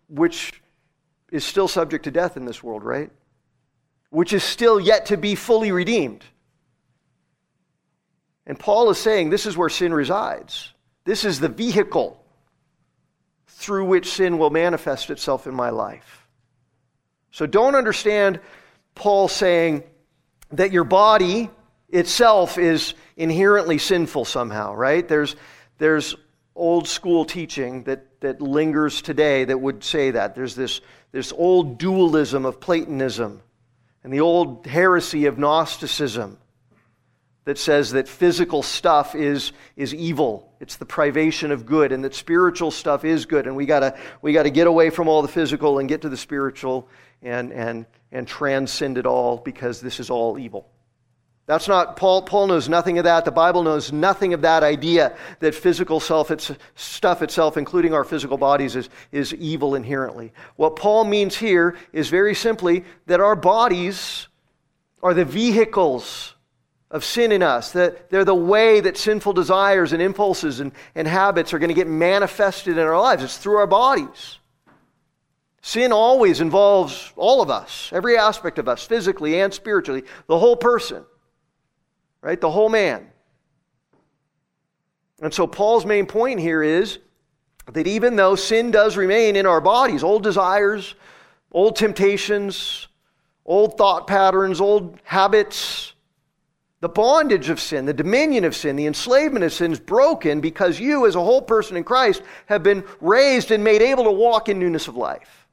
which 0.09 0.63
is 1.33 1.45
still 1.45 1.67
subject 1.67 2.05
to 2.05 2.13
death 2.13 2.37
in 2.37 2.45
this 2.45 2.63
world, 2.63 2.85
right? 2.85 3.11
Which 4.11 4.33
is 4.33 4.45
still 4.45 4.79
yet 4.79 5.07
to 5.07 5.17
be 5.17 5.35
fully 5.35 5.73
redeemed. 5.73 6.25
And 8.47 8.59
Paul 8.59 8.91
is 8.91 8.99
saying 8.99 9.31
this 9.31 9.47
is 9.47 9.57
where 9.57 9.69
sin 9.69 9.93
resides. 9.95 10.73
This 11.05 11.25
is 11.25 11.41
the 11.41 11.49
vehicle 11.49 12.21
through 13.47 13.87
which 13.87 14.11
sin 14.11 14.39
will 14.39 14.51
manifest 14.51 15.11
itself 15.11 15.47
in 15.47 15.55
my 15.55 15.71
life. 15.71 16.27
So 17.31 17.47
don't 17.47 17.75
understand 17.75 18.41
Paul 18.95 19.29
saying 19.29 19.85
that 20.53 20.73
your 20.73 20.85
body 20.85 21.51
itself 21.89 22.59
is 22.59 22.95
inherently 23.17 23.79
sinful 23.79 24.25
somehow, 24.25 24.75
right? 24.75 25.07
There's, 25.07 25.37
there's 25.79 26.15
old 26.55 26.87
school 26.87 27.25
teaching 27.25 27.85
that, 27.85 28.21
that 28.21 28.41
lingers 28.41 29.03
today 29.03 29.45
that 29.45 29.59
would 29.59 29.83
say 29.83 30.11
that. 30.13 30.35
There's 30.35 30.55
this, 30.55 30.81
this 31.13 31.33
old 31.33 31.79
dualism 31.79 32.45
of 32.45 32.61
Platonism 32.61 33.43
and 34.03 34.13
the 34.13 34.21
old 34.21 34.67
heresy 34.67 35.27
of 35.27 35.39
Gnosticism 35.39 36.39
that 37.45 37.59
says 37.59 37.93
that 37.93 38.09
physical 38.09 38.63
stuff 38.63 39.15
is, 39.15 39.53
is 39.77 39.95
evil. 39.95 40.53
It's 40.61 40.77
the 40.77 40.87
privation 40.87 41.51
of 41.51 41.67
good, 41.67 41.93
and 41.93 42.03
that 42.05 42.15
spiritual 42.15 42.71
stuff 42.71 43.05
is 43.05 43.27
good. 43.27 43.47
And 43.47 43.55
we 43.55 43.67
gotta, 43.67 43.99
we 44.23 44.33
gotta 44.33 44.51
get 44.51 44.67
away 44.67 44.91
from 44.91 45.09
all 45.09 45.21
the 45.21 45.29
physical 45.29 45.79
and 45.79 45.89
get 45.89 46.03
to 46.03 46.09
the 46.09 46.17
spiritual 46.17 46.89
and, 47.23 47.53
and, 47.53 47.87
and 48.13 48.27
transcend 48.27 48.97
it 48.97 49.07
all 49.07 49.39
because 49.39 49.81
this 49.81 50.01
is 50.01 50.09
all 50.09 50.39
evil. 50.39 50.69
That's 51.47 51.69
not, 51.69 51.97
Paul, 51.97 52.23
Paul 52.23 52.47
knows 52.47 52.71
nothing 52.71 52.97
of 52.97 53.05
that. 53.05 53.27
The 53.27 53.31
Bible 53.31 53.63
knows 53.63 53.93
nothing 53.93 54.33
of 54.33 54.41
that 54.43 54.63
idea 54.63 55.15
that 55.41 55.55
physical 55.55 56.01
self, 56.01 56.31
it's, 56.31 56.51
stuff 56.75 57.21
itself, 57.21 57.59
including 57.59 57.93
our 57.93 58.05
physical 58.05 58.39
bodies, 58.39 58.77
is, 58.77 58.89
is 59.13 59.35
evil 59.35 59.75
inherently. 59.75 60.33
What 60.57 60.77
Paul 60.77 61.05
means 61.05 61.37
here 61.37 61.77
is 61.93 62.09
very 62.09 62.35
simply 62.35 62.87
that 63.07 63.21
our 63.21 63.37
bodies 63.37 64.29
are 65.03 65.13
the 65.13 65.27
vehicles 65.27 66.34
of 66.95 67.05
sin 67.05 67.33
in 67.33 67.43
us. 67.43 67.73
That 67.73 68.09
they're 68.09 68.25
the 68.25 68.35
way 68.35 68.81
that 68.81 68.97
sinful 68.97 69.35
desires 69.35 69.93
and 69.93 70.01
impulses 70.01 70.61
and, 70.61 70.73
and 70.95 71.07
habits 71.07 71.53
are 71.53 71.59
going 71.59 71.69
to 71.69 71.75
get 71.75 71.89
manifested 71.89 72.79
in 72.79 72.87
our 72.87 72.99
lives. 72.99 73.23
It's 73.23 73.37
through 73.37 73.57
our 73.57 73.67
bodies. 73.67 74.39
Sin 75.61 75.93
always 75.93 76.41
involves 76.41 77.13
all 77.17 77.43
of 77.43 77.51
us, 77.51 77.91
every 77.93 78.17
aspect 78.17 78.59
of 78.59 78.69
us, 78.69 78.85
physically 78.85 79.41
and 79.41 79.53
spiritually, 79.53 80.05
the 80.27 80.39
whole 80.39 80.57
person, 80.57 81.05
right? 82.21 82.41
The 82.41 82.51
whole 82.51 82.69
man. 82.69 83.07
And 85.21 85.33
so 85.33 85.47
Paul's 85.47 85.87
main 85.87 86.07
point 86.07 86.39
here 86.39 86.63
is 86.63 86.99
that 87.73 87.87
even 87.87 88.15
though 88.15 88.37
sin 88.37 88.71
does 88.71 88.97
remain 88.97 89.37
in 89.37 89.47
our 89.47 89.61
bodies, 89.61 90.05
old 90.05 90.23
desires, 90.23 90.95
old 91.51 91.77
temptations, 91.77 92.89
old 93.47 93.79
thought 93.79 94.07
patterns, 94.07 94.61
old 94.61 94.99
habits, 95.03 95.94
the 96.85 96.89
bondage 96.91 97.49
of 97.49 97.59
sin, 97.61 97.87
the 97.87 97.95
dominion 97.95 98.45
of 98.45 98.55
sin, 98.55 98.77
the 98.77 98.85
enslavement 98.85 99.43
of 99.43 99.55
sin 99.55 99.73
is 99.73 99.81
broken 99.81 100.43
because 100.43 100.79
you, 100.79 101.07
as 101.07 101.15
a 101.15 101.19
whole 101.19 101.41
person 101.41 101.79
in 101.79 101.83
Christ, 101.83 102.21
have 102.45 102.63
been 102.63 102.85
raised 103.01 103.51
and 103.53 103.65
made 103.65 103.81
able 103.81 104.05
to 104.05 104.11
walk 104.11 104.51
in 104.51 104.59
newness 104.59 104.87
of 104.87 104.95
life. 104.95 105.47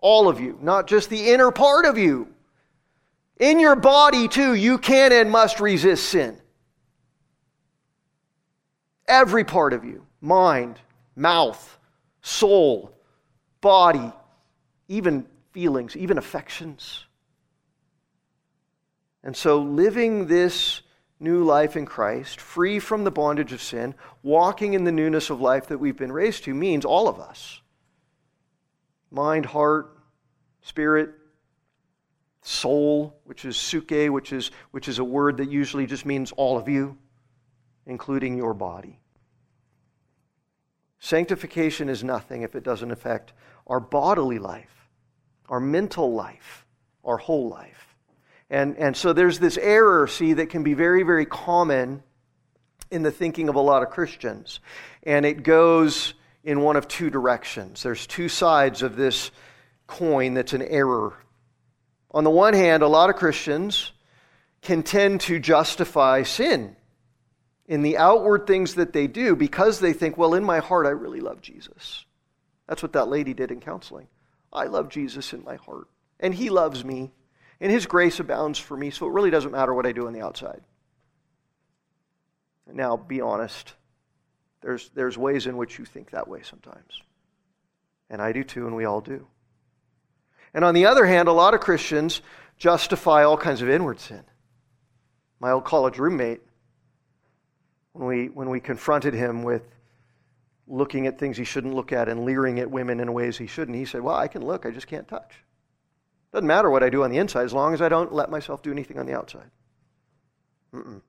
All 0.00 0.26
of 0.26 0.40
you, 0.40 0.58
not 0.60 0.88
just 0.88 1.08
the 1.08 1.30
inner 1.30 1.52
part 1.52 1.84
of 1.84 1.98
you. 1.98 2.34
In 3.38 3.60
your 3.60 3.76
body, 3.76 4.26
too, 4.26 4.54
you 4.54 4.78
can 4.78 5.12
and 5.12 5.30
must 5.30 5.60
resist 5.60 6.08
sin. 6.08 6.36
Every 9.06 9.44
part 9.44 9.72
of 9.72 9.84
you 9.84 10.04
mind, 10.20 10.80
mouth, 11.14 11.78
soul, 12.22 12.90
body, 13.60 14.12
even 14.88 15.26
feelings, 15.52 15.96
even 15.96 16.18
affections. 16.18 17.05
And 19.26 19.36
so, 19.36 19.60
living 19.60 20.28
this 20.28 20.82
new 21.18 21.42
life 21.42 21.76
in 21.76 21.84
Christ, 21.84 22.40
free 22.40 22.78
from 22.78 23.02
the 23.02 23.10
bondage 23.10 23.52
of 23.52 23.60
sin, 23.60 23.96
walking 24.22 24.74
in 24.74 24.84
the 24.84 24.92
newness 24.92 25.30
of 25.30 25.40
life 25.40 25.66
that 25.66 25.78
we've 25.78 25.96
been 25.96 26.12
raised 26.12 26.44
to, 26.44 26.54
means 26.54 26.84
all 26.84 27.08
of 27.08 27.18
us 27.18 27.60
mind, 29.10 29.44
heart, 29.44 29.98
spirit, 30.60 31.10
soul, 32.42 33.18
which 33.24 33.44
is 33.44 33.56
psuche, 33.56 34.12
which 34.12 34.32
is, 34.32 34.52
which 34.70 34.86
is 34.86 35.00
a 35.00 35.04
word 35.04 35.38
that 35.38 35.50
usually 35.50 35.86
just 35.86 36.06
means 36.06 36.30
all 36.36 36.56
of 36.56 36.68
you, 36.68 36.96
including 37.84 38.36
your 38.36 38.54
body. 38.54 39.00
Sanctification 41.00 41.88
is 41.88 42.04
nothing 42.04 42.42
if 42.42 42.54
it 42.54 42.62
doesn't 42.62 42.92
affect 42.92 43.32
our 43.66 43.80
bodily 43.80 44.38
life, 44.38 44.88
our 45.48 45.58
mental 45.58 46.14
life, 46.14 46.64
our 47.04 47.16
whole 47.16 47.48
life. 47.48 47.85
And, 48.48 48.76
and 48.76 48.96
so 48.96 49.12
there's 49.12 49.38
this 49.38 49.58
error, 49.58 50.06
see, 50.06 50.34
that 50.34 50.50
can 50.50 50.62
be 50.62 50.74
very, 50.74 51.02
very 51.02 51.26
common 51.26 52.02
in 52.90 53.02
the 53.02 53.10
thinking 53.10 53.48
of 53.48 53.56
a 53.56 53.60
lot 53.60 53.82
of 53.82 53.90
Christians. 53.90 54.60
And 55.02 55.26
it 55.26 55.42
goes 55.42 56.14
in 56.44 56.60
one 56.60 56.76
of 56.76 56.86
two 56.86 57.10
directions. 57.10 57.82
There's 57.82 58.06
two 58.06 58.28
sides 58.28 58.82
of 58.82 58.96
this 58.96 59.30
coin 59.86 60.34
that's 60.34 60.52
an 60.52 60.62
error. 60.62 61.14
On 62.12 62.24
the 62.24 62.30
one 62.30 62.54
hand, 62.54 62.82
a 62.82 62.88
lot 62.88 63.10
of 63.10 63.16
Christians 63.16 63.92
can 64.62 64.82
tend 64.82 65.20
to 65.22 65.38
justify 65.38 66.22
sin 66.22 66.76
in 67.66 67.82
the 67.82 67.96
outward 67.98 68.46
things 68.46 68.76
that 68.76 68.92
they 68.92 69.06
do 69.06 69.34
because 69.34 69.80
they 69.80 69.92
think, 69.92 70.16
well, 70.16 70.34
in 70.34 70.44
my 70.44 70.60
heart, 70.60 70.86
I 70.86 70.90
really 70.90 71.20
love 71.20 71.40
Jesus. 71.40 72.04
That's 72.68 72.82
what 72.82 72.92
that 72.92 73.08
lady 73.08 73.34
did 73.34 73.50
in 73.50 73.60
counseling. 73.60 74.08
I 74.52 74.64
love 74.64 74.88
Jesus 74.88 75.32
in 75.32 75.44
my 75.44 75.56
heart, 75.56 75.88
and 76.20 76.34
he 76.34 76.50
loves 76.50 76.84
me, 76.84 77.12
and 77.60 77.72
his 77.72 77.86
grace 77.86 78.20
abounds 78.20 78.58
for 78.58 78.76
me, 78.76 78.90
so 78.90 79.06
it 79.06 79.12
really 79.12 79.30
doesn't 79.30 79.52
matter 79.52 79.72
what 79.72 79.86
I 79.86 79.92
do 79.92 80.06
on 80.06 80.12
the 80.12 80.20
outside. 80.20 80.60
Now, 82.70 82.96
be 82.96 83.20
honest. 83.20 83.74
There's, 84.60 84.90
there's 84.94 85.16
ways 85.16 85.46
in 85.46 85.56
which 85.56 85.78
you 85.78 85.84
think 85.84 86.10
that 86.10 86.28
way 86.28 86.42
sometimes. 86.42 87.02
And 88.10 88.20
I 88.20 88.32
do 88.32 88.42
too, 88.44 88.66
and 88.66 88.74
we 88.74 88.84
all 88.84 89.00
do. 89.00 89.26
And 90.52 90.64
on 90.64 90.74
the 90.74 90.86
other 90.86 91.06
hand, 91.06 91.28
a 91.28 91.32
lot 91.32 91.54
of 91.54 91.60
Christians 91.60 92.22
justify 92.58 93.24
all 93.24 93.36
kinds 93.36 93.62
of 93.62 93.68
inward 93.68 94.00
sin. 94.00 94.24
My 95.38 95.52
old 95.52 95.64
college 95.64 95.98
roommate, 95.98 96.40
when 97.92 98.06
we, 98.06 98.26
when 98.26 98.50
we 98.50 98.60
confronted 98.60 99.14
him 99.14 99.42
with 99.42 99.62
looking 100.66 101.06
at 101.06 101.18
things 101.18 101.36
he 101.36 101.44
shouldn't 101.44 101.74
look 101.74 101.92
at 101.92 102.08
and 102.08 102.24
leering 102.24 102.58
at 102.58 102.70
women 102.70 103.00
in 103.00 103.12
ways 103.12 103.38
he 103.38 103.46
shouldn't, 103.46 103.76
he 103.76 103.84
said, 103.84 104.00
Well, 104.00 104.16
I 104.16 104.28
can 104.28 104.44
look, 104.44 104.66
I 104.66 104.70
just 104.70 104.86
can't 104.86 105.06
touch. 105.06 105.32
Doesn't 106.32 106.46
matter 106.46 106.70
what 106.70 106.82
I 106.82 106.90
do 106.90 107.04
on 107.04 107.10
the 107.10 107.18
inside 107.18 107.44
as 107.44 107.52
long 107.52 107.72
as 107.74 107.80
I 107.80 107.88
don't 107.88 108.12
let 108.12 108.30
myself 108.30 108.62
do 108.62 108.72
anything 108.72 108.98
on 108.98 109.06
the 109.06 109.14
outside. 109.14 109.50
Mm-mm. 110.74 111.00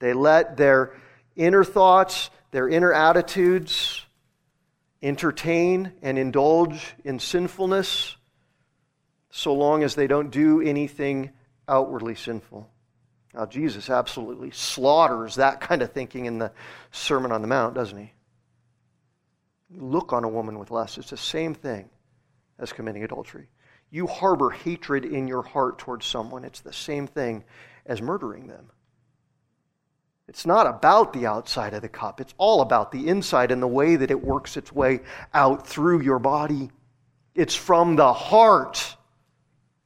They 0.00 0.12
let 0.12 0.56
their 0.56 0.94
inner 1.36 1.64
thoughts, 1.64 2.30
their 2.50 2.68
inner 2.68 2.92
attitudes, 2.92 4.04
entertain 5.02 5.92
and 6.02 6.18
indulge 6.18 6.94
in 7.04 7.18
sinfulness 7.18 8.16
so 9.30 9.52
long 9.52 9.82
as 9.82 9.94
they 9.94 10.06
don't 10.06 10.30
do 10.30 10.60
anything 10.60 11.30
outwardly 11.68 12.14
sinful. 12.14 12.68
Now, 13.34 13.46
Jesus 13.46 13.90
absolutely 13.90 14.52
slaughters 14.52 15.36
that 15.36 15.60
kind 15.60 15.82
of 15.82 15.92
thinking 15.92 16.26
in 16.26 16.38
the 16.38 16.52
Sermon 16.92 17.32
on 17.32 17.42
the 17.42 17.48
Mount, 17.48 17.74
doesn't 17.74 17.98
he? 17.98 18.12
Look 19.70 20.12
on 20.12 20.22
a 20.22 20.28
woman 20.28 20.58
with 20.58 20.70
lust. 20.70 20.98
It's 20.98 21.10
the 21.10 21.16
same 21.16 21.52
thing 21.52 21.90
as 22.58 22.72
committing 22.72 23.02
adultery. 23.02 23.48
You 23.94 24.08
harbor 24.08 24.50
hatred 24.50 25.04
in 25.04 25.28
your 25.28 25.42
heart 25.42 25.78
towards 25.78 26.04
someone, 26.04 26.44
it's 26.44 26.62
the 26.62 26.72
same 26.72 27.06
thing 27.06 27.44
as 27.86 28.02
murdering 28.02 28.48
them. 28.48 28.72
It's 30.26 30.44
not 30.44 30.66
about 30.66 31.12
the 31.12 31.26
outside 31.26 31.74
of 31.74 31.82
the 31.82 31.88
cup, 31.88 32.20
it's 32.20 32.34
all 32.36 32.60
about 32.60 32.90
the 32.90 33.06
inside 33.06 33.52
and 33.52 33.62
the 33.62 33.68
way 33.68 33.94
that 33.94 34.10
it 34.10 34.20
works 34.20 34.56
its 34.56 34.72
way 34.72 35.02
out 35.32 35.68
through 35.68 36.00
your 36.00 36.18
body. 36.18 36.72
It's 37.36 37.54
from 37.54 37.94
the 37.94 38.12
heart 38.12 38.96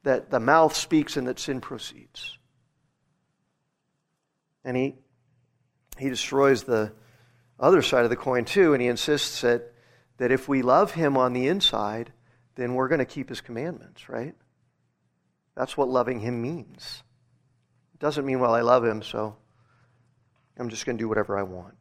that 0.04 0.30
the 0.30 0.40
mouth 0.40 0.74
speaks 0.74 1.18
and 1.18 1.28
that 1.28 1.38
sin 1.38 1.60
proceeds. 1.60 2.38
And 4.64 4.74
he, 4.74 4.94
he 5.98 6.08
destroys 6.08 6.62
the 6.62 6.94
other 7.60 7.82
side 7.82 8.04
of 8.04 8.10
the 8.10 8.16
coin 8.16 8.46
too, 8.46 8.72
and 8.72 8.80
he 8.80 8.88
insists 8.88 9.42
that, 9.42 9.70
that 10.16 10.32
if 10.32 10.48
we 10.48 10.62
love 10.62 10.92
him 10.92 11.18
on 11.18 11.34
the 11.34 11.46
inside, 11.46 12.14
then 12.58 12.74
we're 12.74 12.88
going 12.88 12.98
to 12.98 13.04
keep 13.04 13.28
his 13.28 13.40
commandments, 13.40 14.08
right? 14.08 14.34
That's 15.54 15.76
what 15.76 15.88
loving 15.88 16.18
him 16.18 16.42
means. 16.42 17.04
It 17.94 18.00
doesn't 18.00 18.26
mean, 18.26 18.40
well, 18.40 18.52
I 18.52 18.62
love 18.62 18.84
him, 18.84 19.00
so 19.00 19.36
I'm 20.58 20.68
just 20.68 20.84
going 20.84 20.98
to 20.98 21.02
do 21.02 21.08
whatever 21.08 21.38
I 21.38 21.44
want. 21.44 21.74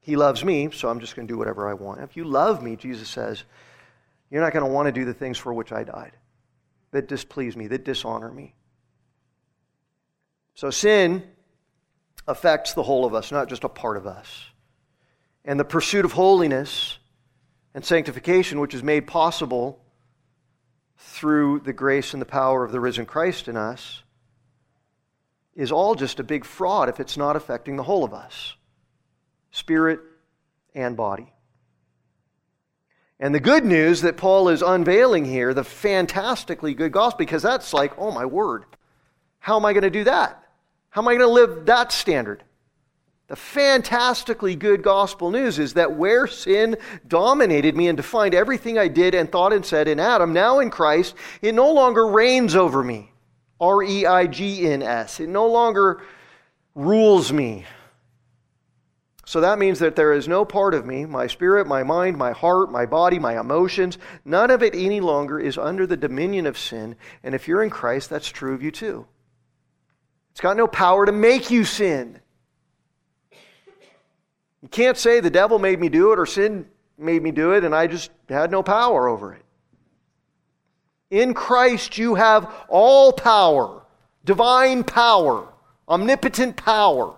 He 0.00 0.16
loves 0.16 0.42
me, 0.42 0.70
so 0.72 0.88
I'm 0.88 1.00
just 1.00 1.16
going 1.16 1.28
to 1.28 1.32
do 1.32 1.36
whatever 1.36 1.68
I 1.68 1.74
want. 1.74 2.00
If 2.00 2.16
you 2.16 2.24
love 2.24 2.62
me, 2.62 2.76
Jesus 2.76 3.10
says, 3.10 3.44
you're 4.30 4.40
not 4.40 4.54
going 4.54 4.64
to 4.64 4.70
want 4.70 4.86
to 4.86 4.92
do 4.92 5.04
the 5.04 5.12
things 5.12 5.36
for 5.36 5.52
which 5.52 5.70
I 5.70 5.84
died, 5.84 6.12
that 6.92 7.08
displease 7.08 7.56
me, 7.56 7.66
that 7.66 7.84
dishonor 7.84 8.30
me. 8.30 8.54
So 10.54 10.70
sin 10.70 11.24
affects 12.26 12.72
the 12.72 12.82
whole 12.82 13.04
of 13.04 13.12
us, 13.12 13.30
not 13.30 13.50
just 13.50 13.64
a 13.64 13.68
part 13.68 13.98
of 13.98 14.06
us. 14.06 14.46
And 15.44 15.60
the 15.60 15.64
pursuit 15.64 16.06
of 16.06 16.12
holiness 16.12 16.98
and 17.74 17.84
sanctification, 17.84 18.60
which 18.60 18.72
is 18.72 18.82
made 18.82 19.06
possible 19.06 19.82
through 20.98 21.60
the 21.60 21.72
grace 21.72 22.12
and 22.12 22.20
the 22.20 22.26
power 22.26 22.64
of 22.64 22.72
the 22.72 22.80
risen 22.80 23.06
Christ 23.06 23.48
in 23.48 23.56
us, 23.56 24.02
is 25.54 25.72
all 25.72 25.94
just 25.94 26.20
a 26.20 26.24
big 26.24 26.44
fraud 26.44 26.88
if 26.88 27.00
it's 27.00 27.16
not 27.16 27.36
affecting 27.36 27.76
the 27.76 27.82
whole 27.82 28.04
of 28.04 28.12
us 28.12 28.54
spirit 29.50 30.00
and 30.74 30.96
body. 30.96 31.32
And 33.18 33.34
the 33.34 33.40
good 33.40 33.64
news 33.64 34.02
that 34.02 34.18
Paul 34.18 34.50
is 34.50 34.60
unveiling 34.60 35.24
here, 35.24 35.54
the 35.54 35.64
fantastically 35.64 36.74
good 36.74 36.92
gospel, 36.92 37.18
because 37.18 37.42
that's 37.42 37.72
like, 37.72 37.98
oh 37.98 38.10
my 38.10 38.26
word, 38.26 38.64
how 39.38 39.56
am 39.56 39.64
I 39.64 39.72
going 39.72 39.84
to 39.84 39.90
do 39.90 40.04
that? 40.04 40.42
How 40.90 41.00
am 41.00 41.08
I 41.08 41.12
going 41.16 41.26
to 41.26 41.32
live 41.32 41.66
that 41.66 41.92
standard? 41.92 42.42
The 43.28 43.36
fantastically 43.36 44.54
good 44.54 44.82
gospel 44.82 45.32
news 45.32 45.58
is 45.58 45.74
that 45.74 45.96
where 45.96 46.28
sin 46.28 46.76
dominated 47.08 47.76
me 47.76 47.88
and 47.88 47.96
defined 47.96 48.34
everything 48.34 48.78
I 48.78 48.86
did 48.86 49.14
and 49.14 49.30
thought 49.30 49.52
and 49.52 49.66
said 49.66 49.88
in 49.88 49.98
Adam, 49.98 50.32
now 50.32 50.60
in 50.60 50.70
Christ, 50.70 51.16
it 51.42 51.54
no 51.54 51.72
longer 51.72 52.06
reigns 52.06 52.54
over 52.54 52.84
me. 52.84 53.10
R 53.60 53.82
E 53.82 54.06
I 54.06 54.26
G 54.26 54.68
N 54.70 54.82
S. 54.82 55.18
It 55.18 55.28
no 55.28 55.46
longer 55.48 56.02
rules 56.74 57.32
me. 57.32 57.64
So 59.24 59.40
that 59.40 59.58
means 59.58 59.80
that 59.80 59.96
there 59.96 60.12
is 60.12 60.28
no 60.28 60.44
part 60.44 60.72
of 60.72 60.86
me, 60.86 61.04
my 61.04 61.26
spirit, 61.26 61.66
my 61.66 61.82
mind, 61.82 62.16
my 62.16 62.30
heart, 62.30 62.70
my 62.70 62.86
body, 62.86 63.18
my 63.18 63.40
emotions, 63.40 63.98
none 64.24 64.52
of 64.52 64.62
it 64.62 64.72
any 64.72 65.00
longer 65.00 65.40
is 65.40 65.58
under 65.58 65.84
the 65.84 65.96
dominion 65.96 66.46
of 66.46 66.56
sin. 66.56 66.94
And 67.24 67.34
if 67.34 67.48
you're 67.48 67.64
in 67.64 67.70
Christ, 67.70 68.08
that's 68.08 68.28
true 68.28 68.54
of 68.54 68.62
you 68.62 68.70
too. 68.70 69.04
It's 70.30 70.40
got 70.40 70.56
no 70.56 70.68
power 70.68 71.06
to 71.06 71.10
make 71.10 71.50
you 71.50 71.64
sin. 71.64 72.20
You 74.66 74.70
can't 74.70 74.98
say 74.98 75.20
the 75.20 75.30
devil 75.30 75.60
made 75.60 75.78
me 75.78 75.88
do 75.88 76.12
it 76.12 76.18
or 76.18 76.26
sin 76.26 76.66
made 76.98 77.22
me 77.22 77.30
do 77.30 77.52
it 77.52 77.62
and 77.62 77.72
I 77.72 77.86
just 77.86 78.10
had 78.28 78.50
no 78.50 78.64
power 78.64 79.06
over 79.06 79.32
it. 79.32 79.44
In 81.08 81.34
Christ, 81.34 81.98
you 81.98 82.16
have 82.16 82.52
all 82.68 83.12
power, 83.12 83.84
divine 84.24 84.82
power, 84.82 85.46
omnipotent 85.88 86.56
power 86.56 87.14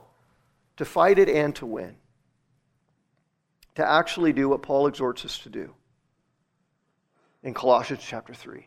to 0.76 0.84
fight 0.84 1.18
it 1.18 1.30
and 1.30 1.56
to 1.56 1.64
win. 1.64 1.96
To 3.76 3.90
actually 3.90 4.34
do 4.34 4.50
what 4.50 4.60
Paul 4.60 4.86
exhorts 4.86 5.24
us 5.24 5.38
to 5.38 5.48
do 5.48 5.72
in 7.42 7.54
Colossians 7.54 8.02
chapter 8.06 8.34
3. 8.34 8.66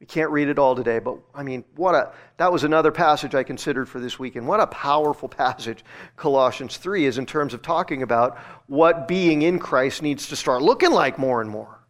We 0.00 0.06
can't 0.06 0.30
read 0.30 0.48
it 0.48 0.58
all 0.58 0.74
today, 0.74 0.98
but 0.98 1.18
I 1.34 1.42
mean, 1.42 1.64
what 1.76 1.94
a 1.94 2.12
that 2.36 2.52
was 2.52 2.64
another 2.64 2.90
passage 2.90 3.34
I 3.34 3.42
considered 3.42 3.88
for 3.88 4.00
this 4.00 4.18
weekend. 4.18 4.46
What 4.46 4.60
a 4.60 4.66
powerful 4.66 5.28
passage 5.44 5.84
Colossians 6.16 6.76
3 6.76 7.06
is 7.06 7.18
in 7.18 7.26
terms 7.26 7.54
of 7.54 7.62
talking 7.62 8.02
about 8.02 8.38
what 8.66 9.08
being 9.08 9.42
in 9.42 9.58
Christ 9.58 10.02
needs 10.02 10.28
to 10.28 10.36
start 10.36 10.62
looking 10.62 10.90
like 10.90 11.18
more 11.18 11.40
and 11.40 11.48
more 11.48 11.84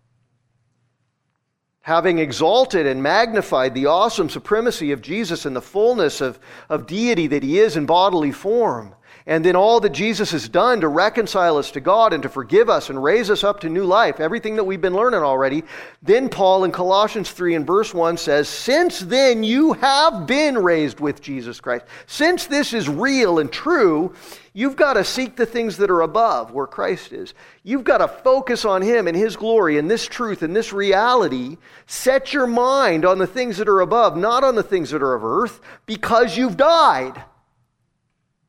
having 1.85 2.19
exalted 2.19 2.87
and 2.87 3.03
magnified 3.03 3.75
the 3.75 3.85
awesome 3.85 4.31
supremacy 4.31 4.91
of 4.91 5.03
Jesus 5.03 5.45
and 5.45 5.55
the 5.55 5.61
fullness 5.61 6.23
of, 6.23 6.39
of 6.71 6.87
deity 6.87 7.27
that 7.27 7.43
he 7.43 7.59
is 7.59 7.77
in 7.77 7.85
bodily 7.85 8.33
form, 8.33 8.95
and 9.27 9.43
then 9.43 9.57
all 9.57 9.81
that 9.81 9.93
Jesus 9.93 10.33
has 10.33 10.51
done 10.51 10.83
to 10.83 10.89
reconcile 10.89 11.57
us 11.57 11.70
to 11.70 11.81
God 11.81 12.12
and 12.12 12.22
to 12.25 12.29
forgive 12.29 12.68
us 12.68 12.91
and 12.91 13.03
raise 13.03 13.31
us 13.31 13.43
up 13.43 13.61
to 13.61 13.70
new 13.70 13.85
life, 13.85 14.20
everything 14.20 14.57
that 14.57 14.64
we've 14.64 14.83
been 14.83 14.95
learning 14.95 15.20
already, 15.20 15.62
then 16.03 16.29
Paul 16.29 16.64
in 16.64 16.72
Colossians 16.72 17.31
3 17.31 17.55
and 17.55 17.66
verse 17.66 17.95
1 17.95 18.18
says, 18.18 18.51
Since 18.51 19.01
then 19.01 19.43
you 19.43 19.72
have 19.75 20.27
been 20.27 20.59
raised 20.59 21.01
with 21.01 21.22
Jesus 21.22 21.59
Christ. 21.59 21.87
Since 22.07 22.47
this 22.47 22.75
is 22.75 22.87
real 22.87 23.39
and 23.39 23.51
true, 23.51 24.14
you've 24.53 24.77
got 24.77 24.93
to 24.95 25.05
seek 25.05 25.37
the 25.37 25.47
things 25.47 25.79
that 25.79 25.91
are 25.91 26.03
above 26.03 26.53
where 26.53 26.66
Christ 26.66 27.14
is. 27.14 27.33
You've 27.62 27.85
got 27.85 27.99
to 27.99 28.09
focus 28.09 28.66
on 28.66 28.83
Him 28.83 29.09
and 29.09 29.16
His 29.16 29.37
glory 29.37 29.79
and 29.79 29.91
this 29.91 30.07
truth 30.07 30.43
and 30.43 30.55
this 30.55 30.70
reality. 30.70 31.57
Set 31.87 32.35
your 32.35 32.47
mind 32.47 33.07
on 33.07 33.16
the 33.16 33.27
things 33.27 33.57
that 33.57 33.70
are 33.70 33.81
above, 33.81 34.18
not 34.18 34.45
on 34.45 34.55
the 34.55 34.62
things 34.62 34.91
that 34.91 35.03
are 35.03 35.14
of 35.14 35.25
earth, 35.25 35.62
because 35.87 36.37
you've 36.37 36.59
died. 36.59 37.25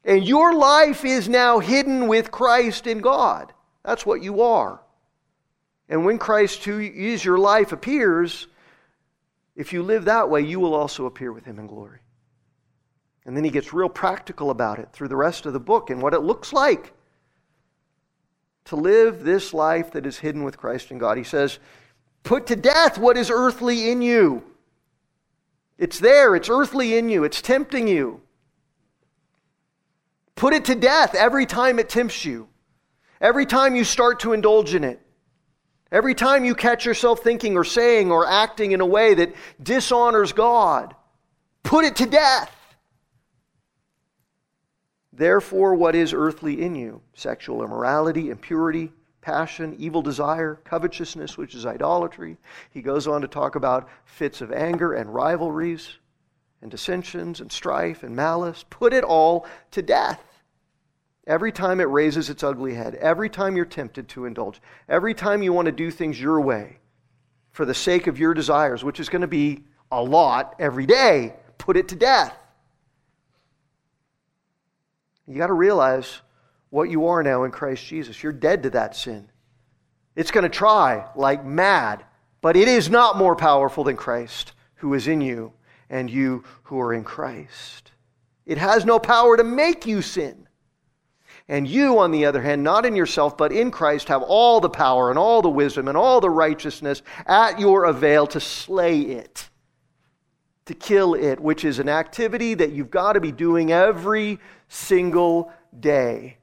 And 0.06 0.24
your 0.24 0.54
life 0.54 1.04
is 1.04 1.28
now 1.28 1.58
hidden 1.58 2.08
with 2.08 2.30
Christ 2.30 2.86
in 2.86 3.00
God. 3.00 3.52
That's 3.84 4.06
what 4.06 4.22
you 4.22 4.42
are. 4.42 4.80
And 5.90 6.06
when 6.06 6.20
Christ, 6.20 6.64
who 6.64 6.80
is 6.80 7.26
your 7.26 7.40
life, 7.40 7.72
appears, 7.72 8.48
if 9.56 9.74
you 9.74 9.82
live 9.82 10.06
that 10.06 10.30
way, 10.30 10.42
you 10.42 10.60
will 10.60 10.76
also 10.76 11.08
appear 11.08 11.34
with 11.34 11.46
him 11.46 11.58
in 11.58 11.66
glory. 11.66 12.00
And 13.26 13.36
then 13.36 13.44
he 13.44 13.50
gets 13.50 13.74
real 13.74 13.90
practical 13.90 14.52
about 14.52 14.78
it 14.78 14.90
through 14.94 15.08
the 15.08 15.16
rest 15.16 15.48
of 15.48 15.54
the 15.54 15.60
book 15.60 15.90
and 15.90 16.02
what 16.02 16.14
it 16.14 16.22
looks 16.22 16.54
like 16.54 16.94
to 18.66 18.76
live 18.76 19.24
this 19.24 19.54
life 19.54 19.92
that 19.92 20.06
is 20.06 20.20
hidden 20.20 20.44
with 20.44 20.58
Christ 20.58 20.92
in 20.92 21.00
God. 21.00 21.18
He 21.18 21.24
says, 21.24 21.58
Put 22.24 22.48
to 22.48 22.56
death 22.56 22.98
what 22.98 23.18
is 23.18 23.32
earthly 23.32 23.90
in 23.90 24.02
you. 24.02 24.44
It's 25.78 26.00
there, 26.00 26.36
it's 26.36 26.50
earthly 26.50 26.98
in 26.98 27.10
you, 27.10 27.24
it's 27.24 27.42
tempting 27.42 27.88
you. 27.88 28.22
Put 30.36 30.54
it 30.54 30.66
to 30.66 30.76
death 30.76 31.16
every 31.16 31.46
time 31.46 31.80
it 31.80 31.90
tempts 31.90 32.26
you, 32.26 32.50
every 33.22 33.46
time 33.46 33.76
you 33.76 33.84
start 33.84 34.20
to 34.22 34.34
indulge 34.34 34.76
in 34.76 34.84
it. 34.84 35.02
Every 35.92 36.16
time 36.16 36.44
you 36.44 36.56
catch 36.56 36.86
yourself 36.86 37.22
thinking 37.22 37.56
or 37.56 37.64
saying 37.64 38.12
or 38.12 38.28
acting 38.28 38.72
in 38.72 38.82
a 38.82 38.86
way 38.86 39.14
that 39.14 39.34
dishonors 39.62 40.34
God, 40.34 40.94
put 41.64 41.86
it 41.86 41.96
to 41.98 42.06
death. 42.06 42.52
Therefore, 45.14 45.76
what 45.76 45.96
is 45.96 46.12
earthly 46.12 46.62
in 46.62 46.76
you? 46.76 47.02
Sexual 47.14 47.64
immorality, 47.64 48.30
impurity, 48.30 48.92
passion, 49.22 49.76
evil 49.80 50.02
desire, 50.02 50.60
covetousness, 50.66 51.38
which 51.38 51.56
is 51.56 51.66
idolatry. 51.66 52.36
He 52.72 52.82
goes 52.82 53.08
on 53.08 53.22
to 53.22 53.28
talk 53.28 53.56
about 53.56 53.88
fits 54.04 54.42
of 54.42 54.52
anger 54.52 54.94
and 54.94 55.14
rivalries 55.14 55.98
and 56.66 56.72
dissensions 56.72 57.42
and 57.42 57.52
strife 57.52 58.02
and 58.02 58.16
malice. 58.16 58.66
Put 58.72 58.92
it 58.92 59.04
all 59.04 59.46
to 59.70 59.84
death. 59.84 60.20
Every 61.28 61.52
time 61.52 61.80
it 61.80 61.84
raises 61.84 62.28
its 62.32 62.44
ugly 62.44 62.74
head, 62.74 62.96
every 62.96 63.30
time 63.30 63.56
you're 63.56 63.66
tempted 63.66 64.10
to 64.10 64.26
indulge, 64.26 64.60
every 64.90 65.14
time 65.14 65.44
you 65.44 65.54
want 65.54 65.68
to 65.68 65.72
do 65.72 65.92
things 65.92 66.20
your 66.20 66.42
way 66.42 66.80
for 67.52 67.66
the 67.66 67.74
sake 67.76 68.08
of 68.08 68.18
your 68.18 68.34
desires, 68.34 68.84
which 68.84 69.00
is 69.00 69.10
going 69.10 69.22
to 69.22 69.28
be 69.28 69.64
a 69.92 70.02
lot 70.02 70.56
every 70.58 70.88
day, 70.88 71.36
put 71.60 71.78
it 71.78 71.90
to 71.90 71.96
death. 71.96 72.36
You 75.28 75.38
got 75.38 75.48
to 75.48 75.54
realize 75.54 76.22
what 76.72 76.90
you 76.90 77.06
are 77.06 77.22
now 77.22 77.44
in 77.44 77.52
Christ 77.52 77.86
Jesus. 77.86 78.24
You're 78.24 78.34
dead 78.34 78.64
to 78.64 78.72
that 78.72 78.96
sin. 78.96 79.30
It's 80.16 80.32
going 80.32 80.46
to 80.46 80.50
try 80.50 81.06
like 81.16 81.46
mad, 81.46 82.04
but 82.42 82.56
it 82.56 82.68
is 82.68 82.90
not 82.90 83.20
more 83.20 83.36
powerful 83.36 83.84
than 83.84 83.98
Christ 83.98 84.54
who 84.78 84.96
is 84.96 85.08
in 85.08 85.22
you 85.22 85.54
and 85.90 86.10
you 86.10 86.44
who 86.64 86.80
are 86.80 86.94
in 86.94 87.04
Christ. 87.04 87.92
It 88.46 88.58
has 88.58 88.86
no 88.86 89.00
power 89.00 89.38
to 89.38 89.44
make 89.44 89.86
you 89.86 90.02
sin. 90.02 90.48
And 91.48 91.68
you, 91.68 92.00
on 92.00 92.12
the 92.12 92.26
other 92.26 92.42
hand, 92.42 92.64
not 92.64 92.86
in 92.86 92.96
yourself, 92.96 93.38
but 93.38 93.52
in 93.52 93.70
Christ, 93.70 94.08
have 94.08 94.24
all 94.24 94.60
the 94.60 94.70
power 94.70 95.12
and 95.12 95.20
all 95.20 95.44
the 95.44 95.50
wisdom 95.50 95.88
and 95.88 95.96
all 95.96 96.20
the 96.20 96.30
righteousness 96.30 97.04
at 97.28 97.60
your 97.60 97.86
avail 97.86 98.26
to 98.28 98.40
slay 98.40 99.02
it, 99.02 99.48
to 100.66 100.74
kill 100.74 101.14
it, 101.14 101.40
which 101.40 101.64
is 101.64 101.78
an 101.78 101.88
activity 101.88 102.56
that 102.56 102.72
you've 102.72 102.90
got 102.90 103.14
to 103.14 103.22
be 103.22 103.32
doing 103.32 103.72
every 103.72 104.40
single 104.70 105.52
day. 105.80 106.38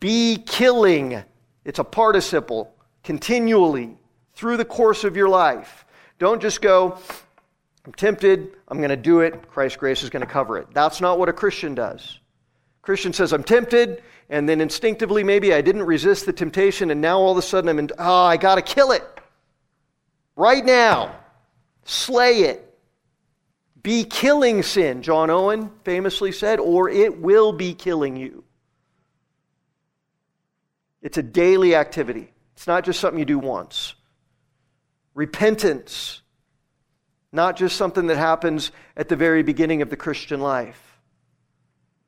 Be 0.00 0.42
killing. 0.46 1.22
It's 1.64 1.78
a 1.78 1.84
participle 1.84 2.74
continually 3.02 3.98
through 4.32 4.56
the 4.56 4.64
course 4.64 5.04
of 5.04 5.16
your 5.16 5.28
life. 5.28 5.84
Don't 6.18 6.40
just 6.40 6.62
go, 6.62 6.98
I'm 7.88 7.94
tempted, 7.94 8.54
I'm 8.68 8.76
going 8.76 8.90
to 8.90 8.96
do 8.98 9.20
it, 9.20 9.48
Christ's 9.48 9.78
grace 9.78 10.02
is 10.02 10.10
going 10.10 10.20
to 10.20 10.30
cover 10.30 10.58
it. 10.58 10.66
That's 10.74 11.00
not 11.00 11.18
what 11.18 11.30
a 11.30 11.32
Christian 11.32 11.74
does. 11.74 12.18
Christian 12.82 13.14
says, 13.14 13.32
I'm 13.32 13.42
tempted, 13.42 14.02
and 14.28 14.46
then 14.46 14.60
instinctively, 14.60 15.24
maybe 15.24 15.54
I 15.54 15.62
didn't 15.62 15.84
resist 15.84 16.26
the 16.26 16.34
temptation, 16.34 16.90
and 16.90 17.00
now 17.00 17.18
all 17.18 17.32
of 17.32 17.38
a 17.38 17.42
sudden 17.42 17.70
I'm 17.70 17.78
in, 17.78 17.88
oh, 17.98 18.24
I 18.24 18.36
got 18.36 18.56
to 18.56 18.62
kill 18.62 18.92
it. 18.92 19.02
Right 20.36 20.62
now. 20.62 21.18
Slay 21.86 22.40
it. 22.40 22.78
Be 23.82 24.04
killing 24.04 24.62
sin, 24.62 25.00
John 25.00 25.30
Owen 25.30 25.70
famously 25.82 26.30
said, 26.30 26.60
or 26.60 26.90
it 26.90 27.18
will 27.18 27.54
be 27.54 27.72
killing 27.72 28.16
you. 28.16 28.44
It's 31.00 31.16
a 31.16 31.22
daily 31.22 31.74
activity, 31.74 32.34
it's 32.52 32.66
not 32.66 32.84
just 32.84 33.00
something 33.00 33.18
you 33.18 33.24
do 33.24 33.38
once. 33.38 33.94
Repentance, 35.14 36.20
not 37.32 37.56
just 37.56 37.76
something 37.76 38.06
that 38.06 38.16
happens 38.16 38.72
at 38.96 39.08
the 39.08 39.16
very 39.16 39.42
beginning 39.42 39.82
of 39.82 39.90
the 39.90 39.96
Christian 39.96 40.40
life. 40.40 40.98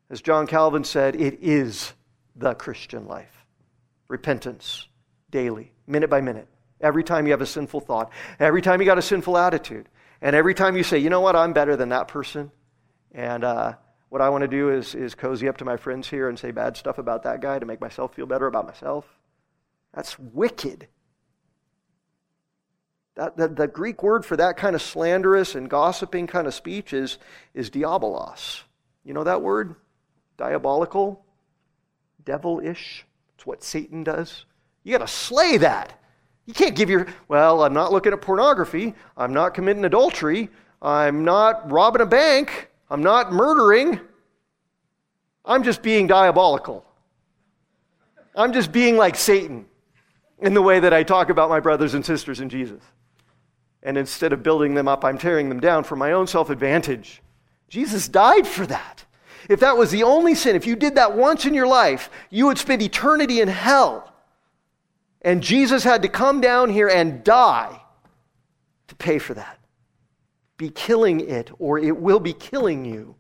As 0.08 0.20
John 0.20 0.46
Calvin 0.46 0.84
said, 0.84 1.14
it 1.14 1.38
is 1.42 1.92
the 2.34 2.54
Christian 2.54 3.06
life. 3.06 3.44
Repentance, 4.08 4.88
daily, 5.30 5.72
minute 5.86 6.10
by 6.10 6.20
minute. 6.20 6.48
Every 6.80 7.04
time 7.04 7.26
you 7.26 7.32
have 7.32 7.42
a 7.42 7.46
sinful 7.46 7.80
thought, 7.80 8.10
every 8.38 8.62
time 8.62 8.80
you 8.80 8.86
got 8.86 8.98
a 8.98 9.02
sinful 9.02 9.36
attitude, 9.36 9.88
and 10.22 10.34
every 10.34 10.54
time 10.54 10.76
you 10.76 10.82
say, 10.82 10.98
you 10.98 11.10
know 11.10 11.20
what, 11.20 11.36
I'm 11.36 11.52
better 11.52 11.76
than 11.76 11.90
that 11.90 12.08
person, 12.08 12.50
and 13.12 13.44
uh, 13.44 13.74
what 14.08 14.20
I 14.20 14.28
want 14.30 14.42
to 14.42 14.48
do 14.48 14.70
is, 14.70 14.94
is 14.94 15.14
cozy 15.14 15.48
up 15.48 15.58
to 15.58 15.64
my 15.64 15.76
friends 15.76 16.08
here 16.08 16.28
and 16.28 16.38
say 16.38 16.50
bad 16.50 16.76
stuff 16.76 16.98
about 16.98 17.22
that 17.24 17.40
guy 17.40 17.58
to 17.58 17.66
make 17.66 17.80
myself 17.80 18.14
feel 18.14 18.26
better 18.26 18.46
about 18.46 18.66
myself. 18.66 19.06
That's 19.94 20.18
wicked. 20.18 20.88
That, 23.20 23.36
the, 23.36 23.48
the 23.48 23.68
Greek 23.68 24.02
word 24.02 24.24
for 24.24 24.34
that 24.38 24.56
kind 24.56 24.74
of 24.74 24.80
slanderous 24.80 25.54
and 25.54 25.68
gossiping 25.68 26.26
kind 26.26 26.46
of 26.46 26.54
speech 26.54 26.94
is, 26.94 27.18
is 27.52 27.68
diabolos. 27.68 28.62
You 29.04 29.12
know 29.12 29.24
that 29.24 29.42
word? 29.42 29.76
diabolical, 30.40 31.22
devilish. 32.24 33.04
It's 33.36 33.46
what 33.46 33.62
Satan 33.62 34.02
does. 34.02 34.46
You 34.82 34.96
got 34.96 35.06
to 35.06 35.12
slay 35.12 35.58
that. 35.58 36.00
You 36.46 36.54
can't 36.54 36.74
give 36.74 36.88
your, 36.88 37.06
well, 37.28 37.62
I'm 37.62 37.74
not 37.74 37.92
looking 37.92 38.14
at 38.14 38.22
pornography. 38.22 38.94
I'm 39.18 39.34
not 39.34 39.52
committing 39.52 39.84
adultery. 39.84 40.48
I'm 40.80 41.24
not 41.24 41.70
robbing 41.70 42.00
a 42.00 42.06
bank. 42.06 42.70
I'm 42.88 43.02
not 43.02 43.32
murdering. 43.32 44.00
I'm 45.44 45.62
just 45.62 45.82
being 45.82 46.06
diabolical. 46.06 46.86
I'm 48.34 48.54
just 48.54 48.72
being 48.72 48.96
like 48.96 49.16
Satan 49.16 49.66
in 50.38 50.54
the 50.54 50.62
way 50.62 50.80
that 50.80 50.94
I 50.94 51.02
talk 51.02 51.28
about 51.28 51.50
my 51.50 51.60
brothers 51.60 51.92
and 51.92 52.04
sisters 52.04 52.40
in 52.40 52.48
Jesus. 52.48 52.82
And 53.82 53.96
instead 53.96 54.32
of 54.32 54.42
building 54.42 54.74
them 54.74 54.88
up, 54.88 55.04
I'm 55.04 55.18
tearing 55.18 55.48
them 55.48 55.60
down 55.60 55.84
for 55.84 55.96
my 55.96 56.12
own 56.12 56.26
self 56.26 56.50
advantage. 56.50 57.22
Jesus 57.68 58.08
died 58.08 58.46
for 58.46 58.66
that. 58.66 59.04
If 59.48 59.60
that 59.60 59.76
was 59.76 59.90
the 59.90 60.02
only 60.02 60.34
sin, 60.34 60.54
if 60.54 60.66
you 60.66 60.76
did 60.76 60.96
that 60.96 61.16
once 61.16 61.46
in 61.46 61.54
your 61.54 61.66
life, 61.66 62.10
you 62.28 62.46
would 62.46 62.58
spend 62.58 62.82
eternity 62.82 63.40
in 63.40 63.48
hell. 63.48 64.12
And 65.22 65.42
Jesus 65.42 65.84
had 65.84 66.02
to 66.02 66.08
come 66.08 66.40
down 66.40 66.70
here 66.70 66.88
and 66.88 67.24
die 67.24 67.80
to 68.88 68.94
pay 68.94 69.18
for 69.18 69.34
that. 69.34 69.58
Be 70.56 70.70
killing 70.70 71.20
it, 71.20 71.50
or 71.58 71.78
it 71.78 71.96
will 71.96 72.20
be 72.20 72.32
killing 72.32 72.84
you. 72.84 73.14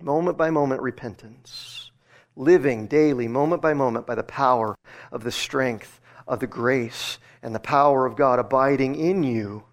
Moment 0.00 0.36
by 0.36 0.50
moment 0.50 0.82
repentance. 0.82 1.90
Living 2.36 2.86
daily, 2.86 3.28
moment 3.28 3.62
by 3.62 3.74
moment, 3.74 4.06
by 4.06 4.14
the 4.14 4.22
power 4.22 4.76
of 5.12 5.24
the 5.24 5.32
strength 5.32 6.00
of 6.26 6.40
the 6.40 6.46
grace 6.46 7.18
and 7.42 7.54
the 7.54 7.60
power 7.60 8.06
of 8.06 8.16
God 8.16 8.38
abiding 8.38 8.94
in 8.96 9.22
you 9.22 9.64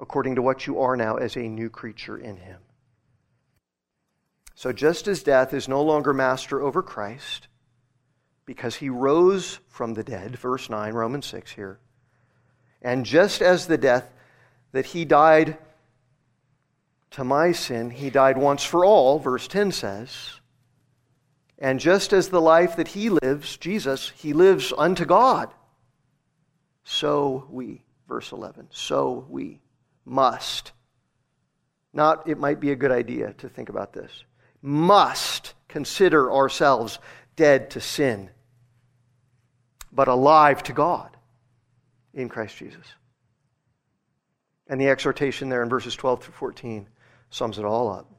according 0.00 0.34
to 0.34 0.42
what 0.42 0.66
you 0.66 0.80
are 0.80 0.96
now 0.96 1.16
as 1.16 1.36
a 1.36 1.48
new 1.48 1.70
creature 1.70 2.18
in 2.18 2.36
Him. 2.36 2.58
So, 4.54 4.72
just 4.72 5.08
as 5.08 5.22
death 5.22 5.52
is 5.52 5.68
no 5.68 5.82
longer 5.82 6.12
master 6.12 6.60
over 6.60 6.82
Christ, 6.82 7.48
because 8.46 8.76
he 8.76 8.88
rose 8.88 9.58
from 9.68 9.94
the 9.94 10.04
dead, 10.04 10.36
verse 10.36 10.68
9, 10.70 10.92
Romans 10.94 11.26
6 11.26 11.52
here, 11.52 11.78
and 12.82 13.04
just 13.04 13.42
as 13.42 13.66
the 13.66 13.78
death 13.78 14.10
that 14.72 14.86
he 14.86 15.04
died 15.04 15.56
to 17.12 17.24
my 17.24 17.52
sin, 17.52 17.90
he 17.90 18.10
died 18.10 18.36
once 18.36 18.62
for 18.62 18.84
all, 18.84 19.18
verse 19.18 19.48
10 19.48 19.72
says, 19.72 20.40
and 21.58 21.80
just 21.80 22.12
as 22.12 22.28
the 22.28 22.40
life 22.40 22.76
that 22.76 22.88
he 22.88 23.08
lives, 23.08 23.56
Jesus, 23.56 24.12
he 24.16 24.32
lives 24.32 24.72
unto 24.76 25.04
God, 25.04 25.52
so 26.84 27.46
we, 27.50 27.82
verse 28.06 28.32
11, 28.32 28.68
so 28.70 29.26
we 29.28 29.60
must. 30.04 30.72
Not, 31.92 32.28
it 32.28 32.38
might 32.38 32.60
be 32.60 32.70
a 32.70 32.76
good 32.76 32.92
idea 32.92 33.32
to 33.34 33.48
think 33.48 33.68
about 33.68 33.92
this 33.92 34.24
must 34.64 35.52
consider 35.68 36.32
ourselves 36.32 36.98
dead 37.36 37.68
to 37.68 37.80
sin, 37.82 38.30
but 39.92 40.08
alive 40.08 40.62
to 40.62 40.72
God 40.72 41.14
in 42.14 42.30
Christ 42.30 42.56
Jesus. 42.56 42.86
And 44.66 44.80
the 44.80 44.88
exhortation 44.88 45.50
there 45.50 45.62
in 45.62 45.68
verses 45.68 45.94
12 45.94 46.24
through 46.24 46.34
14 46.34 46.88
sums 47.28 47.58
it 47.58 47.66
all 47.66 47.92
up 47.92 48.10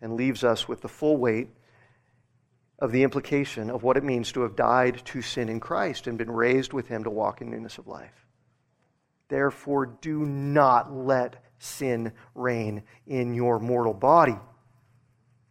and 0.00 0.14
leaves 0.14 0.44
us 0.44 0.66
with 0.66 0.80
the 0.80 0.88
full 0.88 1.18
weight 1.18 1.50
of 2.80 2.92
the 2.92 3.02
implication 3.02 3.70
of 3.70 3.82
what 3.82 3.96
it 3.96 4.04
means 4.04 4.32
to 4.32 4.40
have 4.42 4.56
died 4.56 5.02
to 5.04 5.22
sin 5.22 5.48
in 5.48 5.60
Christ 5.60 6.06
and 6.06 6.16
been 6.16 6.30
raised 6.30 6.72
with 6.72 6.88
Him 6.88 7.04
to 7.04 7.10
walk 7.10 7.40
in 7.40 7.50
newness 7.50 7.78
of 7.78 7.86
life. 7.86 8.26
Therefore, 9.28 9.86
do 9.86 10.24
not 10.24 10.92
let 10.92 11.44
sin 11.58 12.12
reign 12.34 12.82
in 13.06 13.34
your 13.34 13.58
mortal 13.58 13.94
body 13.94 14.36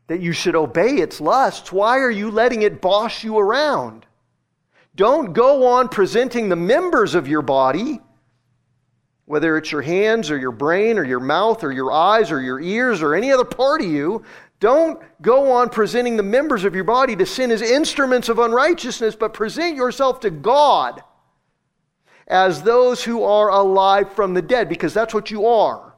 that 0.09 0.21
you 0.21 0.33
should 0.33 0.55
obey 0.55 0.95
its 0.95 1.21
lusts. 1.21 1.71
Why 1.71 1.99
are 1.99 2.09
you 2.09 2.31
letting 2.31 2.63
it 2.63 2.81
boss 2.81 3.23
you 3.23 3.37
around? 3.37 4.07
Don't 4.95 5.33
go 5.33 5.67
on 5.67 5.87
presenting 5.87 6.49
the 6.49 6.55
members 6.55 7.13
of 7.13 7.27
your 7.27 7.43
body, 7.43 8.01
whether 9.25 9.55
it's 9.55 9.71
your 9.71 9.83
hands 9.83 10.31
or 10.31 10.37
your 10.37 10.51
brain 10.51 10.97
or 10.97 11.03
your 11.03 11.19
mouth 11.19 11.63
or 11.63 11.71
your 11.71 11.91
eyes 11.91 12.31
or 12.31 12.41
your 12.41 12.59
ears 12.59 13.03
or 13.03 13.13
any 13.13 13.31
other 13.31 13.45
part 13.45 13.81
of 13.81 13.87
you. 13.87 14.23
Don't 14.59 14.99
go 15.21 15.53
on 15.53 15.69
presenting 15.69 16.17
the 16.17 16.23
members 16.23 16.65
of 16.65 16.75
your 16.75 16.83
body 16.83 17.15
to 17.15 17.25
sin 17.25 17.51
as 17.51 17.61
instruments 17.61 18.27
of 18.27 18.39
unrighteousness, 18.39 19.15
but 19.15 19.33
present 19.33 19.75
yourself 19.75 20.19
to 20.21 20.29
God 20.29 21.01
as 22.27 22.61
those 22.61 23.03
who 23.03 23.23
are 23.23 23.49
alive 23.49 24.13
from 24.13 24.33
the 24.33 24.41
dead, 24.41 24.69
because 24.69 24.93
that's 24.93 25.13
what 25.13 25.31
you 25.31 25.47
are 25.47 25.89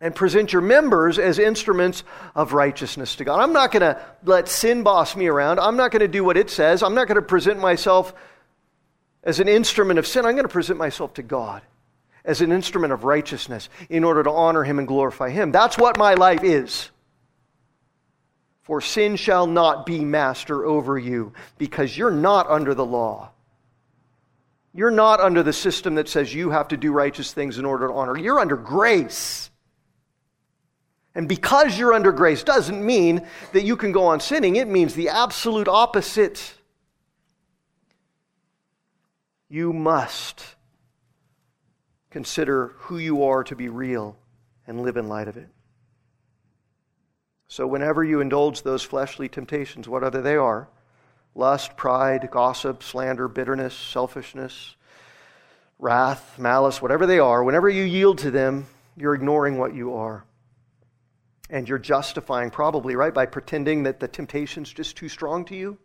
and 0.00 0.14
present 0.14 0.52
your 0.52 0.62
members 0.62 1.18
as 1.18 1.38
instruments 1.38 2.04
of 2.34 2.52
righteousness 2.54 3.16
to 3.16 3.24
God. 3.24 3.40
I'm 3.40 3.52
not 3.52 3.70
going 3.70 3.82
to 3.82 4.00
let 4.24 4.48
sin 4.48 4.82
boss 4.82 5.14
me 5.14 5.26
around. 5.26 5.60
I'm 5.60 5.76
not 5.76 5.90
going 5.90 6.00
to 6.00 6.08
do 6.08 6.24
what 6.24 6.36
it 6.36 6.48
says. 6.48 6.82
I'm 6.82 6.94
not 6.94 7.06
going 7.06 7.16
to 7.16 7.22
present 7.22 7.60
myself 7.60 8.14
as 9.22 9.40
an 9.40 9.48
instrument 9.48 9.98
of 9.98 10.06
sin. 10.06 10.24
I'm 10.24 10.32
going 10.32 10.44
to 10.44 10.48
present 10.48 10.78
myself 10.78 11.14
to 11.14 11.22
God 11.22 11.62
as 12.24 12.40
an 12.40 12.50
instrument 12.50 12.92
of 12.92 13.04
righteousness 13.04 13.68
in 13.90 14.02
order 14.02 14.22
to 14.22 14.30
honor 14.30 14.64
Him 14.64 14.78
and 14.78 14.88
glorify 14.88 15.28
Him. 15.28 15.52
That's 15.52 15.76
what 15.76 15.98
my 15.98 16.14
life 16.14 16.42
is. 16.42 16.90
For 18.62 18.80
sin 18.80 19.16
shall 19.16 19.46
not 19.46 19.86
be 19.86 20.04
master 20.04 20.64
over 20.64 20.98
you 20.98 21.32
because 21.58 21.96
you're 21.96 22.10
not 22.10 22.48
under 22.48 22.74
the 22.74 22.84
law. 22.84 23.30
You're 24.72 24.90
not 24.90 25.20
under 25.20 25.42
the 25.42 25.52
system 25.52 25.96
that 25.96 26.08
says 26.08 26.32
you 26.32 26.50
have 26.50 26.68
to 26.68 26.76
do 26.76 26.92
righteous 26.92 27.32
things 27.32 27.58
in 27.58 27.64
order 27.64 27.88
to 27.88 27.92
honor. 27.92 28.16
You're 28.16 28.38
under 28.38 28.56
grace. 28.56 29.50
And 31.14 31.28
because 31.28 31.76
you're 31.76 31.92
under 31.92 32.12
grace 32.12 32.44
doesn't 32.44 32.84
mean 32.84 33.26
that 33.52 33.64
you 33.64 33.76
can 33.76 33.90
go 33.90 34.04
on 34.04 34.20
sinning, 34.20 34.56
it 34.56 34.68
means 34.68 34.94
the 34.94 35.08
absolute 35.08 35.66
opposite. 35.66 36.54
You 39.48 39.72
must 39.72 40.44
consider 42.10 42.74
who 42.78 42.98
you 42.98 43.24
are 43.24 43.42
to 43.44 43.56
be 43.56 43.68
real 43.68 44.16
and 44.66 44.82
live 44.82 44.96
in 44.96 45.08
light 45.08 45.26
of 45.26 45.36
it. 45.36 45.48
So, 47.50 47.66
whenever 47.66 48.04
you 48.04 48.20
indulge 48.20 48.62
those 48.62 48.84
fleshly 48.84 49.28
temptations, 49.28 49.88
whatever 49.88 50.22
they 50.22 50.36
are 50.36 50.68
lust, 51.34 51.76
pride, 51.76 52.28
gossip, 52.30 52.80
slander, 52.80 53.26
bitterness, 53.26 53.74
selfishness, 53.74 54.76
wrath, 55.80 56.38
malice, 56.38 56.80
whatever 56.80 57.06
they 57.06 57.18
are, 57.18 57.42
whenever 57.42 57.68
you 57.68 57.82
yield 57.82 58.18
to 58.18 58.30
them, 58.30 58.66
you're 58.96 59.14
ignoring 59.14 59.58
what 59.58 59.74
you 59.74 59.94
are. 59.94 60.24
And 61.48 61.68
you're 61.68 61.78
justifying, 61.78 62.50
probably, 62.50 62.94
right, 62.94 63.12
by 63.12 63.26
pretending 63.26 63.82
that 63.82 63.98
the 63.98 64.06
temptation's 64.06 64.72
just 64.72 64.96
too 64.96 65.08
strong 65.08 65.44
to 65.46 65.56
you. 65.56 65.76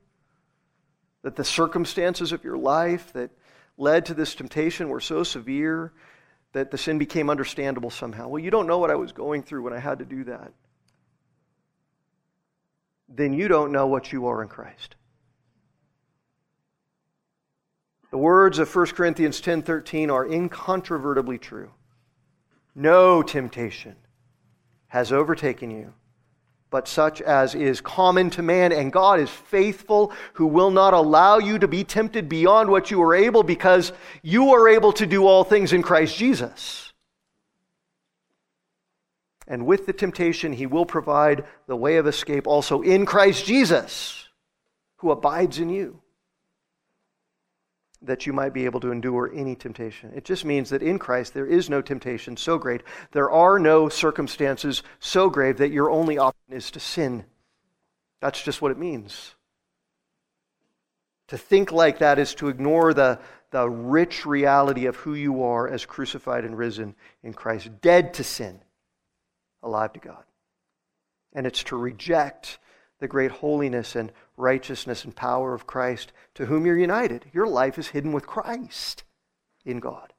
That 1.24 1.36
the 1.36 1.44
circumstances 1.44 2.32
of 2.32 2.44
your 2.44 2.58
life 2.58 3.12
that 3.14 3.32
led 3.76 4.06
to 4.06 4.14
this 4.14 4.36
temptation 4.36 4.88
were 4.88 5.02
so 5.02 5.24
severe 5.24 5.94
that 6.54 6.70
the 6.70 6.78
sin 6.78 7.00
became 7.00 7.32
understandable 7.32 7.90
somehow. 7.90 8.28
Well, 8.28 8.44
you 8.44 8.52
don't 8.52 8.68
know 8.68 8.78
what 8.78 8.92
I 8.92 8.96
was 8.96 9.14
going 9.14 9.42
through 9.42 9.64
when 9.64 9.74
I 9.74 9.80
had 9.80 9.98
to 9.98 10.06
do 10.06 10.26
that. 10.26 10.54
Then 13.08 13.34
you 13.34 13.48
don't 13.48 13.72
know 13.72 13.88
what 13.88 14.12
you 14.12 14.28
are 14.28 14.42
in 14.42 14.48
Christ. 14.48 14.96
The 18.12 18.18
words 18.18 18.60
of 18.60 18.74
1 18.74 18.96
Corinthians 18.96 19.42
10:13 19.42 20.10
are 20.10 20.26
incontrovertibly 20.26 21.38
true. 21.38 21.72
No 22.74 23.22
temptation 23.22 23.96
has 24.88 25.12
overtaken 25.12 25.72
you, 25.72 25.94
but 26.70 26.88
such 26.88 27.22
as 27.22 27.56
is 27.56 27.82
common 27.82 28.30
to 28.32 28.42
man. 28.42 28.72
And 28.72 28.92
God 28.92 29.20
is 29.20 29.30
faithful, 29.30 30.14
who 30.34 30.46
will 30.46 30.72
not 30.72 30.94
allow 30.94 31.38
you 31.38 31.60
to 31.60 31.68
be 31.68 31.84
tempted 31.84 32.30
beyond 32.30 32.70
what 32.70 32.90
you 32.90 33.02
are 33.02 33.14
able, 33.14 33.44
because 33.44 33.92
you 34.22 34.54
are 34.54 34.70
able 34.70 34.94
to 34.94 35.06
do 35.06 35.28
all 35.28 35.44
things 35.44 35.74
in 35.74 35.82
Christ 35.82 36.18
Jesus. 36.18 36.85
And 39.48 39.66
with 39.66 39.86
the 39.86 39.94
temptation, 39.94 40.54
he 40.54 40.66
will 40.66 40.86
provide 40.86 41.46
the 41.68 41.76
way 41.76 41.98
of 41.98 42.08
escape 42.08 42.48
also 42.48 42.82
in 42.82 43.06
Christ 43.06 43.46
Jesus, 43.46 44.28
who 44.98 45.12
abides 45.12 45.60
in 45.60 45.70
you 45.70 46.02
that 48.06 48.26
you 48.26 48.34
might 48.34 48.54
be 48.54 48.66
able 48.66 48.80
to 48.80 48.92
endure 48.92 49.32
any 49.34 49.56
temptation. 49.56 50.12
It 50.16 50.26
just 50.26 50.46
means 50.46 50.70
that 50.70 50.84
in 50.84 51.00
Christ 51.00 51.34
there 51.34 51.46
is 51.46 51.70
no 51.70 51.82
temptation 51.82 52.38
so 52.38 52.58
great. 52.58 52.82
There 53.12 53.30
are 53.30 53.60
no 53.60 53.90
circumstances 53.90 54.84
so 55.00 55.30
grave 55.30 55.58
that 55.58 55.72
your 55.72 55.90
only 55.90 56.18
option 56.18 56.54
is 56.54 56.72
to 56.72 56.80
sin. 56.80 57.26
That's 58.22 58.42
just 58.42 58.62
what 58.62 58.72
it 58.72 58.78
means. 58.78 59.36
To 61.30 61.38
think 61.38 61.72
like 61.72 62.00
that 62.00 62.20
is 62.20 62.36
to 62.36 62.50
ignore 62.50 62.94
the, 62.94 63.20
the 63.52 63.68
rich 63.68 64.26
reality 64.26 64.86
of 64.86 64.96
who 64.98 65.16
you 65.16 65.44
are 65.44 65.68
as 65.68 65.86
crucified 65.86 66.46
and 66.46 66.58
risen 66.58 66.96
in 67.24 67.34
Christ, 67.34 67.70
dead 67.82 68.14
to 68.16 68.24
sin, 68.24 68.62
alive 69.66 69.92
to 69.94 70.00
God. 70.00 70.24
And 71.34 71.46
it's 71.46 71.64
to 71.66 71.76
reject 71.76 72.60
the 73.00 73.08
great 73.08 73.32
holiness 73.32 73.96
and 73.96 74.12
righteousness 74.38 75.04
and 75.04 75.14
power 75.16 75.54
of 75.54 75.68
Christ, 75.68 76.14
to 76.36 76.46
whom 76.46 76.66
you're 76.66 76.78
united. 76.78 77.26
Your 77.34 77.48
life 77.48 77.78
is 77.78 77.88
hidden 77.88 78.14
with 78.14 78.28
Christ 78.28 79.04
in 79.66 79.80
God. 79.80 80.14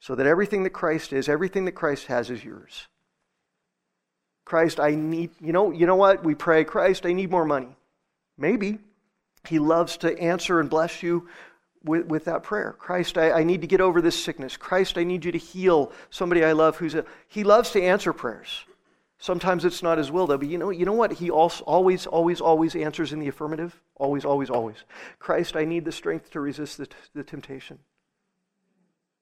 So 0.00 0.14
that 0.14 0.26
everything 0.26 0.62
that 0.62 0.70
Christ 0.70 1.12
is, 1.12 1.28
everything 1.28 1.66
that 1.66 1.72
Christ 1.72 2.06
has 2.06 2.30
is 2.30 2.44
yours. 2.44 2.88
Christ, 4.44 4.78
I 4.78 4.94
need, 4.94 5.30
you 5.40 5.52
know, 5.52 5.70
you 5.70 5.86
know 5.86 5.96
what? 5.96 6.24
We 6.24 6.34
pray, 6.34 6.64
Christ, 6.64 7.06
I 7.06 7.12
need 7.12 7.30
more 7.30 7.46
money. 7.46 7.76
Maybe. 8.36 8.78
He 9.46 9.58
loves 9.58 9.98
to 9.98 10.18
answer 10.18 10.60
and 10.60 10.70
bless 10.70 11.02
you 11.02 11.28
with, 11.84 12.06
with 12.06 12.24
that 12.24 12.42
prayer. 12.42 12.74
Christ, 12.78 13.18
I, 13.18 13.32
I 13.32 13.44
need 13.44 13.60
to 13.60 13.66
get 13.66 13.80
over 13.80 14.00
this 14.00 14.22
sickness. 14.22 14.56
Christ, 14.56 14.98
I 14.98 15.04
need 15.04 15.24
you 15.24 15.32
to 15.32 15.38
heal 15.38 15.92
somebody 16.10 16.44
I 16.44 16.52
love 16.52 16.76
who's 16.76 16.94
a. 16.94 17.04
He 17.28 17.44
loves 17.44 17.70
to 17.72 17.82
answer 17.82 18.12
prayers. 18.12 18.64
Sometimes 19.18 19.64
it's 19.64 19.82
not 19.82 19.98
his 19.98 20.10
will, 20.10 20.26
though. 20.26 20.38
But 20.38 20.48
you 20.48 20.58
know, 20.58 20.70
you 20.70 20.84
know 20.84 20.92
what? 20.92 21.12
He 21.12 21.30
also 21.30 21.62
always, 21.64 22.06
always, 22.06 22.40
always 22.40 22.74
answers 22.74 23.12
in 23.12 23.20
the 23.20 23.28
affirmative. 23.28 23.80
Always, 23.96 24.24
always, 24.24 24.50
always. 24.50 24.76
Christ, 25.18 25.56
I 25.56 25.64
need 25.64 25.84
the 25.84 25.92
strength 25.92 26.30
to 26.32 26.40
resist 26.40 26.78
the, 26.78 26.88
the 27.14 27.22
temptation. 27.22 27.78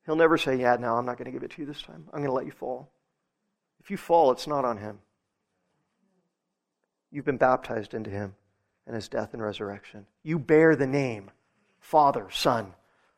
He'll 0.06 0.16
never 0.16 0.38
say, 0.38 0.56
Yeah, 0.56 0.76
no, 0.80 0.94
I'm 0.94 1.06
not 1.06 1.18
going 1.18 1.26
to 1.26 1.30
give 1.30 1.42
it 1.42 1.50
to 1.52 1.62
you 1.62 1.66
this 1.66 1.82
time. 1.82 2.04
I'm 2.12 2.20
going 2.20 2.30
to 2.30 2.32
let 2.32 2.46
you 2.46 2.52
fall. 2.52 2.90
If 3.80 3.90
you 3.90 3.96
fall, 3.96 4.30
it's 4.32 4.46
not 4.46 4.64
on 4.64 4.78
him. 4.78 4.98
You've 7.10 7.24
been 7.24 7.36
baptized 7.36 7.94
into 7.94 8.10
him 8.10 8.34
and 8.86 8.96
his 8.96 9.08
death 9.08 9.34
and 9.34 9.42
resurrection. 9.42 10.06
You 10.22 10.38
bear 10.38 10.74
the 10.74 10.86
name 10.86 11.30
Father, 11.83 12.26
Son, 12.30 12.72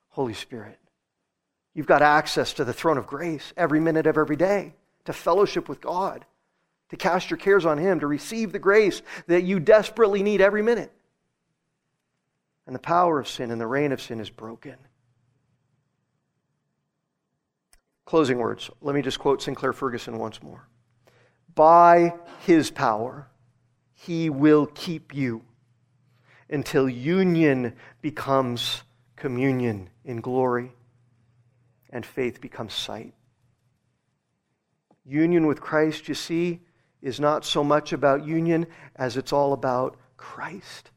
Holy 0.08 0.34
Spirit. 0.34 0.80
You've 1.74 1.86
got 1.86 2.02
access 2.02 2.52
to 2.54 2.64
the 2.64 2.72
throne 2.72 2.98
of 2.98 3.06
grace 3.06 3.52
every 3.56 3.78
minute 3.78 4.08
of 4.08 4.18
every 4.18 4.36
day 4.36 4.74
to 5.04 5.12
fellowship 5.12 5.68
with 5.68 5.80
God 5.80 6.24
to 6.90 6.96
cast 6.96 7.30
your 7.30 7.38
cares 7.38 7.66
on 7.66 7.78
Him, 7.78 8.00
to 8.00 8.06
receive 8.06 8.52
the 8.52 8.58
grace 8.58 9.02
that 9.26 9.42
you 9.42 9.58
desperately 9.58 10.22
need 10.22 10.40
every 10.40 10.62
minute. 10.62 10.92
And 12.66 12.74
the 12.74 12.80
power 12.80 13.18
of 13.18 13.28
sin 13.28 13.50
and 13.50 13.60
the 13.60 13.66
reign 13.66 13.92
of 13.92 14.00
sin 14.00 14.20
is 14.20 14.30
broken. 14.30 14.76
Closing 18.04 18.38
words. 18.38 18.70
Let 18.80 18.94
me 18.94 19.02
just 19.02 19.18
quote 19.18 19.42
Sinclair 19.42 19.72
Ferguson 19.72 20.18
once 20.18 20.42
more. 20.42 20.68
By 21.54 22.14
His 22.46 22.70
power, 22.70 23.28
He 23.92 24.30
will 24.30 24.66
keep 24.66 25.14
you 25.14 25.42
until 26.48 26.88
union 26.88 27.74
becomes 28.02 28.82
communion 29.16 29.88
in 30.04 30.20
glory 30.20 30.72
and 31.90 32.04
faith 32.04 32.40
becomes 32.40 32.74
sight. 32.74 33.14
Union 35.06 35.46
with 35.46 35.60
Christ, 35.60 36.08
you 36.08 36.14
see, 36.14 36.60
is 37.02 37.20
not 37.20 37.44
so 37.44 37.62
much 37.62 37.92
about 37.92 38.26
union 38.26 38.66
as 38.96 39.16
it's 39.16 39.32
all 39.32 39.52
about 39.52 39.96
Christ. 40.16 40.90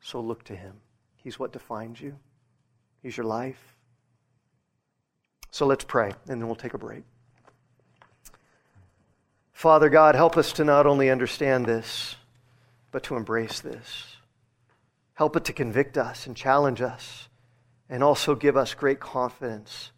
So 0.00 0.20
look 0.20 0.44
to 0.44 0.56
him. 0.56 0.74
He's 1.16 1.38
what 1.38 1.52
defines 1.52 2.00
you, 2.00 2.16
he's 3.02 3.16
your 3.16 3.26
life. 3.26 3.76
So 5.50 5.66
let's 5.66 5.84
pray, 5.84 6.12
and 6.28 6.40
then 6.40 6.46
we'll 6.46 6.56
take 6.56 6.74
a 6.74 6.78
break. 6.78 7.04
Father 9.52 9.88
God, 9.88 10.14
help 10.14 10.36
us 10.36 10.52
to 10.54 10.64
not 10.64 10.84
only 10.84 11.10
understand 11.10 11.64
this, 11.64 12.16
but 12.90 13.04
to 13.04 13.16
embrace 13.16 13.60
this. 13.60 14.13
Help 15.14 15.36
it 15.36 15.44
to 15.44 15.52
convict 15.52 15.96
us 15.96 16.26
and 16.26 16.36
challenge 16.36 16.80
us, 16.82 17.28
and 17.88 18.02
also 18.02 18.34
give 18.34 18.56
us 18.56 18.74
great 18.74 19.00
confidence 19.00 19.92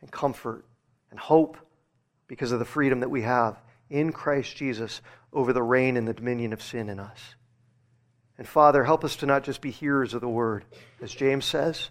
and 0.00 0.10
comfort 0.10 0.64
and 1.10 1.18
hope 1.18 1.56
because 2.26 2.52
of 2.52 2.58
the 2.58 2.64
freedom 2.64 3.00
that 3.00 3.10
we 3.10 3.22
have 3.22 3.60
in 3.90 4.12
Christ 4.12 4.56
Jesus 4.56 5.00
over 5.32 5.52
the 5.52 5.62
reign 5.62 5.96
and 5.96 6.06
the 6.06 6.14
dominion 6.14 6.52
of 6.52 6.62
sin 6.62 6.88
in 6.88 6.98
us. 7.00 7.34
And 8.38 8.48
Father, 8.48 8.84
help 8.84 9.04
us 9.04 9.16
to 9.16 9.26
not 9.26 9.44
just 9.44 9.60
be 9.60 9.70
hearers 9.70 10.14
of 10.14 10.20
the 10.20 10.28
word, 10.28 10.64
as 11.00 11.14
James 11.14 11.44
says, 11.44 11.90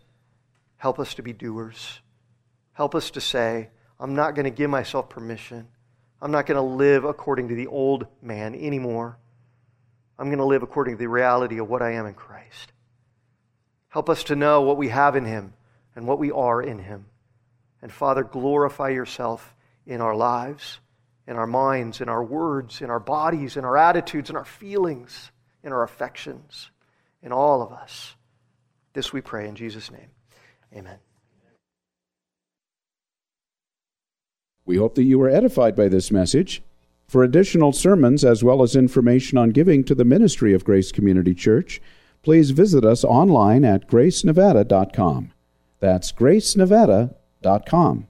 help 0.78 1.00
us 1.00 1.14
to 1.16 1.24
be 1.24 1.34
doers. 1.34 2.02
Help 2.74 2.96
us 2.96 3.12
to 3.12 3.22
say, 3.22 3.70
I'm 4.00 4.16
not 4.16 4.36
going 4.36 4.46
to 4.46 4.52
give 4.52 4.70
myself 4.70 5.10
permission. 5.10 5.68
I'm 6.22 6.32
not 6.32 6.46
going 6.46 6.56
to 6.56 6.62
live 6.62 7.04
according 7.04 7.50
to 7.50 7.56
the 7.56 7.68
old 7.68 8.08
man 8.22 8.56
anymore. 8.56 9.18
I'm 10.18 10.28
going 10.28 10.38
to 10.38 10.46
live 10.46 10.64
according 10.64 10.96
to 10.96 11.00
the 11.00 11.08
reality 11.08 11.60
of 11.60 11.70
what 11.70 11.82
I 11.82 11.94
am 11.94 12.06
in 12.06 12.14
Christ. 12.14 12.72
Help 13.90 14.10
us 14.10 14.24
to 14.26 14.36
know 14.36 14.62
what 14.62 14.78
we 14.78 14.90
have 14.90 15.16
in 15.16 15.26
Him 15.26 15.54
and 15.96 16.08
what 16.08 16.20
we 16.20 16.32
are 16.32 16.62
in 16.62 16.80
Him. 16.80 17.06
And 17.82 17.92
Father, 17.92 18.24
glorify 18.24 18.90
yourself 18.90 19.56
in 19.86 20.02
our 20.02 20.16
lives, 20.16 20.80
in 21.28 21.36
our 21.36 21.48
minds, 21.48 22.02
in 22.02 22.10
our 22.10 22.24
words, 22.24 22.82
in 22.82 22.90
our 22.90 23.00
bodies, 23.00 23.58
in 23.58 23.66
our 23.66 23.78
attitudes, 23.78 24.30
in 24.30 24.36
our 24.36 24.46
feelings, 24.46 25.32
in 25.64 25.72
our 25.72 25.84
affections, 25.84 26.72
in 27.22 27.32
all 27.32 27.62
of 27.62 27.72
us. 27.72 28.16
This 28.94 29.12
we 29.12 29.22
pray 29.22 29.48
in 29.48 29.56
Jesus' 29.56 29.92
name. 29.92 30.10
Amen. 30.74 30.98
We 34.66 34.78
hope 34.78 34.96
that 34.96 35.04
you 35.04 35.20
were 35.20 35.30
edified 35.30 35.76
by 35.76 35.88
this 35.88 36.12
message. 36.12 36.62
For 37.14 37.24
additional 37.24 37.74
sermons 37.74 38.26
as 38.26 38.44
well 38.44 38.64
as 38.64 38.76
information 38.76 39.38
on 39.38 39.52
giving 39.52 39.84
to 39.84 39.94
the 39.94 40.04
ministry 40.04 40.52
of 40.56 40.64
Grace 40.64 40.92
Community 40.92 41.36
Church, 41.36 41.80
please 42.24 42.50
visit 42.50 42.84
us 42.84 43.04
online 43.04 43.64
at 43.64 43.88
gracenevada.com. 43.88 45.32
That's 45.80 46.12
gracenevada.com. 46.12 48.08